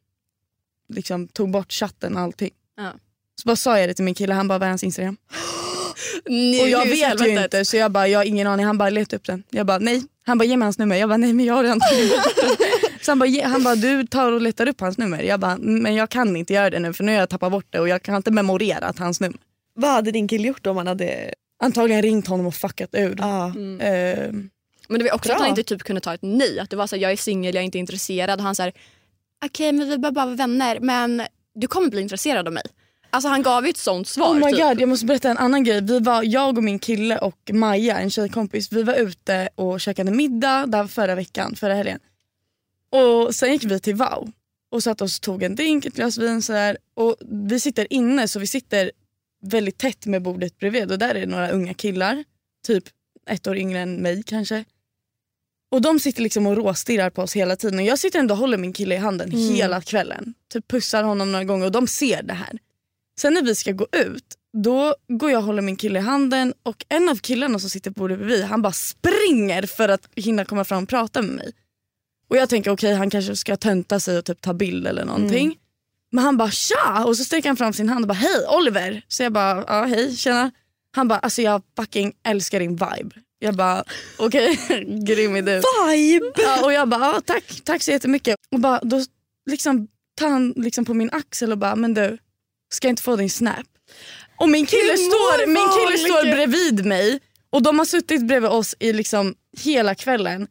liksom 0.94 1.28
tog 1.28 1.52
bort 1.52 1.72
chatten 1.74 2.16
och 2.16 2.22
allting. 2.22 2.50
Ja. 2.78 2.92
Så 3.42 3.48
bara 3.48 3.56
sa 3.56 3.80
jag 3.80 3.90
det 3.90 3.94
till 3.94 4.06
min 4.06 4.16
kille, 4.16 4.34
han 4.34 4.48
bara 4.48 4.60
vad 4.60 4.66
är 4.66 4.70
hans 4.70 4.84
instagram? 4.84 5.18
Nej, 6.26 6.62
och 6.62 6.70
jag 6.70 6.86
vet 6.86 7.22
ju 7.28 7.44
inte 7.44 7.66
så 7.66 7.78
jag 7.78 7.92
bara 7.92 8.08
jag 8.08 8.20
har 8.20 8.24
ingen 8.26 8.48
aning, 8.48 8.66
han 8.66 8.78
bara 8.78 8.90
leta 8.90 9.16
upp 9.16 9.26
den. 9.26 9.44
Jag 9.50 9.66
bara 9.66 9.80
nej, 9.80 10.04
han 10.26 10.38
bara 10.38 10.46
ge 10.46 10.58
mig 10.58 10.66
hans 10.66 10.78
nummer. 10.78 10.96
Jag 10.96 11.10
bara 11.10 11.18
nej 11.18 11.34
men 11.34 11.46
jag 11.46 11.54
har 11.54 11.64
redan. 11.64 11.80
Så 13.02 13.12
han 13.12 13.20
bara, 13.20 13.48
han 13.48 13.64
bara 13.64 13.76
du 13.76 14.08
tar 14.08 14.32
och 14.32 14.42
letar 14.42 14.68
upp 14.68 14.82
hans 14.82 14.98
nummer. 14.98 15.24
Jag 15.24 15.40
bara 15.40 15.58
men 15.58 15.96
jag 15.96 16.10
kan 16.10 16.36
inte 16.36 16.54
göra 16.54 16.70
det 16.70 16.80
nu 16.80 16.94
för 16.94 17.04
nu 17.04 17.12
har 17.12 17.20
jag 17.20 17.30
tappat 17.30 17.52
bort 17.52 17.66
det 17.70 17.80
och 17.80 17.90
jag 17.90 18.04
kan 18.04 18.16
inte 18.16 18.32
memorera 18.32 18.94
hans 18.98 19.20
nummer. 19.20 19.38
Vad 19.74 19.92
hade 19.92 20.12
din 20.12 20.28
kille 20.28 20.48
gjort 20.48 20.68
om 20.68 20.78
han 20.78 20.88
hade... 20.88 21.34
Antagligen 21.64 22.02
ringt 22.02 22.28
honom 22.28 22.46
och 22.46 22.56
fuckat 22.56 22.90
ur. 22.94 23.16
Ja. 23.20 23.46
Mm. 23.46 23.82
Eh, 23.82 24.34
Men 24.88 25.00
det 25.00 25.04
var 25.04 25.14
också 25.14 25.28
Bra. 25.28 25.36
att 25.36 25.42
han 25.42 25.50
inte 25.50 25.64
typ 25.64 25.84
kunde 25.84 26.02
ta 26.02 26.14
ett 26.14 26.22
nej. 26.22 26.60
Att 26.60 26.70
det 26.70 26.76
var 26.76 26.88
så 26.88 26.96
här, 26.96 27.04
jag 27.04 27.12
är 27.12 27.18
singel, 27.18 27.56
jag 27.56 27.62
är 27.62 27.66
inte 27.66 27.78
intresserad. 27.78 28.40
Och 28.40 28.46
han 28.46 28.56
sa 28.56 28.72
okej 29.46 29.72
men 29.72 29.90
vi 29.90 29.98
behöver 29.98 30.12
bara 30.12 30.26
vara 30.26 30.36
vänner 30.36 30.80
men 30.80 31.22
du 31.56 31.68
kommer 31.68 31.90
bli 31.90 32.02
intresserad 32.02 32.48
av 32.48 32.54
mig. 32.54 32.64
Alltså 33.10 33.30
han 33.30 33.44
gav 33.44 33.64
ju 33.64 33.70
ett 33.70 33.78
sånt 33.78 34.08
svar. 34.08 34.34
Oh 34.34 34.36
my 34.36 34.52
typ. 34.52 34.62
god, 34.62 34.82
jag 34.82 34.90
måste 34.90 35.06
berätta 35.06 35.30
en 35.30 35.38
annan 35.38 35.64
grej. 35.64 35.82
Vi 35.82 36.00
var, 36.00 36.24
jag 36.24 36.58
och 36.58 36.64
min 36.64 36.80
kille 36.80 37.18
och 37.18 37.52
Maja, 37.54 38.00
en 38.00 38.10
tjejkompis, 38.10 38.72
vi 38.72 38.84
var 38.84 38.94
ute 38.94 39.50
och 39.56 39.82
käkade 39.82 40.12
middag 40.12 40.66
där 40.66 40.88
förra 40.88 41.16
veckan, 41.16 41.56
förra 41.56 41.74
helgen. 41.74 42.00
Och 42.92 43.36
sen 43.36 43.52
gick 43.52 43.64
vi 43.64 43.80
till 43.80 43.96
Wow 43.96 44.32
och 44.72 44.84
satt 44.84 45.02
oss 45.02 45.18
och 45.18 45.22
tog 45.22 45.44
en 45.44 45.56
drink, 45.56 45.86
ett 45.86 45.94
glas 45.94 46.18
vin 46.18 46.42
sådär. 46.42 46.78
Och 46.94 47.16
vi 47.20 47.60
sitter 47.60 47.94
inne 47.94 48.28
så 48.28 48.40
vi 48.40 48.48
sitter 48.48 48.92
väldigt 49.44 49.78
tätt 49.78 50.06
med 50.06 50.22
bordet 50.22 50.58
bredvid 50.58 50.92
och 50.92 51.00
där 51.00 51.16
är 51.16 51.20
det 51.20 51.26
några 51.26 51.50
unga 51.50 51.74
killar, 51.74 52.24
typ 52.68 52.84
ett 53.30 53.48
år 53.48 53.58
yngre 53.58 53.80
än 53.80 53.96
mig 53.96 54.24
kanske. 54.24 54.66
Och 55.72 55.82
de 55.82 56.00
sitter 56.00 56.22
liksom 56.22 56.48
och 56.48 56.56
råstirrar 56.56 57.10
på 57.10 57.22
oss 57.22 57.36
hela 57.36 57.56
tiden. 57.56 57.80
Och 57.80 57.86
jag 57.86 58.00
sitter 58.00 58.20
ändå 58.20 58.34
och 58.34 58.38
håller 58.38 58.58
min 58.58 58.74
kille 58.74 58.96
i 58.96 58.98
handen 58.98 59.32
hela 59.32 59.82
kvällen. 59.82 60.34
Typ 60.54 60.68
pussar 60.68 61.04
honom 61.04 61.32
några 61.32 61.44
gånger 61.44 61.66
och 61.66 61.72
de 61.72 61.88
ser 61.88 62.24
det 62.24 62.34
här. 62.34 62.60
Sen 63.20 63.34
när 63.34 63.42
vi 63.42 63.56
ska 63.56 63.72
gå 63.72 63.88
ut, 63.92 64.36
då 64.58 64.96
går 65.08 65.32
jag 65.32 65.40
och 65.40 65.46
håller 65.46 65.62
min 65.62 65.76
kille 65.76 66.00
i 66.00 66.02
handen 66.02 66.54
och 66.64 66.86
en 66.90 67.10
av 67.10 67.16
killarna 67.16 67.60
som 67.60 67.70
sitter 67.70 67.92
på 67.92 68.00
bordet 68.00 68.18
bredvid 68.18 68.44
han 68.44 68.62
bara 68.62 68.74
springer 68.74 69.64
för 69.64 69.90
att 69.90 70.10
hinna 70.16 70.46
komma 70.46 70.64
fram 70.64 70.84
och 70.84 70.90
prata 70.90 71.22
med 71.22 71.32
mig. 71.32 71.52
Och 72.30 72.38
jag 72.38 72.50
tänker 72.50 72.72
okej 72.72 72.94
han 72.94 73.10
kanske 73.10 73.36
ska 73.36 73.58
tönta 73.58 74.00
sig 74.00 74.18
och 74.18 74.26
typ 74.26 74.42
ta 74.42 74.54
bild 74.54 74.88
eller 74.88 75.06
någonting. 75.06 75.58
Men 76.14 76.24
han 76.24 76.38
bara 76.38 76.52
tja 76.52 77.04
och 77.06 77.18
så 77.18 77.24
sträcker 77.24 77.50
han 77.50 77.58
fram 77.58 77.74
sin 77.74 77.90
hand 77.90 78.04
och 78.04 78.08
bara 78.08 78.14
hej 78.14 78.48
Oliver. 78.50 79.02
Så 79.08 79.24
jag 79.24 79.34
bara 79.34 79.64
ja 79.68 79.84
hej 79.84 80.16
tjena. 80.16 80.52
Han 80.96 81.08
bara 81.08 81.20
alltså 81.20 81.42
jag 81.42 81.62
fucking 81.78 82.14
älskar 82.24 82.60
din 82.60 82.76
vibe. 82.76 83.16
Jag 83.40 83.56
bara 83.56 83.84
okej 84.18 84.60
grym 85.06 85.36
idé. 85.36 85.62
Vibe! 85.88 86.32
Ja, 86.38 86.66
och 86.66 86.74
jag 86.74 86.90
bara 86.90 87.02
ja, 87.02 87.22
tack, 87.26 87.62
tack 87.64 87.84
så 87.84 87.92
jättemycket. 87.92 88.40
Och 88.52 88.60
bara, 88.60 88.80
då 88.84 89.06
liksom, 89.50 89.88
tar 90.16 90.30
han 90.30 90.54
liksom 90.56 90.86
på 90.86 90.94
min 90.94 91.10
axel 91.12 91.52
och 91.52 91.58
bara 91.58 91.76
men 91.76 91.94
du 91.94 92.18
ska 92.74 92.88
jag 92.88 92.92
inte 92.92 93.04
få 93.04 93.16
din 93.16 93.30
snap? 93.30 93.66
Och 94.38 94.50
min 94.50 94.66
kille, 94.66 94.98
står, 94.98 95.48
min 95.48 95.88
kille 95.88 95.98
står 95.98 96.36
bredvid 96.36 96.86
mig 96.86 97.20
och 97.50 97.64
de 97.64 97.80
har 97.80 97.86
suttit 97.86 98.28
bredvid 98.28 98.50
oss 98.50 98.76
i 98.80 98.94
liksom 98.94 99.36
hela 99.58 99.96
kvällen. 99.96 100.48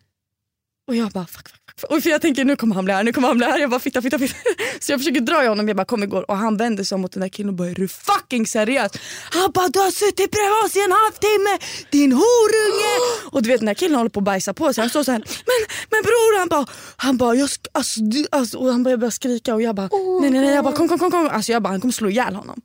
Och 0.88 0.96
jag 0.96 1.11
bara 1.11 1.27
fuck, 1.27 1.48
fuck. 1.48 1.62
Och 1.83 2.03
för 2.03 2.11
jag 2.11 2.21
tänker 2.21 2.45
nu 2.45 2.57
kommer 2.57 2.75
han 2.75 2.85
bli 2.85 2.95
här, 2.95 3.05
nu 3.05 3.13
kommer 3.13 3.29
han 3.29 3.37
bli 3.37 3.47
här. 3.47 3.59
Jag 3.59 3.71
bara 3.71 3.81
fitta, 3.81 4.03
fitta, 4.03 4.19
fitta. 4.19 4.35
Så 4.81 4.93
jag 4.93 5.01
försöker 5.01 5.21
dra 5.21 5.45
i 5.45 5.47
honom, 5.47 5.69
jag 5.69 5.77
bara 5.77 5.85
kom 5.85 6.03
igår. 6.03 6.31
Och 6.31 6.37
han 6.37 6.57
vänder 6.57 6.85
sig 6.85 6.95
om 6.95 7.01
mot 7.01 7.13
den 7.13 7.21
där 7.21 7.29
killen 7.29 7.49
och 7.49 7.55
bara 7.55 7.69
är 7.69 7.75
du 7.75 7.89
fucking 7.89 8.47
seriös? 8.47 8.93
Han 9.31 9.51
bara 9.53 9.69
du 9.69 9.79
har 9.79 9.91
suttit 9.91 10.31
bredvid 10.31 10.65
oss 10.65 10.77
i 10.77 10.81
en 10.81 10.93
halvtimme 10.93 11.59
din 11.91 12.13
horunge. 12.13 12.95
Och 13.33 13.43
du 13.43 13.49
vet 13.49 13.61
den 13.61 13.67
där 13.67 13.75
killen 13.75 13.97
håller 13.97 14.11
på 14.11 14.21
att 14.21 14.25
bajsa 14.25 14.55
på 14.55 14.73
sig. 14.73 14.83
Han 14.83 14.91
står 14.91 15.03
så 15.05 15.13
här, 15.13 15.19
men, 15.19 15.61
men 15.91 16.03
bror 16.03 16.39
han 16.39 16.49
bara, 16.49 16.67
han 16.97 17.17
bara, 17.17 17.35
jag 17.35 17.51
ska, 17.51 17.69
alltså, 17.73 18.01
du, 18.01 18.27
alltså, 18.31 18.59
och 18.59 18.73
han 18.73 18.83
börjar 18.83 18.99
börja 18.99 19.11
skrika 19.11 19.55
och 19.55 19.63
jag 19.63 19.75
bara 19.75 19.89
nej 20.21 20.31
nej 20.31 20.41
nej 20.41 20.55
jag 20.55 20.65
bara 20.65 20.75
kom 20.75 20.89
kom 20.89 20.99
kom. 20.99 21.11
kom. 21.11 21.29
Alltså 21.29 21.53
jag 21.53 21.63
bara 21.63 21.69
han 21.69 21.81
kommer 21.81 21.93
slå 21.93 22.09
ihjäl 22.11 22.35
honom. 22.35 22.61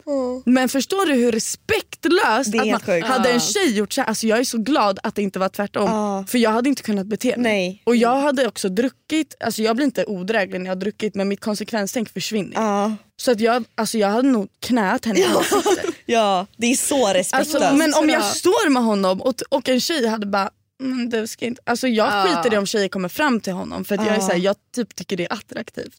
Men 0.45 0.69
förstår 0.69 1.05
du 1.05 1.13
hur 1.13 1.31
respektlöst 1.31 2.51
Det 2.51 2.57
är 2.57 2.75
att 2.75 2.87
man, 2.87 3.01
hade 3.01 3.29
en 3.29 3.39
tjej 3.39 3.77
gjort 3.77 3.93
så 3.93 4.01
här, 4.01 4.07
alltså 4.07 4.27
jag 4.27 4.39
är 4.39 4.43
så 4.43 4.57
glad 4.57 4.99
att 5.03 5.15
det 5.15 5.21
inte 5.21 5.39
var 5.39 5.49
tvärtom. 5.49 6.25
För 6.27 6.37
jag 6.37 6.51
hade 6.51 6.69
inte 6.69 6.83
kunnat 6.83 7.05
bete 7.05 7.37
mig. 7.37 7.37
Nej. 7.37 7.81
Och 7.85 7.95
jag 7.95 8.21
hade 8.21 8.47
också 8.47 8.69
druckit, 8.69 8.96
alltså 9.39 9.61
jag 9.61 9.75
blir 9.75 9.85
inte 9.85 10.05
odräglig 10.05 10.59
när 10.59 10.65
jag 10.65 10.71
har 10.75 10.79
druckit 10.81 11.15
men 11.15 11.27
mitt 11.27 11.41
konsekvenstänk 11.41 12.09
försvinner. 12.13 12.53
Ja. 12.55 12.95
Så 13.21 13.31
att 13.31 13.39
jag, 13.39 13.65
alltså 13.75 13.97
jag 13.97 14.07
hade 14.07 14.27
nog 14.29 14.47
knät 14.59 15.05
henne 15.05 15.25
ansiktet. 15.27 15.85
ja, 16.05 16.47
det 16.57 16.67
är 16.71 16.75
så 16.75 17.07
respektlöst. 17.07 17.55
Alltså, 17.55 17.73
men 17.75 17.93
om 17.93 18.09
jag 18.09 18.21
Ja. 18.21 18.23
står 18.31 18.69
med 18.69 18.83
honom 18.83 19.21
och, 19.21 19.35
och 19.49 19.69
en 19.69 19.79
tjej 19.81 20.07
hade 20.07 20.25
bara 20.25 20.49
mm, 20.83 21.09
du 21.09 21.27
ska 21.27 21.45
inte, 21.45 21.61
alltså 21.65 21.87
jag 21.87 22.07
Ja. 22.07 22.23
skiter 22.43 22.53
i 22.55 22.57
om 22.57 22.65
tjejer 22.65 22.87
kommer 22.87 23.09
fram 23.09 23.39
till 23.41 23.53
honom 23.53 23.85
för 23.85 23.95
att 23.95 24.01
jag 24.05 24.09
är 24.15 24.19
Ja. 24.19 24.25
så 24.27 24.31
här, 24.31 24.39
jag 24.39 24.55
typ 24.75 24.95
tycker 24.95 25.17
det 25.17 25.25
är 25.25 25.33
attraktivt. 25.33 25.95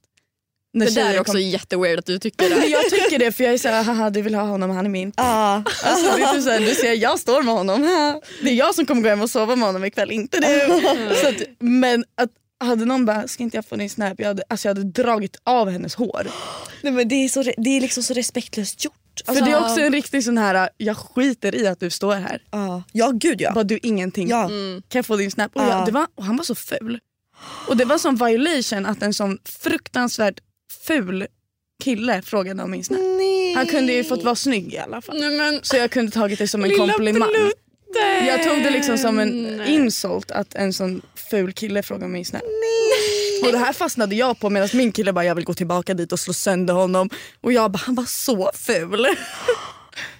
När 0.74 0.86
Det 0.86 0.92
där 0.94 1.14
är 1.14 1.20
också 1.20 1.32
kom- 1.32 1.40
jätteweird 1.40 1.98
att 1.98 2.06
du 2.06 2.18
tycker 2.18 2.48
det. 2.50 2.56
Men 2.56 2.70
jag 2.70 2.90
tycker 2.90 3.18
det 3.18 3.32
för 3.32 3.44
jag 3.44 3.52
är 3.54 3.58
såhär, 3.58 3.82
haha 3.84 4.10
du 4.10 4.22
vill 4.22 4.34
ha 4.34 4.42
honom, 4.42 4.70
han 4.70 4.86
är 4.86 4.90
min. 4.90 5.12
Ja. 5.16 5.62
Alltså, 5.84 6.16
det 6.16 6.22
är 6.22 6.32
typ 6.34 6.42
såhär, 6.42 6.60
du 6.60 6.74
ser 6.74 6.92
jag 6.92 7.18
står 7.20 7.42
med 7.42 7.54
honom, 7.54 7.82
det 8.42 8.50
är 8.50 8.54
jag 8.54 8.74
som 8.74 8.86
kommer 8.86 9.02
gå 9.02 9.08
hem 9.08 9.20
och 9.22 9.30
sova 9.30 9.56
med 9.56 9.68
honom 9.68 9.84
ikväll, 9.84 10.10
inte 10.10 10.40
du. 10.40 10.80
Så 11.22 11.28
att, 11.28 11.34
men 11.58 12.04
att, 12.14 12.30
hade 12.60 12.84
någon 12.84 13.04
bara, 13.04 13.28
ska 13.28 13.42
inte 13.42 13.56
jag 13.56 13.64
få 13.66 13.76
din 13.76 13.90
snap? 13.90 14.14
Jag 14.20 14.26
hade, 14.26 14.42
alltså 14.48 14.68
jag 14.68 14.74
hade 14.76 14.90
dragit 14.90 15.36
av 15.44 15.70
hennes 15.70 15.94
hår. 15.94 16.26
Nej, 16.82 16.92
men 16.92 17.08
det, 17.08 17.14
är 17.14 17.28
så, 17.28 17.42
det 17.42 17.70
är 17.76 17.80
liksom 17.80 18.02
så 18.02 18.14
respektlöst 18.14 18.84
gjort. 18.84 18.94
För 19.24 19.30
Alltså, 19.32 19.44
det 19.44 19.50
är 19.50 19.60
också 19.60 19.80
en 19.80 19.92
riktig 19.92 20.24
sån 20.24 20.38
här, 20.38 20.68
jag 20.76 20.96
skiter 20.96 21.54
i 21.54 21.66
att 21.66 21.80
du 21.80 21.90
står 21.90 22.14
här. 22.14 22.42
ja. 22.50 22.82
ja, 22.92 23.10
gud 23.14 23.40
ja. 23.40 23.52
Bara 23.52 23.64
du 23.64 23.78
ingenting. 23.82 24.28
ja. 24.28 24.44
Mm. 24.44 24.82
Kan 24.88 24.98
jag 24.98 25.06
få 25.06 25.16
din 25.16 25.30
snap? 25.30 25.56
Och, 25.56 25.62
Ja. 25.62 25.68
jag, 25.78 25.86
det 25.86 25.92
var, 25.92 26.06
och 26.14 26.24
han 26.24 26.36
var 26.36 26.44
så 26.44 26.54
ful. 26.54 26.98
Och 27.68 27.76
det 27.76 27.84
var 27.84 27.98
som 27.98 28.16
violation 28.16 28.86
att 28.86 29.02
en 29.02 29.14
sån 29.14 29.38
fruktansvärt 29.44 30.40
ful 30.86 31.26
kille 31.84 32.22
frågade 32.22 32.62
om 32.62 32.70
min 32.70 32.84
snap. 32.84 32.98
Nej. 33.00 33.54
Han 33.54 33.66
kunde 33.66 33.92
ju 33.92 34.04
fått 34.04 34.24
vara 34.24 34.34
snygg 34.34 34.74
i 34.74 34.78
alla 34.78 35.00
fall. 35.00 35.20
Nej, 35.20 35.36
men, 35.38 35.60
Så 35.62 35.76
jag 35.76 35.90
kunde 35.90 36.12
tagit 36.12 36.38
det 36.38 36.48
som 36.48 36.64
en 36.64 36.68
Lilla 36.70 36.86
komplimang. 36.86 37.28
Plutte! 37.92 38.26
Jag 38.26 38.42
tog 38.42 38.62
det 38.62 38.70
liksom 38.70 38.98
som 38.98 39.18
en 39.18 39.56
Nej. 39.56 39.74
insult 39.74 40.30
att 40.30 40.54
en 40.54 40.72
sån 40.72 41.02
ful 41.30 41.52
kille 41.52 41.82
frågade 41.82 42.04
om 42.04 42.12
min 42.12 42.24
snap. 42.24 42.42
Och 43.44 43.52
det 43.52 43.58
här 43.58 43.72
fastnade 43.72 44.14
jag 44.14 44.40
på 44.40 44.50
medan 44.50 44.68
min 44.72 44.92
kille 44.92 45.12
bara 45.12 45.24
jag 45.24 45.34
vill 45.34 45.44
gå 45.44 45.54
tillbaka 45.54 45.94
dit 45.94 46.12
och 46.12 46.20
slå 46.20 46.32
sönder 46.32 46.74
honom. 46.74 47.10
Och 47.40 47.52
jag 47.52 47.70
bara 47.70 47.78
han 47.78 47.94
var 47.94 48.04
så 48.04 48.50
ful. 48.54 49.06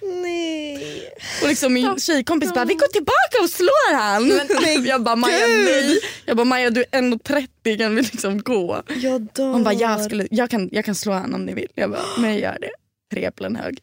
Nej. 0.01 1.09
Och 1.41 1.47
liksom 1.47 1.73
min 1.73 1.99
tjejkompis 1.99 2.53
bara 2.53 2.65
vi 2.65 2.73
går 2.73 2.87
tillbaka 2.87 3.43
och 3.43 3.49
slår 3.49 3.95
han. 3.95 4.85
jag 4.85 5.03
bara 5.03 5.15
Maja 5.15 5.47
nej. 5.47 5.99
Jag 6.25 6.37
bara 6.37 6.45
Maja 6.45 6.69
du 6.69 6.85
är 6.91 7.01
1,30 7.01 7.77
kan 7.77 7.95
vi 7.95 8.01
liksom 8.01 8.41
gå. 8.41 8.83
Jag 8.95 9.21
dör. 9.21 9.53
Hon 9.53 9.63
bara 9.63 9.73
jag, 9.73 10.01
skulle, 10.01 10.27
jag, 10.31 10.49
kan, 10.49 10.69
jag 10.71 10.85
kan 10.85 10.95
slå 10.95 11.13
han 11.13 11.33
om 11.33 11.45
ni 11.45 11.53
vill. 11.53 11.67
Jag 11.75 11.91
bara 11.91 12.01
men 12.17 12.37
gör 12.37 12.57
det. 12.61 12.71
Tre 13.13 13.31
hög. 13.57 13.79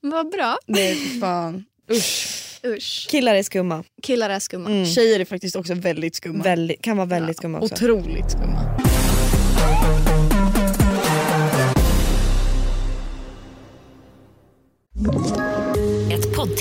Vad 0.00 0.30
bra. 0.30 0.58
Nej 0.66 1.20
fan. 1.20 1.64
Usch. 1.90 2.60
Usch. 2.66 3.06
Killar 3.10 3.34
är 3.34 3.42
skumma. 3.42 3.84
Killar 4.02 4.30
är 4.30 4.38
skumma. 4.38 4.70
Mm. 4.70 4.86
Tjejer 4.86 5.20
är 5.20 5.24
faktiskt 5.24 5.56
också 5.56 5.74
väldigt 5.74 6.14
skumma. 6.14 6.44
Väldigt, 6.44 6.82
kan 6.82 6.96
vara 6.96 7.06
väldigt 7.06 7.36
skumma 7.36 7.60
också. 7.60 7.74
Otroligt 7.74 8.30
skumma. 8.30 8.76
Ett 14.94 15.53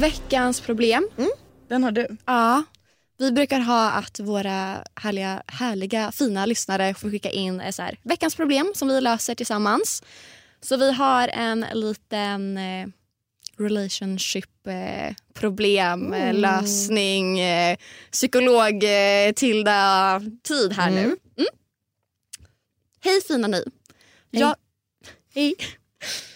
Veckans 0.00 0.60
problem. 0.60 1.08
Den 1.68 1.84
har 1.84 1.90
du. 1.90 2.16
Ja. 2.24 2.62
Vi 3.18 3.32
brukar 3.32 3.60
ha 3.60 3.90
att 3.90 4.20
våra 4.20 4.84
härliga, 4.94 5.42
härliga 5.46 6.12
fina 6.12 6.46
lyssnare 6.46 6.94
får 6.94 7.10
skicka 7.10 7.30
in 7.30 7.60
eh, 7.60 7.70
så 7.70 7.82
här, 7.82 7.98
veckans 8.02 8.34
problem 8.34 8.72
som 8.74 8.88
vi 8.88 9.00
löser 9.00 9.34
tillsammans. 9.34 10.02
Så 10.60 10.76
vi 10.76 10.92
har 10.92 11.28
en 11.28 11.66
liten 11.72 12.58
eh, 12.58 12.86
relationship 13.58 14.66
eh, 14.66 15.14
problem, 15.34 16.12
eh, 16.12 16.34
lösning, 16.34 17.40
eh, 17.40 17.76
psykolog 18.10 18.84
eh, 18.84 19.32
Tilda 19.36 20.20
tid 20.42 20.72
här 20.72 20.90
nu. 20.90 21.04
Mm. 21.04 21.48
Hej 23.04 23.20
fina 23.28 23.48
ni. 23.48 23.64
Jag, 24.30 24.56
hej. 25.34 25.54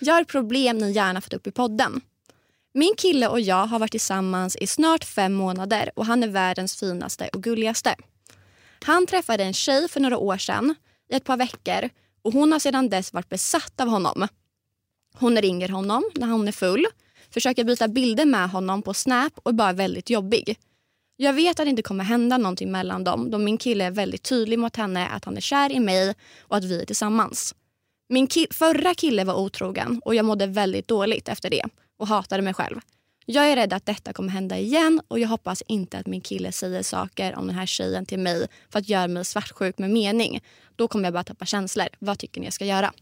Jag 0.01 0.15
har 0.15 0.23
ett 0.23 0.29
problem 0.29 0.79
ni 0.79 0.93
gärna 0.93 1.21
fått 1.21 1.33
upp 1.35 1.47
i 1.47 1.51
podden. 1.51 2.01
Min 2.77 2.95
kille 2.97 3.29
och 3.29 3.41
jag 3.41 3.67
har 3.67 3.79
varit 3.79 3.91
tillsammans 3.91 4.57
i 4.57 4.67
snart 4.67 5.05
fem 5.05 5.35
månader 5.35 5.91
och 5.97 6.07
han 6.07 6.23
är 6.23 6.29
världens 6.29 6.77
finaste 6.77 7.29
och 7.33 7.43
gulligaste. 7.43 7.95
Han 8.85 9.07
träffade 9.07 9.45
en 9.45 9.53
tjej 9.53 9.89
för 9.89 10.01
några 10.01 10.19
år 10.19 10.39
sedan 10.39 10.75
i 11.11 11.15
ett 11.15 11.25
par 11.25 11.37
veckor 11.37 11.91
och 12.23 12.33
hon 12.33 12.53
har 12.53 12.59
sedan 12.59 12.89
dess 12.89 13.13
varit 13.13 13.29
besatt 13.29 13.81
av 13.81 13.89
honom. 13.89 14.29
Hon 15.17 15.37
ringer 15.43 15.69
honom 15.69 16.05
när 16.15 16.27
hon 16.27 16.49
är 16.49 16.53
full, 16.53 16.87
försöker 17.31 17.65
byta 17.65 17.89
bilder 17.89 18.25
med 18.25 18.51
honom 18.51 18.83
på 18.83 18.95
Snap 18.95 19.33
och 19.43 19.51
är 19.51 19.55
bara 19.55 19.73
väldigt 19.73 20.11
jobbig. 20.11 20.59
Jag 21.17 21.33
vet 21.33 21.61
att 21.61 21.67
det 21.67 21.71
inte 21.71 21.83
kommer 21.83 22.05
hända 22.05 22.39
någonting 22.39 22.73
mellan 22.73 23.05
dem 23.05 23.31
då 23.31 23.39
min 23.39 23.59
kille 23.59 23.85
är 23.85 23.91
väldigt 23.91 24.23
tydlig 24.23 24.59
mot 24.59 24.77
henne 24.77 25.09
att 25.09 25.25
han 25.25 25.37
är 25.37 25.41
kär 25.41 25.73
i 25.73 25.81
mig 25.81 26.15
och 26.41 26.57
att 26.57 26.65
vi 26.65 26.81
är 26.81 26.87
tillsammans. 26.87 27.55
Min 28.09 28.27
ki- 28.27 28.53
förra 28.53 28.95
kille 28.95 29.25
var 29.25 29.35
otrogen 29.35 30.01
och 30.05 30.15
jag 30.15 30.25
mådde 30.25 30.47
väldigt 30.47 30.89
dåligt 30.89 31.29
efter 31.29 31.51
det 31.51 31.65
och 31.97 32.09
hatade 32.09 32.43
mig 32.43 32.55
själv. 32.55 32.81
Jag 33.27 33.51
är 33.51 33.57
rädd 33.57 33.73
att 33.73 33.87
detta 33.87 34.13
kommer 34.13 34.29
hända 34.29 34.59
igen 34.59 35.01
och 35.09 35.19
jag 35.19 35.29
hoppas 35.29 35.63
inte 35.67 35.99
att 35.99 36.07
min 36.07 36.21
kille 36.21 36.53
säger 36.53 36.83
saker 36.83 37.35
om 37.35 37.47
den 37.47 37.57
här 37.57 37.67
tjejen 37.67 38.07
till 38.07 38.19
mig 38.19 38.47
för 38.71 38.79
att 38.79 38.89
göra 38.89 39.09
mig 39.09 39.25
svartsjuk 39.25 39.79
med 39.79 39.91
mening. 39.91 40.41
Då 40.77 40.89
kommer 40.89 41.05
jag 41.05 41.13
bara 41.13 41.25
tappa 41.25 41.47
känslor. 41.47 41.89
Vad 41.99 42.19
tycker 42.19 42.41
ni 42.41 42.47
jag 42.47 42.53
ska 42.53 42.65
göra? 42.65 42.93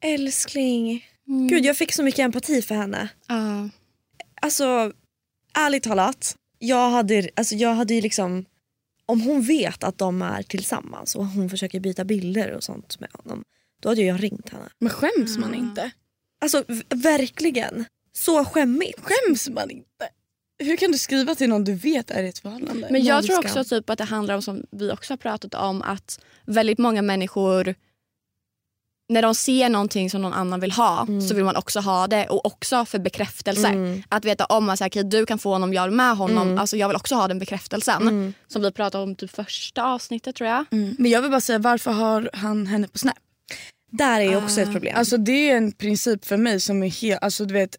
Älskling. 0.00 1.06
Gud 1.24 1.64
jag 1.64 1.76
fick 1.76 1.92
så 1.92 2.02
mycket 2.02 2.18
empati 2.18 2.62
för 2.62 2.74
henne. 2.74 3.08
Ja. 3.28 3.68
Alltså 4.42 4.92
ärligt 5.54 5.82
talat. 5.82 6.36
Jag 6.58 6.90
hade, 6.90 7.28
alltså, 7.36 7.54
jag 7.54 7.74
hade 7.74 7.94
ju 7.94 8.00
liksom 8.00 8.44
om 9.06 9.20
hon 9.20 9.42
vet 9.42 9.84
att 9.84 9.98
de 9.98 10.22
är 10.22 10.42
tillsammans 10.42 11.14
och 11.14 11.26
hon 11.26 11.50
försöker 11.50 11.80
byta 11.80 12.04
bilder 12.04 12.52
och 12.52 12.64
sånt 12.64 13.00
med 13.00 13.10
honom. 13.12 13.44
Då 13.80 13.88
hade 13.88 14.02
jag 14.02 14.22
ringt 14.22 14.48
henne. 14.48 14.68
Men 14.78 14.90
skäms 14.90 15.38
man 15.38 15.54
inte? 15.54 15.90
Alltså 16.44 16.64
verkligen. 16.88 17.84
Så 18.12 18.44
skämmigt. 18.44 19.00
Skäms 19.02 19.48
man 19.48 19.70
inte? 19.70 20.08
hur 20.58 20.76
kan 20.76 20.92
du 20.92 20.98
skriva 20.98 21.34
till 21.34 21.48
någon 21.48 21.64
du 21.64 21.74
vet 21.74 22.10
är 22.10 22.22
i 22.22 22.28
ett 22.28 22.38
förhållande? 22.38 22.88
Men 22.90 23.04
jag 23.04 23.24
tror 23.24 23.38
också 23.38 23.64
typ 23.64 23.90
att 23.90 23.98
det 23.98 24.04
handlar 24.04 24.34
om, 24.34 24.42
som 24.42 24.62
vi 24.70 24.90
också 24.90 25.12
har 25.12 25.16
pratat 25.18 25.54
om, 25.54 25.82
att 25.82 26.20
väldigt 26.44 26.78
många 26.78 27.02
människor 27.02 27.74
när 29.08 29.22
de 29.22 29.34
ser 29.34 29.68
någonting 29.68 30.10
som 30.10 30.22
någon 30.22 30.32
annan 30.32 30.60
vill 30.60 30.72
ha 30.72 31.06
så 31.28 31.34
vill 31.34 31.44
man 31.44 31.56
också 31.56 31.80
ha 31.80 32.06
det 32.06 32.26
och 32.26 32.46
också 32.46 32.84
för 32.84 32.98
bekräftelse. 32.98 33.68
Mm. 33.68 34.02
Att 34.08 34.24
veta 34.24 34.44
om 34.44 34.68
att 34.68 34.78
så 34.78 34.84
här, 34.84 34.90
okej, 34.90 35.04
du 35.04 35.26
kan 35.26 35.38
få 35.38 35.52
honom, 35.52 35.74
jag 35.74 35.84
är 35.84 35.90
med 35.90 36.16
honom. 36.16 36.58
Alltså, 36.58 36.76
jag 36.76 36.88
vill 36.88 36.96
också 36.96 37.14
ha 37.14 37.28
den 37.28 37.38
bekräftelsen. 37.38 38.02
Mm. 38.02 38.34
Som 38.46 38.62
vi 38.62 38.72
pratade 38.72 39.04
om 39.04 39.14
typ 39.14 39.30
första 39.30 39.84
avsnittet 39.84 40.36
tror 40.36 40.50
jag. 40.50 40.64
Mm. 40.70 40.96
Men 40.98 41.10
jag 41.10 41.22
vill 41.22 41.30
bara 41.30 41.40
säga 41.40 41.58
varför 41.58 41.90
har 41.90 42.30
han 42.32 42.66
henne 42.66 42.88
på 42.88 42.98
Snap? 42.98 43.14
Där 43.98 44.20
är 44.20 44.24
ju 44.24 44.36
också 44.36 44.60
ett 44.60 44.72
problem. 44.72 44.96
Alltså 44.96 45.16
det 45.16 45.50
är 45.50 45.56
en 45.56 45.72
princip 45.72 46.24
för 46.24 46.36
mig 46.36 46.60
som 46.60 46.82
är 46.82 46.88
helt, 46.88 47.22
alltså 47.22 47.44
du 47.44 47.54
vet 47.54 47.76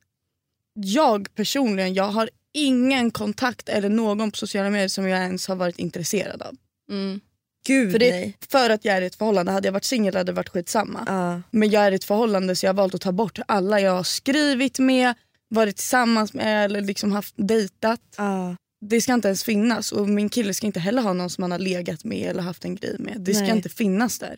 jag 0.75 1.35
personligen 1.35 1.93
jag 1.93 2.07
har 2.07 2.29
ingen 2.53 3.11
kontakt 3.11 3.69
eller 3.69 3.89
någon 3.89 4.31
på 4.31 4.37
sociala 4.37 4.69
medier 4.69 4.87
som 4.87 5.07
jag 5.07 5.19
ens 5.19 5.47
har 5.47 5.55
varit 5.55 5.79
intresserad 5.79 6.41
av. 6.41 6.55
Mm. 6.91 7.19
Gud 7.67 7.91
För, 7.91 7.99
det, 7.99 8.11
nej. 8.11 8.37
för 8.49 8.69
att 8.69 8.85
jag 8.85 8.97
är 8.97 9.01
i 9.01 9.05
ett 9.05 9.15
förhållande, 9.15 9.51
hade 9.51 9.67
jag 9.67 9.73
varit 9.73 9.83
singel 9.83 10.15
hade 10.15 10.31
det 10.31 10.35
varit 10.35 10.49
skitsamma. 10.49 11.03
Ja. 11.07 11.41
Men 11.51 11.69
jag 11.69 11.85
är 11.85 11.91
i 11.91 11.95
ett 11.95 12.03
förhållande 12.03 12.55
så 12.55 12.65
jag 12.65 12.69
har 12.69 12.77
valt 12.77 12.95
att 12.95 13.01
ta 13.01 13.11
bort 13.11 13.39
alla 13.47 13.79
jag 13.79 13.91
har 13.91 14.03
skrivit 14.03 14.79
med, 14.79 15.13
varit 15.49 15.77
tillsammans 15.77 16.33
med 16.33 16.65
eller 16.65 16.81
liksom 16.81 17.11
haft 17.11 17.33
dejtat. 17.37 18.01
Ja. 18.17 18.55
Det 18.85 19.01
ska 19.01 19.13
inte 19.13 19.27
ens 19.27 19.43
finnas 19.43 19.91
och 19.91 20.09
min 20.09 20.29
kille 20.29 20.53
ska 20.53 20.67
inte 20.67 20.79
heller 20.79 21.01
ha 21.01 21.13
någon 21.13 21.29
som 21.29 21.41
han 21.41 21.51
har 21.51 21.59
legat 21.59 22.03
med 22.03 22.29
eller 22.29 22.41
haft 22.41 22.65
en 22.65 22.75
grej 22.75 22.95
med. 22.99 23.15
Det 23.19 23.33
ska 23.33 23.43
Nej. 23.43 23.55
inte 23.55 23.69
finnas 23.69 24.19
där. 24.19 24.37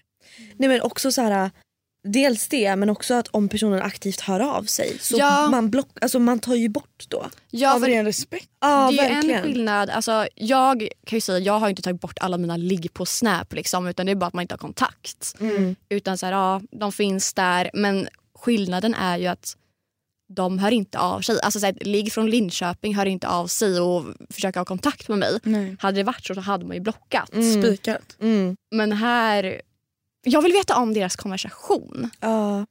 Nej 0.55 0.69
men 0.69 0.82
också 0.82 1.11
så 1.11 1.21
här. 1.21 1.51
Dels 2.04 2.48
det 2.48 2.76
men 2.76 2.89
också 2.89 3.14
att 3.14 3.28
om 3.28 3.50
personen 3.50 3.82
aktivt 3.82 4.22
hör 4.22 4.39
av 4.39 4.64
sig 4.64 4.98
så 5.00 5.18
Ja. 5.20 5.48
man, 5.52 5.70
block, 5.70 5.89
alltså 6.02 6.20
man 6.20 6.39
tar 6.39 6.56
ju 6.56 6.70
bort 6.70 7.06
då. 7.08 7.30
Ja, 7.52 7.76
Av 7.76 7.84
ren 7.86 8.06
respekt. 8.06 8.50
Ja 8.62 8.91
det 8.91 8.98
är 9.00 9.08
ju 9.10 9.14
verkligen. 9.14 9.38
en 9.39 9.43
skillnad. 9.43 9.89
Alltså, 9.89 10.28
jag 10.36 10.88
kan 11.06 11.18
ju 11.18 11.22
säga 11.22 11.39
jag 11.39 11.60
har 11.60 11.70
inte 11.70 11.82
tagit 11.82 12.02
bort 12.02 12.18
alla 12.22 12.38
mina 12.38 12.58
ligg 12.58 12.93
på 12.93 13.06
Snap 13.06 13.54
liksom, 13.54 13.88
utan 13.88 14.06
det 14.06 14.12
är 14.12 14.16
bara 14.16 14.26
att 14.26 14.34
man 14.34 14.41
inte 14.41 14.54
har 14.54 14.58
kontakt. 14.60 15.36
Mm. 15.39 15.76
Utan 15.89 16.18
så 16.18 16.26
här, 16.26 16.34
ja, 16.34 16.62
de 16.72 16.91
finns 16.91 17.34
där 17.34 17.70
men 17.74 18.08
skillnaden 18.39 18.93
är 18.93 19.18
ju 19.18 19.28
att 19.28 19.56
de 20.34 20.60
hör 20.60 20.72
inte 20.72 21.00
av 21.00 21.22
sig. 21.22 21.41
Alltså 21.41 21.60
så 21.60 21.66
här, 21.66 21.78
ligg 21.82 22.14
från 22.14 22.30
Linköping 22.30 22.95
hör 22.95 23.06
inte 23.06 23.28
av 23.28 23.48
sig 23.48 23.80
och 23.80 24.06
försöker 24.30 24.60
ha 24.60 24.66
kontakt 24.66 25.08
med 25.08 25.18
mig. 25.18 25.39
Nej. 25.43 25.76
Hade 25.80 25.98
det 25.98 26.04
varit 26.04 26.26
så 26.26 26.34
så 26.36 26.41
hade 26.41 26.66
man 26.66 26.76
ju 26.76 26.82
blockat. 26.82 27.30
Spikat. 27.60 28.18
Mm. 28.22 28.56
Men 28.72 28.91
här, 28.91 29.62
jag 30.28 30.41
vill 30.41 30.51
veta 30.53 30.75
om 30.75 30.93
deras 30.93 31.15
konversation. 31.15 32.09
Ja. 32.19 32.65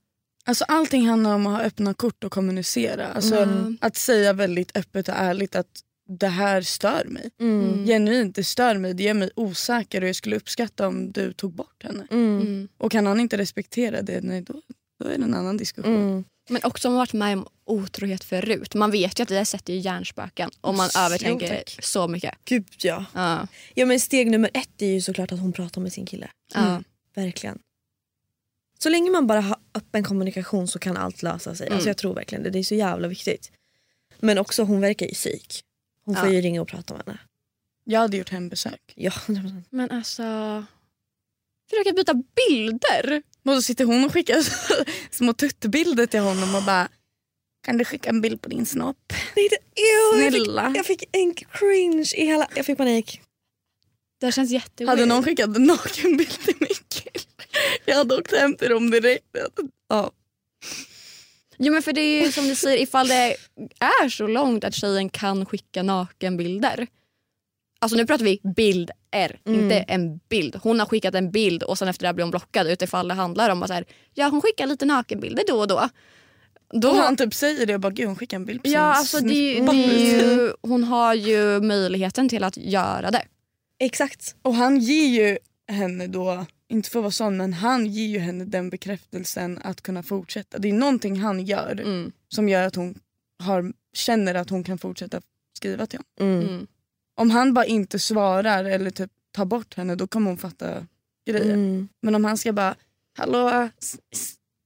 Alltså 0.44 0.64
allting 0.64 1.09
handlar 1.09 1.34
om 1.34 1.46
att 1.46 1.52
ha 1.57 1.62
öppna 1.62 1.94
kort 1.94 2.24
och 2.24 2.32
kommunicera. 2.32 3.07
Alltså 3.07 3.36
Mm. 3.36 3.78
Att 3.80 3.96
säga 3.96 4.32
väldigt 4.32 4.76
öppet 4.76 5.09
och 5.09 5.14
ärligt 5.18 5.57
att 5.57 5.66
det 6.09 6.28
här 6.28 6.62
stör 6.62 7.04
mig. 7.04 7.30
Mm. 7.40 7.86
Genuint, 7.86 8.34
det 8.34 8.44
stör 8.44 8.76
mig. 8.78 8.94
Det 8.94 9.02
gör 9.02 9.14
mig 9.14 9.30
osäker 9.36 10.02
och 10.02 10.09
jag 10.09 10.16
skulle 10.16 10.36
uppskatta 10.36 10.88
om 10.88 11.12
du 11.12 11.32
tog 11.32 11.52
bort 11.54 11.84
henne. 11.84 12.07
Mm. 12.11 12.40
Mm. 12.40 12.68
Och 12.78 12.92
kan 12.92 13.07
han 13.07 13.20
inte 13.20 13.38
respektera 13.38 14.02
det, 14.02 14.20
nej, 14.22 14.42
då, 14.42 14.54
då 15.00 15.09
är 15.09 15.18
det 15.18 15.24
en 15.24 15.34
annan 15.34 15.57
diskussion. 15.57 15.94
Mm. 16.11 16.24
Men 16.48 16.61
också 16.64 16.88
om 16.88 16.94
man 16.94 16.98
varit 16.98 17.12
med 17.12 17.32
om 17.38 17.46
otrohet 17.66 18.24
förut. 18.24 18.74
Man 18.74 18.90
vet 18.90 19.18
ju 19.18 19.22
att 19.22 19.28
det 19.28 19.34
där 19.34 19.44
sätter 19.44 19.72
ju 19.72 19.78
hjärnspöken 19.78 20.50
om 20.61 20.76
man 20.76 20.88
Jo, 20.94 21.00
övertänker 21.00 21.48
tack. 21.48 21.78
så 21.84 22.09
mycket. 22.09 22.34
Gud 22.44 22.66
ja. 22.78 23.04
Ja. 23.14 23.46
Ja 23.74 23.86
men 23.86 24.00
steg 24.00 24.30
nummer 24.30 24.50
ett 24.54 24.82
är 24.82 24.86
ju 24.86 25.00
såklart 25.00 25.32
att 25.32 25.40
hon 25.40 25.52
pratar 25.52 25.80
med 25.80 25.92
sin 25.92 26.07
kille. 26.07 26.28
Ja. 26.54 26.82
Verkligen. 27.16 27.58
Så 28.78 28.88
länge 28.88 29.10
man 29.10 29.26
bara 29.26 29.40
har 29.40 29.56
öppen 29.74 30.04
kommunikation 30.04 30.68
så 30.68 30.78
kan 30.78 30.96
allt 30.96 31.22
lösa 31.22 31.54
sig. 31.54 31.66
Alltså 31.66 31.74
Mm. 31.76 31.86
jag 31.88 31.96
tror 31.96 32.14
verkligen 32.14 32.44
det. 32.44 32.50
Det 32.50 32.58
är 32.58 32.62
så 32.62 32.74
jävla 32.74 33.08
viktigt. 33.08 33.52
Men 34.20 34.38
också 34.38 34.62
hon 34.62 34.80
verkar 34.80 35.06
ju 35.06 35.12
psyk. 35.12 35.62
Hon 36.04 36.16
får 36.16 36.26
Ja. 36.26 36.32
ju 36.32 36.40
ringa 36.40 36.60
och 36.62 36.68
prata 36.68 36.94
med 36.94 37.06
henne. 37.06 37.18
Jag 37.84 38.00
hade 38.00 38.16
gjort 38.16 38.28
hembesök. 38.30 38.92
Ja, 38.94 39.12
Men 39.70 39.90
alltså... 39.90 40.22
Försöka 41.70 41.92
byta 41.92 42.14
bilder. 42.14 43.22
Och 43.44 43.52
så 43.54 43.62
sitter 43.62 43.84
hon 43.84 44.04
och 44.04 44.12
skickar 44.12 44.36
små 45.14 45.32
tuttbilder 45.32 46.06
till 46.06 46.20
honom 46.20 46.54
och 46.54 46.62
bara 46.62 46.88
kan 47.62 47.78
du 47.78 47.84
skicka 47.84 48.08
en 48.08 48.20
bild 48.20 48.40
på 48.42 48.48
din 48.48 48.66
snopp? 48.66 49.12
Nej, 49.36 49.48
det, 49.50 49.56
ew, 49.82 50.24
jag, 50.24 50.32
fick, 50.32 50.44
Snälla. 50.44 50.72
jag 50.76 50.86
fick 50.86 51.04
en 51.12 51.34
cringe 51.34 52.12
i 52.16 52.26
hela... 52.26 52.48
Jag 52.56 52.66
fick 52.66 52.76
panik. 52.78 53.20
Det 54.20 54.32
känns 54.32 54.50
jätteweird. 54.50 54.88
Hade 54.98 55.06
någon 55.06 55.22
skickat 55.24 55.56
en 55.56 55.64
nakenbild 55.64 56.30
till 56.30 56.54
kille? 56.54 56.66
Jag 57.84 57.96
hade 57.96 58.14
åkt 58.16 58.36
hem 58.36 58.56
till 58.56 58.68
dem 58.70 58.90
direkt. 58.90 59.24
Ja. 59.88 60.10
Jo 61.58 61.72
men 61.72 61.82
för 61.82 61.92
det 61.92 62.00
är 62.00 62.24
ju 62.26 62.32
som 62.32 62.48
du 62.48 62.54
säger, 62.54 62.78
ifall 62.82 63.08
det 63.08 63.36
är 64.02 64.08
så 64.08 64.26
långt 64.26 64.64
att 64.64 64.74
tjejen 64.74 65.08
kan 65.08 65.46
skicka 65.46 65.82
nakenbilder. 65.82 66.86
Alltså 67.78 67.96
nu 67.96 68.06
pratar 68.06 68.24
vi 68.24 68.40
bild 68.56 68.90
R, 69.10 69.40
Mm. 69.46 69.60
inte 69.60 69.76
en 69.78 70.18
bild. 70.28 70.56
Hon 70.62 70.80
har 70.80 70.86
skickat 70.86 71.14
en 71.14 71.30
bild 71.30 71.62
och 71.62 71.78
sen 71.78 71.88
efter 71.88 72.06
det 72.06 72.14
blir 72.14 72.24
hon 72.24 72.30
blockad 72.30 72.66
utifall 72.66 73.08
det 73.08 73.14
handlar 73.14 73.50
om 73.50 73.62
att 73.62 73.68
så 73.68 73.74
här, 73.74 73.84
ja 74.14 74.28
hon 74.28 74.42
skickar 74.42 74.66
lite 74.66 74.84
nakenbilder 74.86 75.44
då 75.48 75.58
och 75.60 75.68
då. 75.68 75.88
då 76.72 76.90
Och 76.90 76.96
han 76.96 77.16
typ 77.16 77.34
säger 77.34 77.66
det 77.66 77.74
och 77.74 77.80
bara 77.80 77.92
gud 77.92 78.06
hon 78.06 78.16
skickar 78.16 78.36
en 78.36 78.44
bild 78.44 78.62
på 78.62 78.66
sin 78.68 78.74
ja, 78.74 78.80
alltså 78.94 79.20
det, 79.20 79.60
det 79.60 79.72
ju, 79.76 80.52
hon 80.62 80.84
har 80.84 81.14
ju 81.14 81.60
möjligheten 81.60 82.28
till 82.28 82.44
att 82.44 82.56
göra 82.56 83.10
det. 83.10 83.22
Exakt. 83.78 84.34
Och 84.42 84.54
han 84.54 84.78
ger 84.78 85.06
ju 85.24 85.38
henne 85.68 86.06
då, 86.06 86.46
inte 86.68 86.90
för 86.90 86.98
att 86.98 87.02
vara 87.02 87.10
sån, 87.10 87.36
men 87.36 87.52
han 87.52 87.86
ger 87.86 88.06
ju 88.06 88.18
henne 88.18 88.44
den 88.44 88.70
bekräftelsen 88.70 89.58
att 89.64 89.80
kunna 89.82 90.02
fortsätta. 90.02 90.58
Det 90.58 90.68
är 90.68 90.72
någonting 90.72 91.20
han 91.20 91.44
gör 91.46 91.80
Mm. 91.80 92.12
som 92.28 92.48
gör 92.48 92.62
att 92.66 92.76
hon 92.76 92.94
har, 93.38 93.72
känner 93.92 94.34
att 94.34 94.50
hon 94.50 94.64
kan 94.64 94.78
fortsätta 94.78 95.20
skriva 95.56 95.86
till 95.86 96.00
honom. 96.18 96.34
Mm. 96.34 96.48
Mm. 96.48 96.66
Om 97.16 97.30
han 97.30 97.54
bara 97.54 97.64
inte 97.66 97.98
svarar 97.98 98.64
eller 98.64 98.90
typ 98.90 99.10
tar 99.32 99.44
bort 99.44 99.74
henne 99.76 99.94
då 99.94 100.06
kommer 100.06 100.30
hon 100.30 100.38
fatta 100.38 100.86
grejer. 101.26 101.54
Mm. 101.54 101.88
Men 102.02 102.14
om 102.14 102.24
han 102.24 102.38
ska 102.38 102.52
bara, 102.52 102.74
hallå 103.18 103.68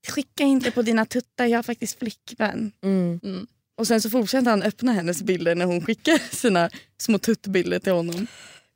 skicka 0.09 0.45
inte 0.45 0.71
på 0.71 0.83
dina 0.83 1.07
tuttar, 1.07 1.47
jag 1.47 1.59
har 1.59 1.63
faktiskt 1.63 1.99
flickvän. 1.99 2.73
Mm. 2.83 3.21
Mm. 3.23 3.47
Och 3.77 3.87
sen 3.87 4.01
så 4.01 4.11
fortsätter 4.11 4.51
han 4.51 4.63
öppna 4.63 4.93
hennes 4.93 5.23
bilder 5.23 5.55
när 5.55 5.65
hon 5.65 5.81
skickar 5.87 6.19
sina 6.37 6.71
små 6.99 7.19
tuttbilder 7.19 7.79
till 7.79 7.93
honom. 7.93 8.27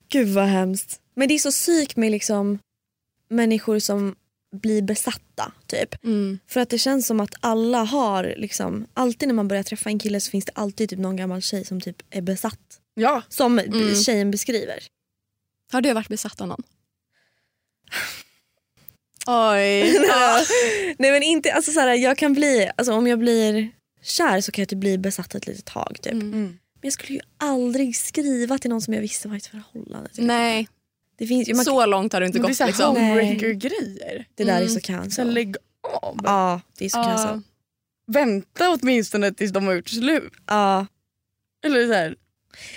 Gud 0.08 0.28
vad 0.28 0.44
hemskt. 0.46 1.00
Men 1.16 1.28
det 1.28 1.34
är 1.34 1.38
så 1.38 1.50
psyk 1.50 1.96
med 1.96 2.10
liksom 2.10 2.58
människor 3.28 3.78
som 3.78 4.16
blir 4.56 4.82
besatta. 4.82 5.52
typ. 5.66 6.04
Mm. 6.04 6.38
För 6.46 6.60
att 6.60 6.68
det 6.70 6.78
känns 6.78 7.06
som 7.06 7.20
att 7.20 7.34
alla 7.40 7.84
har, 7.84 8.34
liksom, 8.36 8.86
alltid 8.94 9.28
när 9.28 9.34
man 9.34 9.48
börjar 9.48 9.62
träffa 9.62 9.90
en 9.90 9.98
kille 9.98 10.20
så 10.20 10.30
finns 10.30 10.44
det 10.44 10.52
alltid 10.54 10.88
typ 10.90 10.98
någon 10.98 11.16
gammal 11.16 11.42
tjej 11.42 11.64
som 11.64 11.80
typ 11.80 12.02
är 12.10 12.20
besatt. 12.22 12.80
Ja, 12.94 13.22
Som 13.28 13.58
Mm. 13.58 13.94
tjejen 13.94 14.30
beskriver. 14.30 14.78
Har 15.72 15.80
du 15.80 15.92
varit 15.92 16.08
besatt 16.08 16.40
av 16.40 16.48
någon? 16.48 16.62
Oj. 19.26 19.98
Nej 20.98 21.10
men 21.12 21.22
inte, 21.22 21.52
alltså 21.52 21.72
så 21.72 21.80
här, 21.80 21.94
jag 21.94 22.18
kan 22.18 22.32
bli, 22.32 22.70
alltså 22.76 22.92
om 22.92 23.06
jag 23.06 23.18
blir 23.18 23.70
kär 24.02 24.40
så 24.40 24.52
kan 24.52 24.62
jag 24.62 24.68
typ 24.68 24.78
bli 24.78 24.98
besatt 24.98 25.34
ett 25.34 25.46
litet 25.46 25.64
tag. 25.64 25.98
Typ. 26.02 26.12
Mm. 26.12 26.30
Men 26.40 26.58
jag 26.80 26.92
skulle 26.92 27.14
ju 27.14 27.20
aldrig 27.36 27.96
skriva 27.96 28.58
till 28.58 28.70
någon 28.70 28.82
som 28.82 28.94
jag 28.94 29.00
visste 29.00 29.28
var 29.28 29.34
i 29.34 29.38
ett 29.38 29.46
förhållande. 29.46 30.08
Typ. 30.10 30.24
Nej, 30.24 30.68
Det, 31.16 31.26
finns 31.26 31.48
ju, 31.48 31.54
man, 31.54 31.64
så 31.64 31.86
långt 31.86 32.12
har 32.12 32.20
du 32.20 32.26
inte 32.26 32.38
men 32.40 32.50
det 32.52 32.60
är 32.60 32.66
gått. 32.66 32.66
Liksom. 32.68 32.96
homebreaker-grejer. 32.96 34.26
det 34.34 34.44
där 34.44 34.52
är 34.52 34.56
Mm. 34.56 34.68
så 34.68 34.74
Så 34.74 34.80
cancel. 34.80 35.34
lägg 35.34 35.56
av. 36.02 36.20
Ja, 36.24 36.60
det 36.78 36.84
är 36.84 36.88
så 36.88 36.98
Ja. 36.98 37.04
cancel. 37.04 37.40
Vänta 38.06 38.70
åtminstone 38.70 39.32
tills 39.34 39.52
de 39.52 39.66
har 39.66 39.74
gjort 39.74 39.88
slut. 39.88 40.32
Ja. 40.46 40.86
Eller 41.64 41.86
så 41.86 41.92
här. 41.92 42.16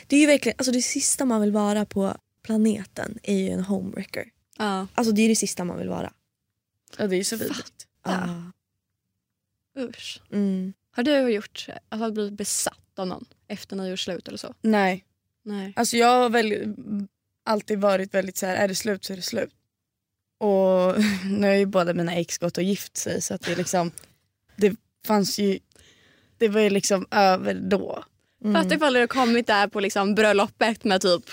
Det 0.07 0.15
är 0.15 0.19
ju 0.19 0.25
verkligen, 0.27 0.55
alltså 0.57 0.71
det 0.71 0.81
sista 0.81 1.25
man 1.25 1.41
vill 1.41 1.51
vara 1.51 1.85
på 1.85 2.17
planeten 2.43 3.19
är 3.23 3.35
ju 3.37 3.49
en 3.49 3.63
homewrecker. 3.63 4.25
Ja. 4.57 4.87
Alltså 4.95 5.13
det 5.13 5.21
är 5.21 5.29
det 5.29 5.35
sista 5.35 5.63
man 5.63 5.77
vill 5.77 5.89
vara. 5.89 6.13
Ja, 6.97 7.07
det 7.07 7.15
är 7.15 7.23
så 7.23 7.35
vidrigt. 7.35 7.87
Ja. 8.05 8.51
Usch. 9.79 10.21
Mm. 10.31 10.73
Har 10.91 11.03
du 11.03 11.29
gjort, 11.29 11.67
alltså, 11.89 12.11
blivit 12.11 12.33
besatt 12.33 12.79
av 12.99 13.07
någon 13.07 13.25
efter 13.47 13.75
ni 13.75 13.89
gjort 13.89 13.99
slut 13.99 14.27
eller 14.27 14.37
så? 14.37 14.53
Nej, 14.61 15.05
Nej. 15.43 15.73
alltså 15.75 15.97
jag 15.97 16.07
har 16.21 16.29
väl, 16.29 16.75
alltid 17.47 17.81
varit 17.81 18.13
väldigt 18.13 18.37
så 18.37 18.45
här, 18.45 18.55
är 18.55 18.67
det 18.67 18.75
slut 18.75 19.05
så 19.05 19.13
är 19.13 19.17
det 19.17 19.23
slut. 19.23 19.53
Och 20.39 20.95
nu 21.25 21.47
har 21.47 21.55
ju 21.55 21.65
båda 21.65 21.93
mina 21.93 22.15
ex 22.15 22.37
gått 22.37 22.57
och 22.57 22.63
gift 22.63 22.97
sig 22.97 23.21
så 23.21 23.33
att 23.33 23.41
det 23.41 23.55
liksom, 23.55 23.91
det 24.55 24.75
fanns 25.07 25.39
ju, 25.39 25.59
det 26.37 26.47
var 26.47 26.61
ju 26.61 26.69
liksom 26.69 27.05
över 27.11 27.53
då. 27.53 28.03
Mm. 28.43 28.55
Fast 28.55 28.75
ifall 28.75 28.93
du 28.93 28.99
har 28.99 29.07
kommit 29.07 29.47
där 29.47 29.67
på 29.67 29.79
liksom 29.79 30.15
bröllopet 30.15 30.83
med 30.83 31.01
typ 31.01 31.23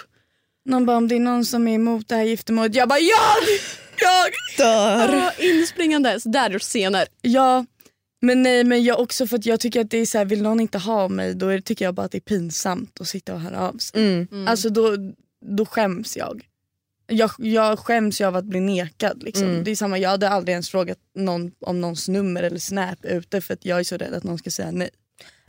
Någon 0.65 0.87
bara 0.87 0.97
om 0.97 1.09
det 1.09 1.15
är 1.15 1.21
någon 1.21 1.45
som 1.45 1.69
är 1.69 1.75
emot 1.75 2.09
det 2.09 2.15
här 2.15 2.23
giftermålet, 2.23 2.75
jag 2.75 2.89
bara 2.89 2.99
jag! 2.99 3.59
Jag! 4.01 4.33
Dör. 4.59 5.17
ah, 5.17 5.33
inspringandes, 5.39 6.25
där 6.25 6.51
gjort 6.51 6.63
scener. 6.63 7.07
Ja, 7.23 7.65
men 8.23 8.43
nej 8.43 8.65
men 8.65 8.85
jag 8.85 9.01
också 9.01 9.27
för 9.27 9.37
att 9.37 9.47
jag 9.47 9.61
tycker 9.61 9.81
att 9.81 9.91
det 9.91 9.99
är 9.99 10.07
så 10.07 10.19
här, 10.19 10.25
vill 10.25 10.43
någon 10.43 10.61
inte 10.61 10.79
ha 10.79 11.09
mig 11.09 11.35
då 11.35 11.49
är, 11.49 11.61
tycker 11.61 11.85
jag 11.85 11.95
bara 11.95 12.07
att 12.07 12.13
det 12.13 12.19
är 12.19 12.21
pinsamt 12.21 13.01
att 13.01 13.09
sitta 13.09 13.35
och 13.35 13.41
höra 13.41 13.69
av 13.69 13.79
sig. 13.79 14.01
Mm. 14.07 14.29
Mm. 14.33 14.49
Alltså 14.49 14.71
då, 14.71 14.97
då 15.45 15.67
skäms 15.67 16.17
jag. 16.17 16.49
jag. 17.07 17.31
Jag 17.39 17.79
skäms 17.79 18.21
ju 18.21 18.25
av 18.25 18.37
att 18.37 18.45
bli 18.45 18.61
nekad. 18.61 19.23
Liksom. 19.23 19.49
Mm. 19.49 19.65
Det 19.65 19.71
är 19.71 19.77
samma, 19.77 19.99
jag 19.99 20.11
hade 20.11 20.29
aldrig 20.29 20.53
ens 20.53 20.69
frågat 20.71 20.99
någon 21.15 21.53
om 21.61 21.81
någons 21.81 22.09
nummer 22.09 22.43
eller 22.43 22.59
snap 22.59 23.05
ute 23.05 23.41
för 23.41 23.55
att 23.55 23.65
jag 23.65 23.81
är 23.81 23.85
så 23.85 23.97
rädd 23.97 24.15
att 24.15 24.25
någon 24.25 24.39
ska 24.39 24.51
säga 24.51 24.71
nej. 24.71 24.91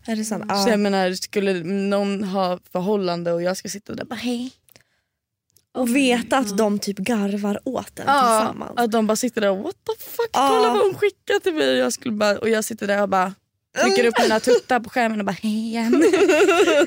Är 0.08 0.16
det 0.16 0.26
sant? 0.26 0.44
Så 0.44 0.50
Ja. 0.56 0.70
jag 0.70 0.80
menar 0.80 1.12
skulle 1.14 1.54
någon 1.64 2.24
ha 2.24 2.60
förhållande 2.72 3.34
och 3.34 3.42
jag 3.42 3.58
ska 3.58 3.70
sitta 3.70 3.94
där 3.94 4.04
och 4.04 4.08
bara 4.10 4.16
hej. 4.16 4.52
Och 5.74 5.96
veta 5.96 6.38
att 6.38 6.58
de 6.58 6.80
typ 6.80 6.98
garvar 6.98 7.60
åt 7.64 7.96
den 7.96 8.06
Ja, 8.08 8.40
tillsammans. 8.40 8.72
att 8.76 8.92
de 8.92 9.08
bara 9.08 9.16
sitter 9.16 9.42
där 9.42 9.50
och 9.52 9.58
what 9.64 9.76
the 9.76 10.04
fuck 10.06 10.30
Ja. 10.34 10.48
kolla 10.52 10.74
vad 10.74 10.84
hon 10.84 10.94
skickar 10.96 11.40
till 11.40 11.54
mig. 11.54 11.72
Och 11.72 11.78
jag, 11.78 11.94
skulle 11.94 12.16
bara, 12.16 12.38
och 12.40 12.50
jag 12.50 12.64
sitter 12.66 12.88
där 12.88 13.02
och 13.02 13.10
bara 13.10 13.34
trycker 13.82 14.06
upp 14.06 14.20
mina 14.22 14.40
tuttar 14.40 14.80
på 14.80 14.90
skärmen 14.90 15.20
och 15.20 15.26
bara 15.26 15.38
hej 15.42 15.68
igen. 15.68 15.94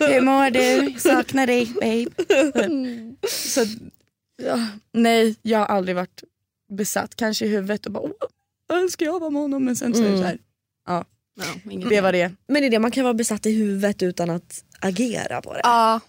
Hur 0.01 0.21
mår 0.21 0.51
du? 0.51 1.01
Saknar 1.01 1.47
dig 1.47 1.67
babe. 1.75 2.11
Så, 3.29 3.65
ja, 4.43 4.67
nej 4.93 5.37
jag 5.43 5.59
har 5.59 5.67
aldrig 5.67 5.97
varit 5.97 6.23
besatt. 6.73 7.15
Kanske 7.17 7.47
i 7.47 7.49
huvudet 7.49 7.87
och 7.87 7.93
bara 7.93 8.03
åh, 8.03 8.13
önskar 8.79 9.07
jag 9.07 9.21
var 9.21 9.31
med 9.31 9.43
honom 9.43 9.65
men 9.65 9.77
sen 9.77 9.95
så 9.95 10.01
är 10.01 10.05
det 10.05 10.09
Mm. 10.09 10.21
så 10.21 10.27
här, 10.27 10.39
Ja, 10.87 11.05
inget 11.71 11.89
det 11.89 12.01
var 12.01 12.13
det. 12.13 12.33
Men 12.49 12.63
det 12.63 12.67
är 12.69 12.71
det, 12.71 12.79
man 12.79 12.91
kan 12.91 13.05
vara 13.05 13.15
besatt 13.15 13.47
i 13.47 13.53
huvudet 13.53 14.03
utan 14.03 14.31
att 14.31 14.65
agera 14.81 15.43
på 15.43 15.53
det. 15.53 15.61
Ja, 15.63 16.01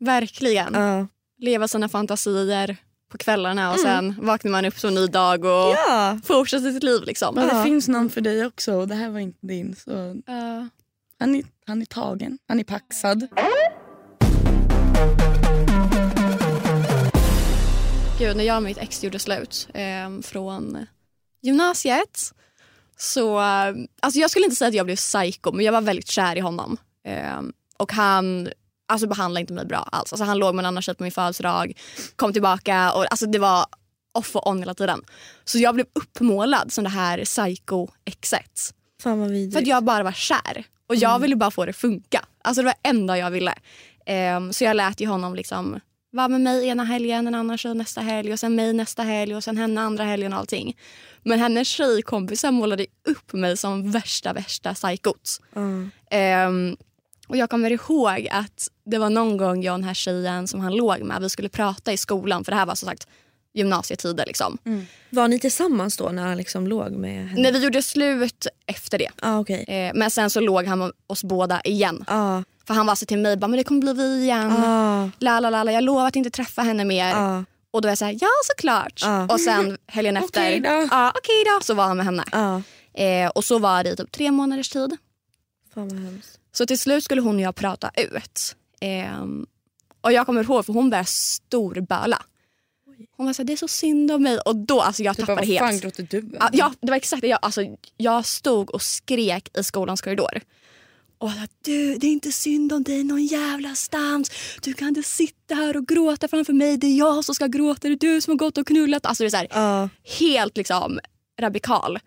verkligen. 0.00 0.74
Ja. 0.74 1.06
Leva 1.38 1.68
sina 1.68 1.88
fantasier 1.88 2.76
på 3.14 3.18
kvällarna 3.18 3.72
och 3.72 3.80
sen 3.80 4.14
vaknar 4.22 4.50
man 4.50 4.64
upp 4.64 4.78
som 4.78 4.88
en 4.88 4.94
ny 4.94 5.06
dag 5.06 5.44
och 5.44 5.50
Ja. 5.88 6.18
fortsätter 6.24 6.72
sitt 6.72 6.82
liv. 6.82 7.02
Liksom. 7.02 7.34
Men 7.34 7.48
det 7.48 7.54
Ja. 7.54 7.64
finns 7.64 7.88
någon 7.88 8.10
för 8.10 8.20
dig 8.20 8.46
också 8.46 8.74
och 8.74 8.88
det 8.88 8.94
här 8.94 9.10
var 9.10 9.18
inte 9.20 9.46
din. 9.46 9.76
Så 9.76 9.90
Ja. 10.26 10.68
han, 11.20 11.34
är, 11.34 11.44
han 11.66 11.82
är 11.82 11.86
tagen, 11.86 12.38
han 12.48 12.60
är 12.60 12.64
paxad. 12.64 13.28
Gud, 18.18 18.36
när 18.36 18.44
jag 18.44 18.56
och 18.56 18.62
mitt 18.62 18.78
ex 18.78 19.04
gjorde 19.04 19.18
slut 19.18 19.68
eh, 19.74 20.20
från 20.22 20.86
gymnasiet 21.42 22.32
så... 22.96 23.38
Alltså 23.38 24.20
jag 24.20 24.30
skulle 24.30 24.44
inte 24.44 24.56
säga 24.56 24.68
att 24.68 24.74
jag 24.74 24.86
blev 24.86 24.96
psycho, 24.96 25.52
men 25.52 25.64
jag 25.64 25.72
var 25.72 25.80
väldigt 25.80 26.08
kär 26.08 26.36
i 26.36 26.40
honom. 26.40 26.76
Eh, 27.06 27.40
och 27.76 27.92
han 27.92 28.48
alltså, 28.88 29.06
behandlade 29.06 29.40
inte 29.40 29.52
mig 29.52 29.66
bra 29.66 29.88
alls. 29.92 30.12
Alltså, 30.12 30.24
han 30.24 30.38
låg 30.38 30.54
med 30.54 30.62
en 30.62 30.66
annan 30.66 30.82
tjej 30.82 30.94
på 30.94 31.02
min 31.02 31.12
födelsedag, 31.12 31.72
kom 32.16 32.32
tillbaka 32.32 32.92
och 32.92 33.06
alltså, 33.10 33.26
det 33.26 33.38
var 33.38 33.66
off 34.12 34.36
och 34.36 34.46
on 34.46 34.58
hela 34.58 34.74
tiden. 34.74 35.00
Så 35.44 35.58
jag 35.58 35.74
blev 35.74 35.86
uppmålad 35.92 36.72
som 36.72 36.84
det 36.84 36.90
här 36.90 37.18
psycho-exet. 37.18 38.74
För 39.52 39.58
att 39.58 39.66
jag 39.66 39.84
bara 39.84 40.02
var 40.02 40.12
kär. 40.12 40.64
Och 40.86 40.96
jag 40.96 41.18
ville 41.18 41.36
bara 41.36 41.50
få 41.50 41.64
det 41.64 41.70
att 41.70 41.76
funka. 41.76 42.24
Alltså 42.42 42.62
det 42.62 42.66
var 42.66 42.74
det 42.82 42.88
enda 42.88 43.18
jag 43.18 43.30
ville. 43.30 43.54
Ehm, 44.06 44.52
så 44.52 44.64
jag 44.64 44.76
lät 44.76 45.00
ju 45.00 45.06
honom 45.06 45.34
liksom 45.34 45.80
vara 46.12 46.28
med 46.28 46.40
mig 46.40 46.68
ena 46.68 46.84
helgen, 46.84 47.26
en 47.26 47.34
annan 47.34 47.58
tjej 47.58 47.74
nästa 47.74 48.00
helg 48.00 48.32
och 48.32 48.40
sen 48.40 48.54
mig 48.54 48.72
nästa 48.72 49.02
helg 49.02 49.36
och 49.36 49.44
sen 49.44 49.56
henne 49.56 49.80
andra 49.80 50.04
helgen 50.04 50.32
och 50.32 50.38
allting. 50.38 50.76
Men 51.22 51.38
hennes 51.38 51.68
tjejkompisar 51.68 52.50
målade 52.50 52.86
upp 53.08 53.32
mig 53.32 53.56
som 53.56 53.90
värsta, 53.90 54.32
värsta 54.32 54.74
psykot. 54.74 55.40
Ja. 55.54 55.60
Ehm, 56.10 56.76
och 57.28 57.36
jag 57.36 57.50
kommer 57.50 57.70
ihåg 57.70 58.28
att 58.30 58.68
det 58.86 58.98
var 58.98 59.10
någon 59.10 59.36
gång 59.36 59.62
jag 59.62 59.72
och 59.72 59.78
den 59.78 59.84
här 59.88 59.94
tjejen 59.94 60.48
som 60.48 60.60
han 60.60 60.76
låg 60.76 61.00
med, 61.02 61.22
vi 61.22 61.28
skulle 61.28 61.48
prata 61.48 61.92
i 61.92 61.96
skolan 61.96 62.44
för 62.44 62.52
det 62.52 62.56
här 62.58 62.66
var 62.66 62.74
som 62.74 62.88
sagt 62.88 63.06
gymnasietider 63.54 64.26
liksom. 64.26 64.58
Var 65.10 65.28
ni 65.28 65.38
tillsammans 65.38 65.96
då 65.96 66.08
när 66.08 66.26
han 66.26 66.36
liksom 66.36 66.66
låg 66.66 66.92
med 66.92 67.28
henne? 67.28 67.42
När 67.42 67.52
vi 67.52 67.64
gjorde 67.64 67.82
slut 67.82 68.46
efter 68.66 68.98
det. 68.98 69.08
Ah, 69.22 69.38
okej. 69.38 69.64
Eh, 69.68 69.92
men 69.94 70.10
sen 70.10 70.30
så 70.30 70.40
låg 70.40 70.64
han 70.66 70.78
med 70.78 70.92
oss 71.06 71.24
båda 71.24 71.60
igen. 71.64 72.04
Ah, 72.06 72.42
För 72.66 72.74
han 72.74 72.86
var 72.86 72.94
så 72.94 73.06
till 73.06 73.18
mig, 73.18 73.36
bara, 73.36 73.48
men 73.48 73.56
det 73.58 73.64
kommer 73.64 73.80
bli 73.80 73.92
vi 73.92 74.22
igen. 74.22 74.52
ah, 74.52 75.10
jag 75.20 75.84
lovar 75.84 76.06
att 76.06 76.16
inte 76.16 76.30
träffa 76.30 76.62
henne 76.62 76.84
mer. 76.84 77.14
ah, 77.14 77.44
Och 77.70 77.82
då 77.82 77.88
är 77.88 77.90
jag 77.90 77.98
såhär, 77.98 78.16
ja 78.20 78.28
såklart. 78.44 79.00
Ja. 79.04 79.24
Och 79.24 79.40
sen 79.40 79.78
helgen 79.86 80.16
efter, 80.24 80.40
Okej 80.40 80.60
då. 80.60 80.88
ja 80.90 81.12
okej 81.16 81.44
då, 81.46 81.64
så 81.64 81.74
var 81.74 81.84
han 81.84 81.96
med 81.96 82.06
henne. 82.06 82.24
ah. 82.32 82.60
Eh, 83.00 83.28
och 83.28 83.44
så 83.44 83.58
var 83.58 83.84
det 83.84 83.90
i 83.90 83.96
typ 83.96 84.12
tre 84.12 84.30
månaders 84.30 84.68
tid. 84.68 84.96
Fan 85.74 85.88
vad 85.88 85.98
hemskt. 85.98 86.38
Så 86.56 86.66
till 86.66 86.78
slut 86.78 87.04
skulle 87.04 87.20
hon 87.20 87.34
och 87.36 87.40
jag 87.42 87.54
prata 87.54 87.90
ut. 87.96 88.56
Ehm, 88.80 89.46
och 90.00 90.12
jag 90.12 90.26
kommer 90.26 90.44
ihåg 90.44 90.66
för 90.66 90.72
hon 90.72 90.90
började 90.90 91.08
storböla. 91.08 92.22
Hon 93.16 93.26
var 93.26 93.32
såhär, 93.32 93.46
det 93.46 93.52
är 93.52 93.56
så 93.56 93.68
synd 93.68 94.12
om 94.12 94.22
mig. 94.22 94.38
Och 94.38 94.56
då, 94.56 94.80
alltså 94.80 95.02
jag 95.02 95.16
Typ, 95.16 95.26
tappade 95.26 95.46
vad 95.48 95.58
fan 95.58 95.68
helt. 95.68 95.82
gråter 95.82 96.06
du? 96.10 96.30
Ja, 96.40 96.50
ja, 96.52 96.72
det 96.80 96.90
var 96.90 96.96
exakt 96.96 97.20
det. 97.20 97.28
Jag, 97.28 97.38
alltså, 97.42 97.62
jag 97.96 98.26
stod 98.26 98.70
och 98.70 98.82
skrek 98.82 99.58
i 99.58 99.64
skolans 99.64 100.00
korridor. 100.00 100.40
Och 101.18 101.28
jag 101.28 101.36
sa, 101.36 101.46
du, 101.62 101.94
det 101.94 102.06
är 102.06 102.10
inte 102.12 102.32
synd 102.32 102.72
om 102.72 102.82
dig 102.82 103.04
någon 103.04 103.26
jävla 103.26 103.74
stans. 103.74 104.30
Du 104.62 104.72
kan 104.74 104.88
inte 104.88 105.02
sitta 105.02 105.54
här 105.54 105.76
och 105.76 105.86
gråta 105.88 106.28
framför 106.28 106.52
mig. 106.52 106.76
Det 106.76 106.86
är 106.86 106.98
jag 106.98 107.24
som 107.24 107.34
ska 107.34 107.46
gråta. 107.46 107.88
Det 107.88 107.94
är 107.94 107.96
du 108.14 108.20
som 108.20 108.30
har 108.30 108.36
gått 108.38 108.58
och 108.58 108.66
knullat. 108.66 109.06
Alltså 109.06 109.24
det 109.24 109.28
är 109.28 109.30
så 109.30 109.36
här, 109.36 109.48
Ah. 109.50 109.88
helt 110.18 110.56
liksom 110.56 111.00
radikal. 111.40 111.98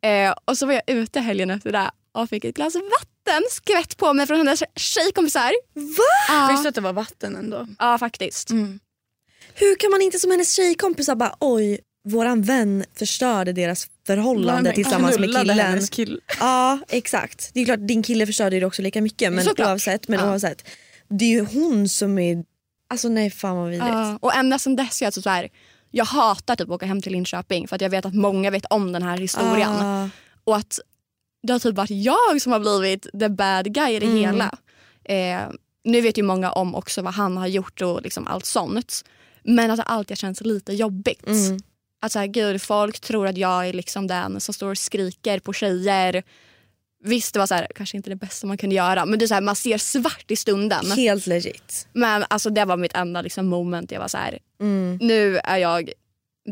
Eh, 0.00 0.34
och 0.44 0.58
så 0.58 0.66
var 0.66 0.72
jag 0.72 0.82
ute 0.86 1.20
helgen 1.20 1.50
efter 1.50 1.72
det 1.72 1.90
och 2.12 2.28
fick 2.28 2.44
ett 2.44 2.54
glas 2.56 2.74
vatten 2.74 3.42
skvätt 3.50 3.96
på 3.96 4.12
mig 4.12 4.26
från 4.26 4.36
hennes 4.38 4.62
tjejkompisar. 4.76 5.52
Va? 5.74 6.48
Visste 6.50 6.64
Ja, 6.64 6.68
att 6.68 6.74
det 6.74 6.80
var 6.80 6.92
vatten 6.92 7.36
ändå? 7.36 7.66
ja 7.78 7.98
faktiskt. 7.98 8.50
Hur 9.54 9.76
kan 9.76 9.90
man 9.90 10.02
inte 10.02 10.18
som 10.18 10.30
hennes 10.30 10.52
tjejkompisar 10.54 11.14
bara 11.14 11.34
oj, 11.40 11.80
våran 12.08 12.42
vän 12.42 12.84
förstörde 12.98 13.52
deras 13.52 13.86
förhållande 14.06 14.72
tillsammans 14.72 15.18
med 15.18 15.30
killen. 15.36 15.86
kill. 15.86 16.20
Ja 16.40 16.78
exakt. 16.88 17.50
Det 17.54 17.60
är 17.60 17.64
klart 17.64 17.78
din 17.88 18.02
kille 18.02 18.26
förstörde 18.26 18.60
det 18.60 18.66
också 18.66 18.82
lika 18.82 19.00
mycket 19.02 19.32
men 19.32 19.44
Såklart. 19.44 19.68
oavsett, 19.68 20.08
men 20.08 20.20
Ja. 20.20 20.30
oavsett. 20.30 20.68
Det 21.08 21.24
är 21.24 21.28
ju 21.28 21.44
hon 21.44 21.88
som 21.88 22.18
är... 22.18 22.44
Alltså 22.88 23.08
nej 23.08 23.30
fan 23.30 23.56
vad 23.56 23.70
vidrigt. 23.70 23.88
Ja, 23.92 24.18
och 24.22 24.34
ända 24.34 24.58
sedan 24.58 24.76
dess 24.76 25.00
är 25.00 25.04
jag 25.04 25.08
alltså 25.08 25.22
så 25.22 25.30
här, 25.30 25.48
jag 25.90 26.04
hatar 26.04 26.56
typ 26.56 26.68
att 26.68 26.74
åka 26.74 26.86
hem 26.86 27.02
till 27.02 27.12
Linköping 27.12 27.68
för 27.68 27.76
att 27.76 27.82
jag 27.82 27.90
vet 27.90 28.06
att 28.06 28.14
många 28.14 28.50
vet 28.50 28.64
om 28.70 28.92
den 28.92 29.02
här 29.02 29.16
historien. 29.18 29.70
Ah. 29.72 30.08
Och 30.44 30.56
att 30.56 30.80
det 31.42 31.52
har 31.52 31.60
typ 31.60 31.76
varit 31.76 31.90
jag 31.90 32.42
som 32.42 32.52
har 32.52 32.60
blivit 32.60 33.06
the 33.20 33.28
bad 33.28 33.74
guy 33.74 33.92
i 33.94 33.98
det 33.98 34.06
Mm. 34.06 34.18
hela. 34.18 34.58
Eh, 35.04 35.48
nu 35.84 36.00
vet 36.00 36.18
ju 36.18 36.22
många 36.22 36.52
om 36.52 36.74
också 36.74 37.02
vad 37.02 37.14
han 37.14 37.36
har 37.36 37.46
gjort 37.46 37.82
och 37.82 38.02
liksom 38.02 38.26
allt 38.26 38.44
sånt. 38.46 39.04
Men 39.44 39.70
att 39.70 39.76
det 39.76 39.82
alltid 39.82 40.10
har 40.10 40.16
känts 40.16 40.40
lite 40.40 40.72
jobbigt. 40.72 41.26
Mm. 41.26 41.58
Att 42.02 42.12
så 42.12 42.18
här, 42.18 42.26
gud, 42.26 42.62
folk 42.62 43.00
tror 43.00 43.26
att 43.26 43.36
jag 43.36 43.68
är 43.68 43.72
liksom 43.72 44.06
den 44.06 44.40
som 44.40 44.54
står 44.54 44.70
och 44.70 44.78
skriker 44.78 45.38
på 45.38 45.52
tjejer. 45.52 46.22
Visst 47.04 47.32
det 47.32 47.38
var 47.38 47.46
så 47.46 47.54
här, 47.54 47.66
kanske 47.74 47.96
inte 47.96 48.10
det 48.10 48.16
bästa 48.16 48.46
man 48.46 48.56
kunde 48.58 48.76
göra 48.76 49.06
men 49.06 49.18
det 49.18 49.24
är 49.24 49.26
så 49.26 49.34
här, 49.34 49.40
man 49.40 49.56
ser 49.56 49.78
svart 49.78 50.30
i 50.30 50.36
stunden. 50.36 50.90
Helt 50.90 51.26
legit. 51.26 51.88
Men 51.92 52.24
alltså, 52.30 52.50
det 52.50 52.64
var 52.64 52.76
mitt 52.76 52.92
enda 52.94 53.22
liksom, 53.22 53.46
moment. 53.46 53.90
Jag 53.92 54.00
var 54.00 54.08
så 54.08 54.18
här, 54.18 54.38
Mm. 54.60 54.98
nu 55.02 55.38
är 55.38 55.56
jag 55.58 55.92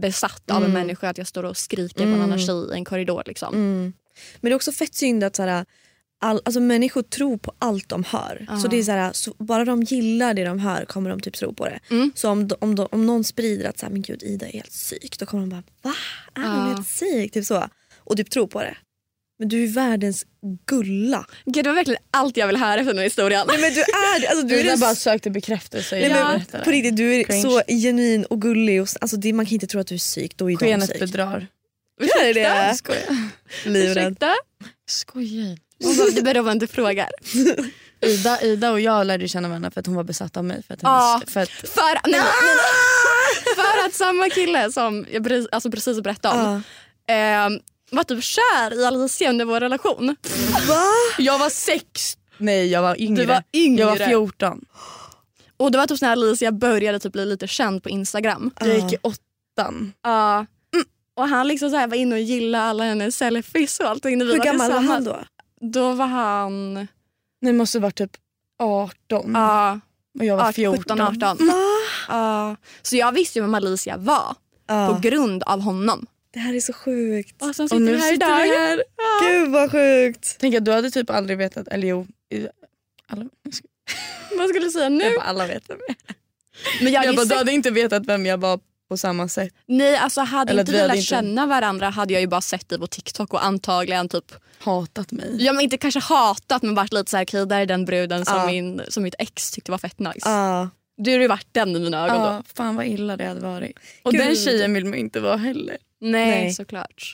besatt 0.01 0.51
av 0.51 0.57
en 0.57 0.63
Mm. 0.63 0.73
människa 0.73 1.09
att 1.09 1.19
jag 1.19 1.27
står 1.27 1.45
och 1.45 1.57
skriker 1.57 2.05
på 2.05 2.11
en 2.11 2.21
annan 2.21 2.39
tjej 2.39 2.71
i 2.71 2.75
en 2.75 2.85
korridor. 2.85 3.23
Liksom. 3.27 3.93
Men 4.41 4.51
det 4.51 4.53
är 4.53 4.57
också 4.57 4.73
fett 4.73 4.95
synd 4.95 5.25
att 5.25 5.37
så 5.37 5.43
här, 5.43 5.65
all, 6.23 6.41
alltså 6.45 6.61
människor 6.61 7.03
tror 7.03 7.37
på 7.37 7.53
allt 7.59 7.89
de 7.89 8.05
hör. 8.05 8.47
Ja. 8.49 8.59
Så 8.61 8.69
det 8.69 8.77
är 8.79 8.83
så 8.83 8.93
här, 8.93 9.13
så 9.13 9.35
bara 9.39 9.65
de 9.65 9.83
gillar 9.83 10.35
det 10.35 10.45
de 10.45 10.59
hör 10.59 10.85
kommer 10.85 11.11
de 11.11 11.21
typ 11.21 11.35
tro 11.35 11.55
på 11.55 11.65
det. 11.65 11.81
Mm. 11.91 12.13
Så 12.15 12.29
om, 12.31 12.49
de- 12.49 12.57
om, 12.61 12.75
de, 12.75 12.89
om 12.91 13.07
någon 13.07 13.25
sprider 13.25 13.69
att 13.69 13.79
så 13.79 13.87
här, 13.87 13.93
men 13.93 14.03
gud 14.03 14.23
Ida 14.23 14.47
är 14.49 14.53
helt 14.53 14.71
psyk 14.71 15.19
då 15.19 15.27
kommer 15.27 15.43
de 15.43 15.51
bara 15.51 15.63
va? 15.83 15.95
Är 16.35 16.43
hon 16.49 16.69
Ja. 16.69 16.75
helt 16.75 16.87
psyk? 16.87 17.33
Typ 17.33 17.45
så. 17.47 17.69
Och 17.99 18.17
typ 18.17 18.31
tro 18.31 18.49
på 18.49 18.61
det. 18.61 18.77
Men 19.39 19.49
du 19.49 19.65
är 19.65 19.69
världens 19.69 20.27
gulla. 20.67 21.27
Gud, 21.45 21.65
det 21.65 21.69
var 21.71 21.75
verkligen 21.75 22.01
allt 22.11 22.37
jag 22.37 22.47
ville 22.47 22.59
höra 22.59 22.75
efter 22.75 22.87
den 22.87 22.97
här 22.99 23.05
historien. 23.05 23.47
Nej 23.49 23.61
men 23.61 23.73
du 23.75 23.81
är 23.81 24.31
alltså, 24.31 24.47
du 24.47 24.61
är 24.61 24.77
bara 24.77 24.95
sökte 24.95 25.31
bekräftelse. 25.31 25.97
Nej, 25.97 26.45
men, 26.53 26.63
på 26.65 26.71
riktigt, 26.71 26.97
du 26.97 27.15
är 27.15 27.25
Cringe. 27.25 27.43
så 27.43 27.63
genuin 27.69 28.25
och 28.25 28.41
gullig. 28.43 28.83
Och, 28.83 28.89
alltså, 29.01 29.17
det, 29.17 29.33
man 29.33 29.47
kan 29.47 29.53
inte 29.53 29.67
tro 29.67 29.81
att 29.81 29.87
du 29.87 29.95
är 29.95 29.99
psyk, 29.99 30.37
då 30.37 30.51
är 30.51 30.57
Skenet 30.57 30.99
bedrar. 31.01 31.47
Gör 32.07 32.35
det 32.35 32.75
skojar. 32.77 33.29
Livrädd. 33.65 34.07
Ursäkta? 34.09 34.35
Skojar. 34.89 35.59
Hon 35.85 35.97
bara, 35.97 36.11
det 36.11 36.23
beror 36.23 36.43
på 36.43 36.47
vem 36.47 36.59
du 36.59 36.67
frågar. 36.67 37.09
Ida, 38.01 38.41
Ida 38.43 38.71
och 38.73 38.81
jag 38.81 39.07
lärde 39.07 39.29
känna 39.29 39.49
varandra 39.49 39.71
för 39.71 39.81
att 39.81 39.87
hon 39.87 39.95
var 39.97 40.05
besatt 40.05 40.37
av 40.37 40.45
mig. 40.45 40.63
För 40.67 40.75
att, 40.75 40.83
hennes, 40.83 41.33
för 41.33 41.41
att 41.41 41.51
För, 41.51 42.11
nej, 42.11 42.21
nej, 42.21 42.21
nej. 42.21 43.55
för 43.55 43.87
att 43.87 43.95
samma 43.95 44.29
kille 44.31 44.73
som 44.73 45.07
jag 45.13 45.27
pre- 45.27 45.47
alltså 45.53 45.71
precis 45.71 46.01
berättade 46.01 46.41
om 46.41 46.63
Ja. 47.07 47.15
eh, 47.15 47.49
var 47.91 48.05
typ 48.05 48.25
kär 48.25 48.81
i 48.81 48.85
Alicia 48.85 49.31
under 49.31 49.45
vår 49.45 49.61
relation. 49.61 50.17
Va? 50.69 50.85
jag 51.19 51.39
var 51.39 51.51
sex. 51.51 52.17
Nej 52.39 52.67
jag 52.71 52.83
var 52.83 53.01
yngre. 53.01 53.23
Du 53.23 53.27
var 53.27 53.43
yngre. 53.53 53.81
Jag 53.83 53.99
var 53.99 54.07
14. 54.07 54.65
Och 55.57 55.73
det 55.73 55.79
var 55.79 55.87
typ 55.87 56.01
när 56.01 56.13
Alicia 56.13 56.53
började 56.53 56.99
typ 57.01 57.13
bli 57.13 57.27
lite 57.27 57.47
känd 57.47 57.83
på 57.83 57.89
Instagram. 57.89 58.51
Jag 58.61 58.69
gick 58.79 58.93
i 58.93 58.97
åttan. 59.03 59.93
Ja. 60.03 60.47
Och 61.21 61.29
han 61.29 61.49
liksom 61.49 61.71
så 61.71 61.77
här 61.77 61.87
var 61.87 61.97
inne 61.97 62.15
och 62.15 62.21
gillade 62.21 62.65
alla 62.65 62.85
hennes 62.85 63.17
selfies 63.17 63.81
och 63.81 63.87
allting. 63.89 64.19
När 64.19 64.25
vi 64.25 64.33
Hur 64.33 64.39
var 64.39 64.45
gammal 64.45 64.71
var 64.73 64.81
han 64.81 65.05
då? 65.05 65.19
Då 65.61 65.93
var 65.93 66.07
han 66.07 66.87
Ni 67.41 67.53
måste 67.53 67.79
varit 67.79 67.97
typ 67.99 68.11
18 68.63 69.31
ja, 69.35 69.81
och 70.19 70.25
jag 70.25 70.37
var 70.37 70.47
ja, 70.47 70.53
14. 70.53 70.79
17, 70.83 71.01
18. 71.01 71.51
Ja. 72.09 72.57
Så 72.83 72.97
jag 72.97 73.13
visste 73.13 73.39
ju 73.39 73.43
vem 73.43 73.55
Alicia 73.55 73.97
var 73.97 74.37
Ja. 74.67 74.95
på 74.95 75.01
grund 75.09 75.43
av 75.43 75.61
honom. 75.61 76.07
Det 76.33 76.39
här 76.41 76.55
är 76.55 76.61
så 76.61 76.73
sjukt. 76.73 77.43
Och 77.43 77.57
sen 77.57 77.65
Och 77.65 77.71
sitter 77.71 77.81
nu 77.85 77.93
vi 77.93 77.99
här 77.99 78.13
sitter 78.13 78.43
vi 78.43 78.57
här. 78.57 78.83
Gud 79.31 79.51
vad 79.51 79.71
sjukt. 79.73 80.37
Tänk 80.41 80.55
att 80.55 80.65
du 80.65 80.73
hade 80.73 80.91
typ 80.91 81.11
aldrig 81.11 81.39
vetat, 81.39 81.69
eller 81.69 81.89
jo. 81.89 82.07
Alla, 83.09 83.25
Vad 84.39 84.49
skulle 84.49 84.65
du 84.65 84.71
säga 84.71 84.89
nu? 84.89 85.05
jag 85.05 85.15
bara, 85.15 85.25
alla 85.25 85.47
vet 85.47 85.71
vem 85.71 85.79
jag 85.89 85.97
är. 86.09 86.15
Men 86.85 86.93
jag, 86.93 87.05
Jag 87.05 87.17
bara, 87.17 87.25
du 87.25 87.35
hade 87.35 87.53
inte 87.53 87.71
vetat 87.71 88.07
vem 88.07 88.27
jag 88.27 88.39
var 88.39 88.61
på 88.91 88.97
samma 88.97 89.29
sätt. 89.29 89.55
Nej, 89.67 89.97
alltså 89.97 90.21
hade 90.21 90.51
Eller 90.51 90.61
inte 90.63 90.73
vi 90.73 90.79
vi 90.81 90.87
lärt 90.87 90.97
inte- 90.97 91.07
känna 91.07 91.47
varandra 91.47 91.91
hade 91.91 92.13
jag 92.13 92.21
ju 92.21 92.27
bara 92.27 92.41
sett 92.41 92.69
dig 92.69 92.79
på 92.79 92.87
TikTok 92.87 93.35
och 93.35 93.45
antagligen 93.45 94.09
typ, 94.09 94.33
Hatat 94.59 95.13
mig. 95.13 95.37
ja 95.45 95.53
men 95.53 95.63
inte 95.63 95.77
kanske 95.77 96.01
hatat 96.01 96.63
men 96.63 96.75
varit 96.75 96.93
lite 96.93 97.11
såhär, 97.11 97.25
okej 97.25 97.47
där 97.47 97.61
är 97.61 97.67
den 97.67 97.85
bruden 97.85 98.25
som, 98.25 98.37
Ja. 98.37 98.47
min, 98.47 98.83
som 98.89 99.03
mitt 99.03 99.15
ex 99.19 99.51
tyckte 99.51 99.71
var 99.71 99.79
fett 99.79 99.99
nice. 99.99 100.21
Ja. 100.31 100.69
Du 100.97 101.11
har 101.13 101.19
ju 101.19 101.29
varit 101.29 101.49
den 101.53 101.77
i 101.77 101.81
mina 101.81 102.05
ögon 102.07 102.19
då. 102.21 102.25
Ja, 102.27 102.43
fan 102.55 102.77
vad 102.77 102.87
illa 102.87 103.17
det 103.17 103.25
hade 103.27 103.41
varit. 103.41 103.79
Och 104.03 104.13
Gud. 104.13 104.21
den 104.21 104.37
tjejen 104.37 104.75
vill 104.75 104.85
man 104.85 104.95
inte 104.99 105.21
vara 105.21 105.37
heller. 105.37 105.77
Nej, 106.01 106.31
Nej. 106.31 106.53
såklart. 106.53 107.13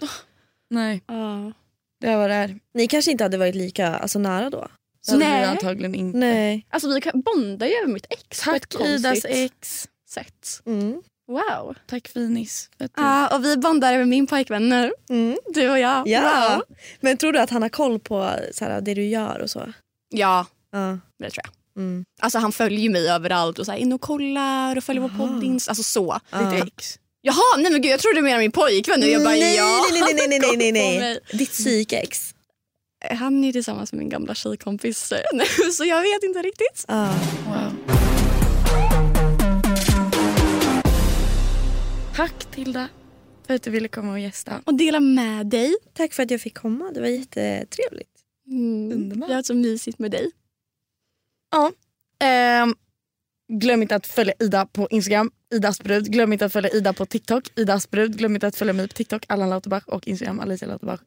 Nej, 0.71 1.03
Ja. 1.07 1.53
det 2.01 2.17
var 2.17 2.29
det 2.29 2.35
är. 2.35 2.59
Ni 2.75 2.87
kanske 2.89 3.11
inte 3.11 3.25
hade 3.25 3.39
varit 3.39 3.55
lika 3.55 3.97
alltså, 3.97 4.19
nära 4.19 4.51
då? 4.51 4.69
Så 5.01 5.17
Nej. 5.17 5.41
vi 5.41 5.47
antagligen 5.47 5.95
inte. 5.95 6.19
Nej. 6.19 6.67
Alltså 6.71 6.89
vi 6.89 7.01
bondar 7.23 7.67
ju 7.67 7.73
över 7.75 7.93
mitt 7.93 8.07
ex 8.11 8.45
på 8.45 8.51
ett 8.51 8.69
Tack 8.71 8.81
Idas 8.81 9.03
konstigt 9.23 9.31
ex. 9.31 9.89
sätt. 10.09 10.63
Mm. 10.67 11.03
Wow. 11.29 11.75
Tack 11.87 12.09
Finis. 12.09 12.71
Ja, 12.97 13.37
och 13.37 13.45
vi 13.45 13.57
bondar 13.57 13.95
över 13.95 14.05
min 14.05 14.27
pojkvän 14.27 14.69
nu. 14.69 14.93
Mm. 15.11 15.39
Du 15.55 15.71
och 15.71 15.79
jag. 15.79 16.09
Ja. 16.09 16.55
Wow. 16.57 16.77
Men 17.01 17.17
tror 17.17 17.33
du 17.33 17.39
att 17.39 17.51
han 17.51 17.63
har 17.63 17.69
koll 17.69 17.99
på 17.99 18.31
så 18.53 18.65
här, 18.65 18.81
det 18.81 18.95
du 18.95 19.05
gör 19.05 19.41
och 19.41 19.51
så? 19.51 19.73
Ja, 20.15 20.47
Ja. 20.73 20.99
det 21.19 21.31
tror 21.31 21.43
jag. 21.45 21.83
Mm. 21.83 22.05
Alltså 22.21 22.39
han 22.39 22.53
följer 22.53 22.91
mig 22.91 23.09
överallt 23.11 23.59
och 23.59 23.67
så 23.67 23.73
här, 23.73 23.79
in 23.79 23.93
och 23.93 24.01
kollar 24.01 24.77
och 24.77 24.85
följer 24.85 25.03
vår 25.03 25.09
poddins. 25.19 25.69
Alltså 25.69 25.83
så. 25.83 26.21
Ditt 26.53 26.65
ex. 26.67 26.99
Jaha, 27.21 27.57
nej 27.59 27.73
men 27.73 27.83
gud 27.83 27.93
jag 27.93 28.01
trodde 28.01 28.17
du 28.19 28.23
menade 28.23 28.41
min 28.41 28.53
pojkvän 28.53 29.01
nu. 29.01 29.07
Jag 29.07 29.23
bara 29.23 29.35
nej, 29.35 29.57
ja. 29.57 29.83
nej, 29.93 30.01
nej, 30.01 30.15
nej, 30.29 30.39
nej, 30.39 30.57
nej, 30.57 30.73
nej, 30.73 30.99
nej. 30.99 31.21
Ditt 31.39 31.51
psykex. 31.51 32.35
Han 33.11 33.45
är 33.45 33.53
tillsammans 33.53 33.93
med 33.93 33.99
min 33.99 34.09
gamla 34.09 34.35
tjejkompis 34.35 35.13
nu 35.33 35.71
så 35.73 35.85
jag 35.85 36.03
vet 36.03 36.23
inte 36.23 36.43
riktigt. 36.43 36.85
Ja. 36.89 37.15
Wow. 37.47 38.16
Tack 42.17 42.45
Tilda 42.45 42.89
för 43.47 43.55
att 43.55 43.63
du 43.63 43.71
ville 43.71 43.89
komma 43.89 44.13
och 44.13 44.21
gästa. 44.21 44.63
Och 44.65 44.75
dela 44.75 45.01
med 45.01 45.47
dig. 45.47 45.75
Tack 45.93 46.13
för 46.13 46.23
att 46.23 46.31
jag 46.31 46.41
fick 46.41 46.59
komma. 46.59 46.91
Det 46.95 47.01
var 47.01 47.09
jättetrevligt. 47.09 48.11
Mm. 48.47 48.93
Underbart. 48.93 49.29
Jag 49.29 49.37
har 49.37 49.43
så 49.43 49.55
mysigt 49.55 49.99
med 49.99 50.11
dig. 50.11 50.31
Ja. 51.51 51.73
Ehm, 52.21 52.75
glöm 53.53 53.83
inte 53.83 53.95
att 53.95 54.07
följa 54.07 54.35
Ida 54.39 54.67
på 54.67 54.89
Instagram, 54.91 55.31
Idas 55.55 55.81
brud. 55.81 56.13
Glöm 56.13 56.33
inte 56.33 56.45
att 56.45 56.53
följa 56.53 56.71
Ida 56.71 56.93
på 56.93 57.07
TikTok, 57.07 57.51
Idas 57.57 57.91
brud. 57.91 58.19
Glöm 58.19 58.35
inte 58.35 58.47
att 58.47 58.57
följa 58.57 58.73
mig 58.73 58.89
på 58.89 58.95
TikTok, 58.95 59.25
Allan 59.29 59.51
Lauterbach 59.51 59.85
och 59.87 60.09
Instagram, 60.09 60.41
Alicia 60.41 60.69
Lauterbach. 60.69 61.01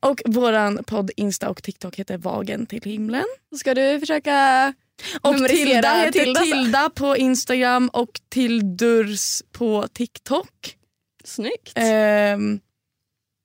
Och 0.00 0.22
våran 0.24 0.84
podd 0.84 1.10
Insta 1.16 1.48
och 1.48 1.62
TikTok 1.62 1.96
heter 1.96 2.18
Vagen 2.18 2.66
till 2.66 2.82
himlen. 2.82 3.24
Ska 3.56 3.74
du 3.74 4.00
försöka 4.00 4.74
Och 5.20 5.36
Tilda 5.48 5.94
heter 5.94 6.12
Tilda? 6.24 6.40
Tilda 6.40 6.90
på 6.90 7.16
Instagram 7.16 7.88
och 7.88 8.20
Tildurs 8.28 9.42
på 9.52 9.88
TikTok. 9.92 10.76
Snyggt. 11.24 11.72
Ehm, 11.74 12.60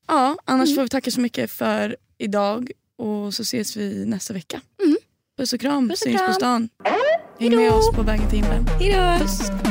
ja, 0.07 0.35
annars 0.45 0.75
får 0.75 0.81
vi 0.83 0.89
tacka 0.89 1.11
så 1.11 1.21
mycket 1.21 1.51
för 1.51 1.95
idag 2.17 2.71
och 2.97 3.33
så 3.33 3.41
ses 3.41 3.77
vi 3.77 4.05
nästa 4.05 4.33
vecka. 4.33 4.61
Mm. 4.83 4.97
Puss 5.37 5.53
och 5.53 5.61
kram, 5.61 5.89
Puss 5.89 6.01
och 6.01 6.07
syns 6.07 6.19
på 6.21 6.25
kram. 6.25 6.33
stan. 6.33 6.69
Häng 7.39 7.55
med 7.55 7.71
oss 7.71 7.91
på 7.95 8.01
vägen 8.01 8.29
till 8.29 8.39
himlen. 8.39 8.67
Hejdå! 8.67 9.25
Puss. 9.25 9.70